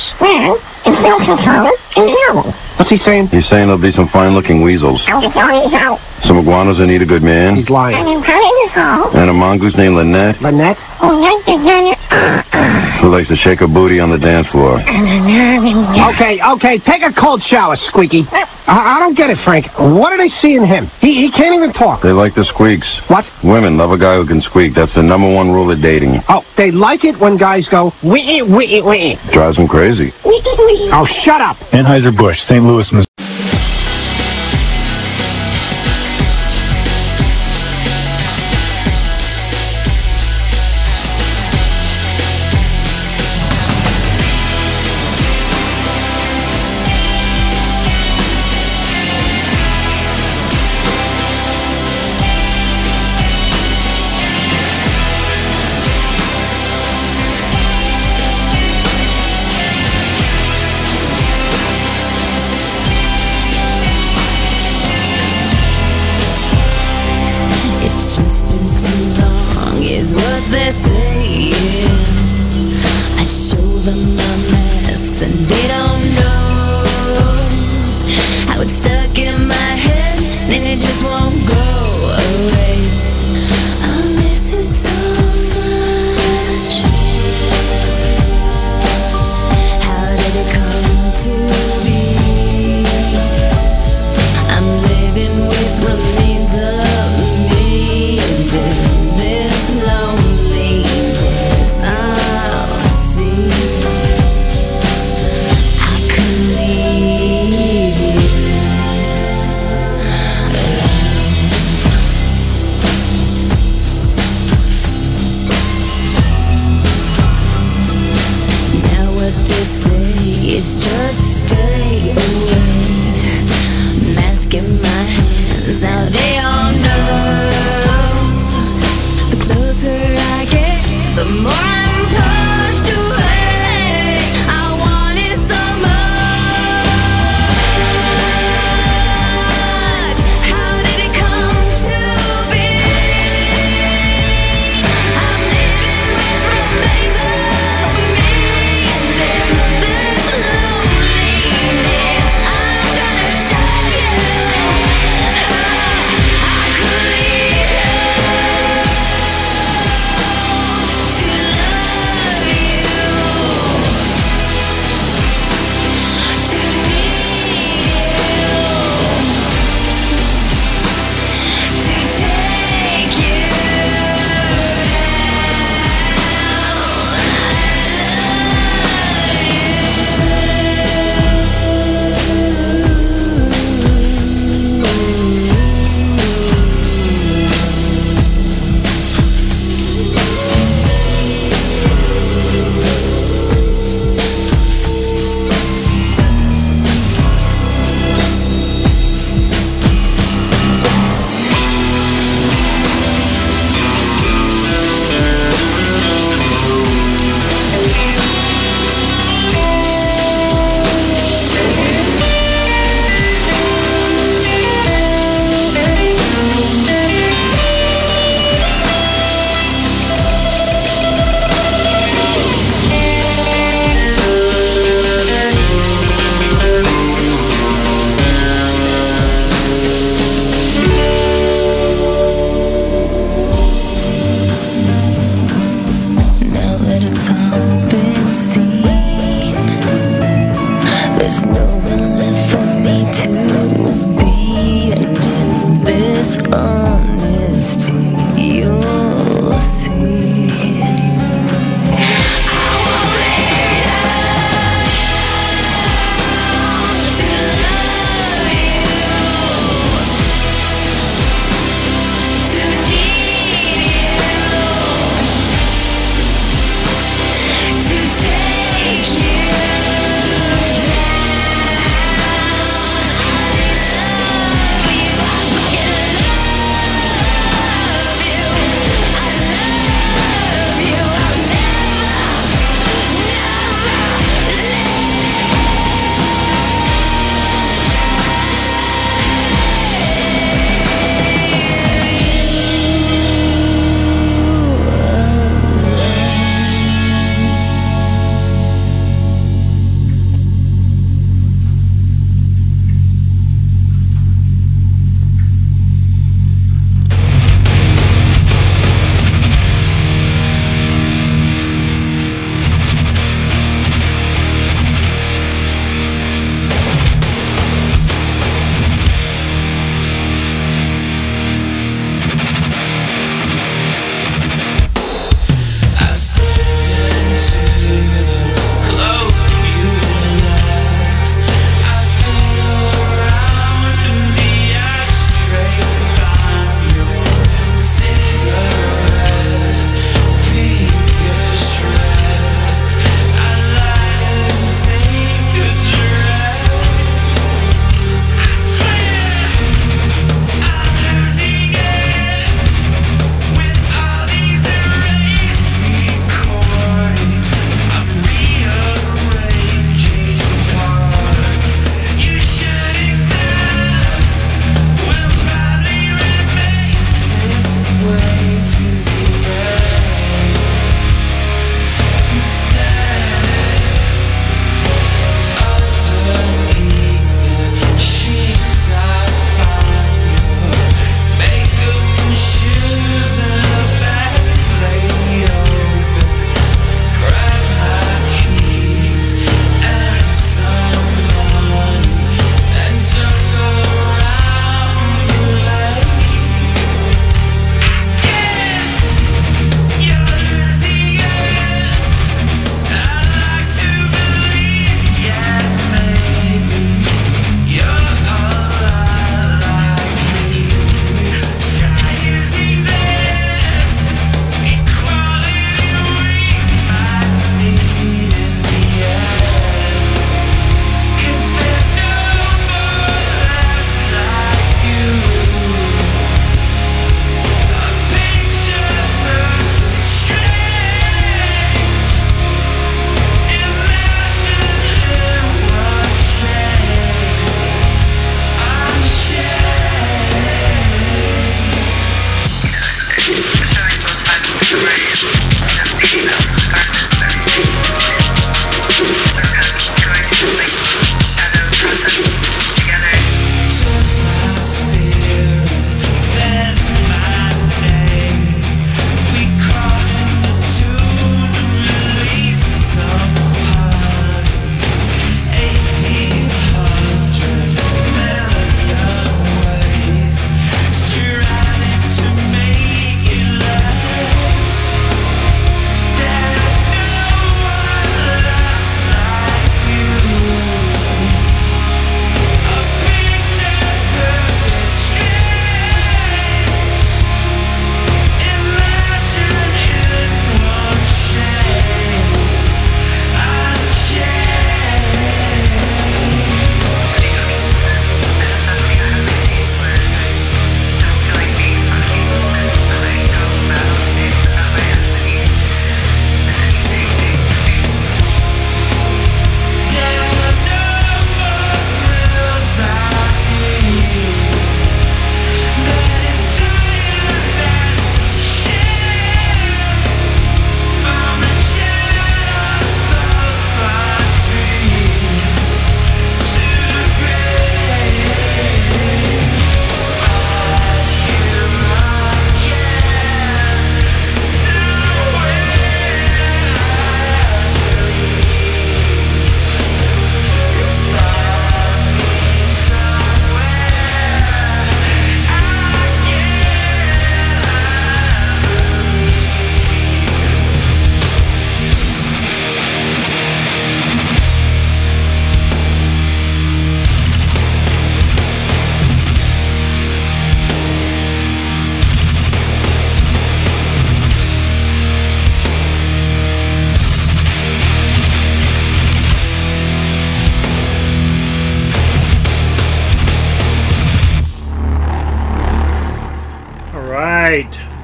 [2.79, 3.29] What's he saying?
[3.29, 5.03] He's saying there'll be some fine-looking weasels.
[5.09, 7.57] Some iguanas that need a good man.
[7.57, 7.97] He's lying.
[9.15, 10.77] And a mongoose named Lynette Lynette?
[11.01, 11.15] Oh,
[13.03, 14.81] who likes to shake her booty on the dance floor.
[14.81, 18.27] Okay, okay, take a cold shower, Squeaky.
[18.31, 19.67] Uh, I, I don't get it, Frank.
[19.79, 20.91] What do they see in him?
[21.01, 22.03] He, he can't even talk.
[22.03, 22.87] They like the squeaks.
[23.09, 23.25] What?
[23.43, 24.75] Women love a guy who can squeak.
[24.75, 26.23] That's the number one rule of dating.
[26.29, 29.19] Oh, they like it when guys go, wee wee wee.
[29.31, 30.13] Drives them crazy.
[30.93, 31.57] Oh, shut up.
[31.73, 32.65] Anheuser-Busch, St.
[32.65, 33.08] Louis, Missouri.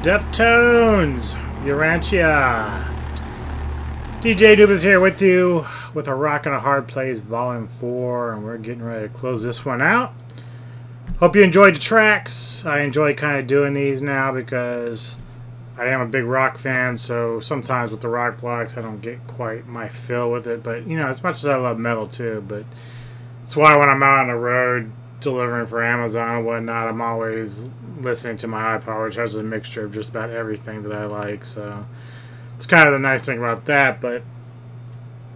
[0.05, 1.33] Deftones,
[1.65, 2.85] Urantia.
[4.21, 8.35] DJ Doob is here with you with a Rock and a Hard Place Volume 4,
[8.35, 10.13] and we're getting ready to close this one out.
[11.21, 12.67] Hope you enjoyed the tracks.
[12.67, 15.17] I enjoy kind of doing these now because
[15.79, 19.27] I am a big rock fan, so sometimes with the rock blocks I don't get
[19.27, 20.63] quite my fill with it.
[20.63, 22.67] But, you know, as much as I love metal too, but
[23.43, 24.93] it's why when I'm out on the road
[25.25, 27.71] delivering for Amazon and whatnot, I'm always
[28.01, 31.45] listening to my iPod, which has a mixture of just about everything that I like.
[31.45, 31.87] So
[32.57, 34.01] it's kind of the nice thing about that.
[34.01, 34.23] But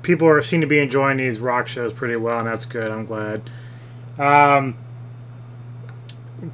[0.02, 2.90] people are seem to be enjoying these rock shows pretty well, and that's good.
[2.90, 3.50] I'm glad.
[4.18, 4.76] Um,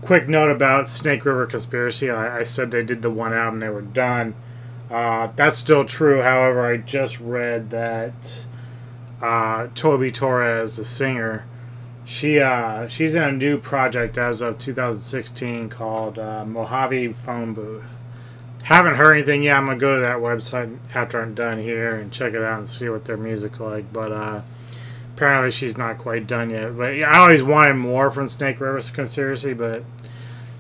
[0.03, 2.11] quick note about Snake River Conspiracy.
[2.11, 4.35] I, I said they did the one album, they were done.
[4.91, 6.23] Uh, that's still true.
[6.23, 8.47] However, I just read that
[9.21, 11.47] uh, Tobey Torres, the singer,
[12.05, 18.03] she uh, she's in a new project as of 2016 called uh, Mojave Phone Booth.
[18.63, 19.57] Haven't heard anything yet.
[19.57, 22.69] I'm gonna go to that website after I'm done here and check it out and
[22.69, 23.93] see what their music's like.
[23.93, 24.43] But uh,
[25.15, 26.77] apparently she's not quite done yet.
[26.77, 29.83] But I always wanted more from Snake River Conspiracy, but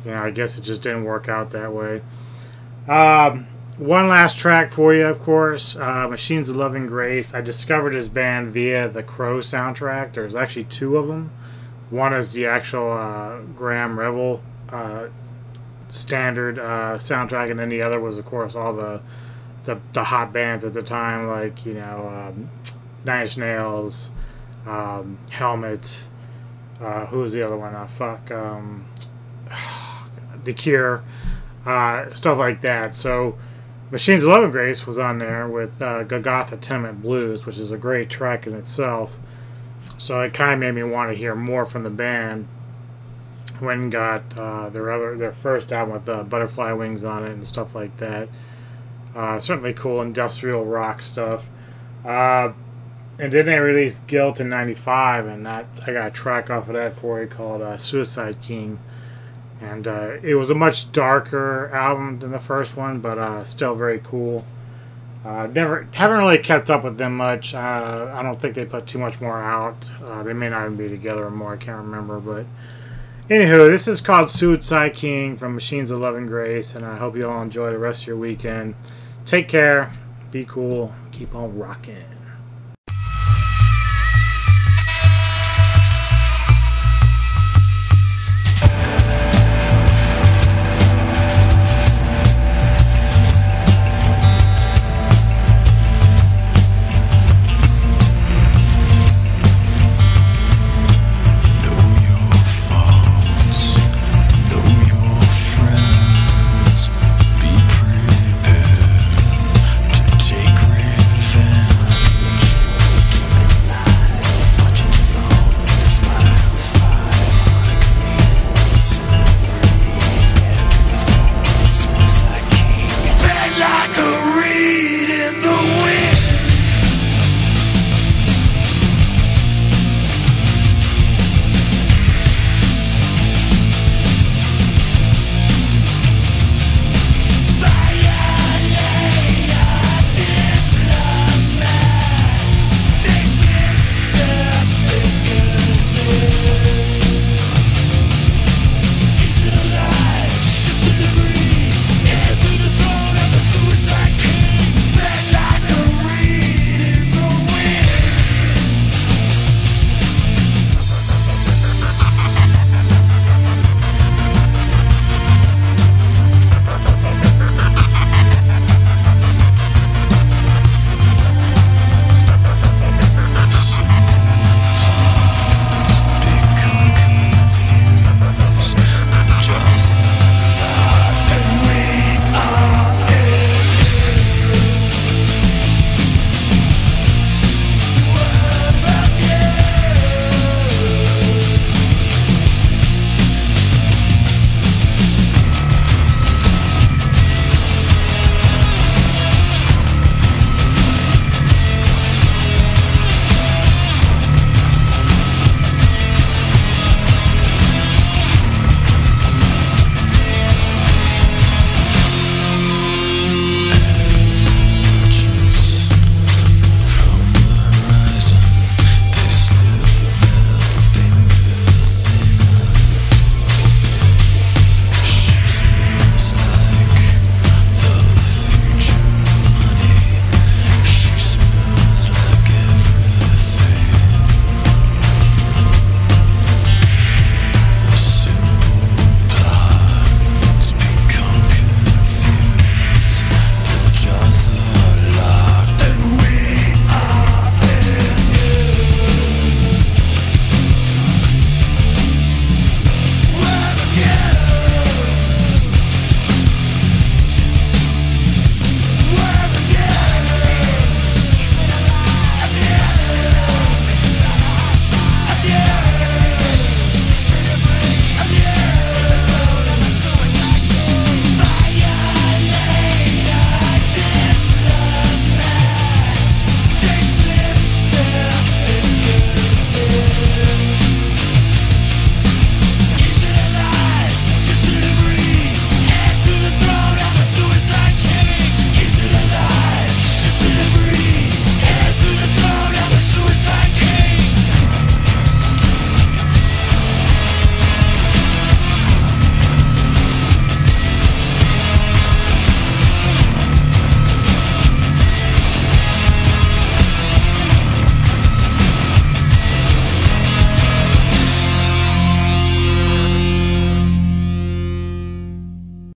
[0.04, 2.02] you know I guess it just didn't work out that way.
[2.88, 3.46] Um,
[3.78, 5.76] one last track for you, of course.
[5.76, 7.34] Uh, Machines of Loving Grace.
[7.34, 10.12] I discovered his band via the Crow soundtrack.
[10.12, 11.32] There's actually two of them.
[11.90, 15.08] One is the actual uh, Graeme Revell uh,
[15.88, 19.00] standard uh, soundtrack, and then the other was, of course, all the,
[19.64, 22.50] the the hot bands at the time, like you know, um,
[23.04, 24.10] Nine Inch Nails,
[24.66, 26.08] um, Helmet.
[26.80, 27.74] Uh, who was the other one?
[27.74, 28.86] Uh, fuck, um,
[30.44, 31.02] The Cure,
[31.66, 32.94] uh, stuff like that.
[32.94, 33.36] So.
[33.94, 37.70] Machines of Love and Grace was on there with uh, Golgotha Tenement Blues, which is
[37.70, 39.20] a great track in itself.
[39.98, 42.48] So it kind of made me want to hear more from the band.
[43.60, 47.46] When got uh, their other their first album with uh, Butterfly Wings on it and
[47.46, 48.28] stuff like that.
[49.14, 51.48] Uh, certainly cool industrial rock stuff.
[52.04, 52.52] Uh,
[53.20, 56.74] and then they released Gilt in '95, and that I got a track off of
[56.74, 58.80] that for you called uh, Suicide King
[59.60, 63.74] and uh, it was a much darker album than the first one, but uh, still
[63.74, 64.44] very cool.
[65.24, 67.54] Uh, never haven't really kept up with them much.
[67.54, 69.90] Uh, I don't think they put too much more out.
[70.02, 71.54] Uh, they may not even be together anymore.
[71.54, 72.44] I can't remember, but
[73.30, 77.16] anywho, this is called Suicide King from Machines of Love and Grace, and I hope
[77.16, 78.74] you all enjoy the rest of your weekend.
[79.24, 79.90] Take care,
[80.30, 82.13] be cool, keep on rocking.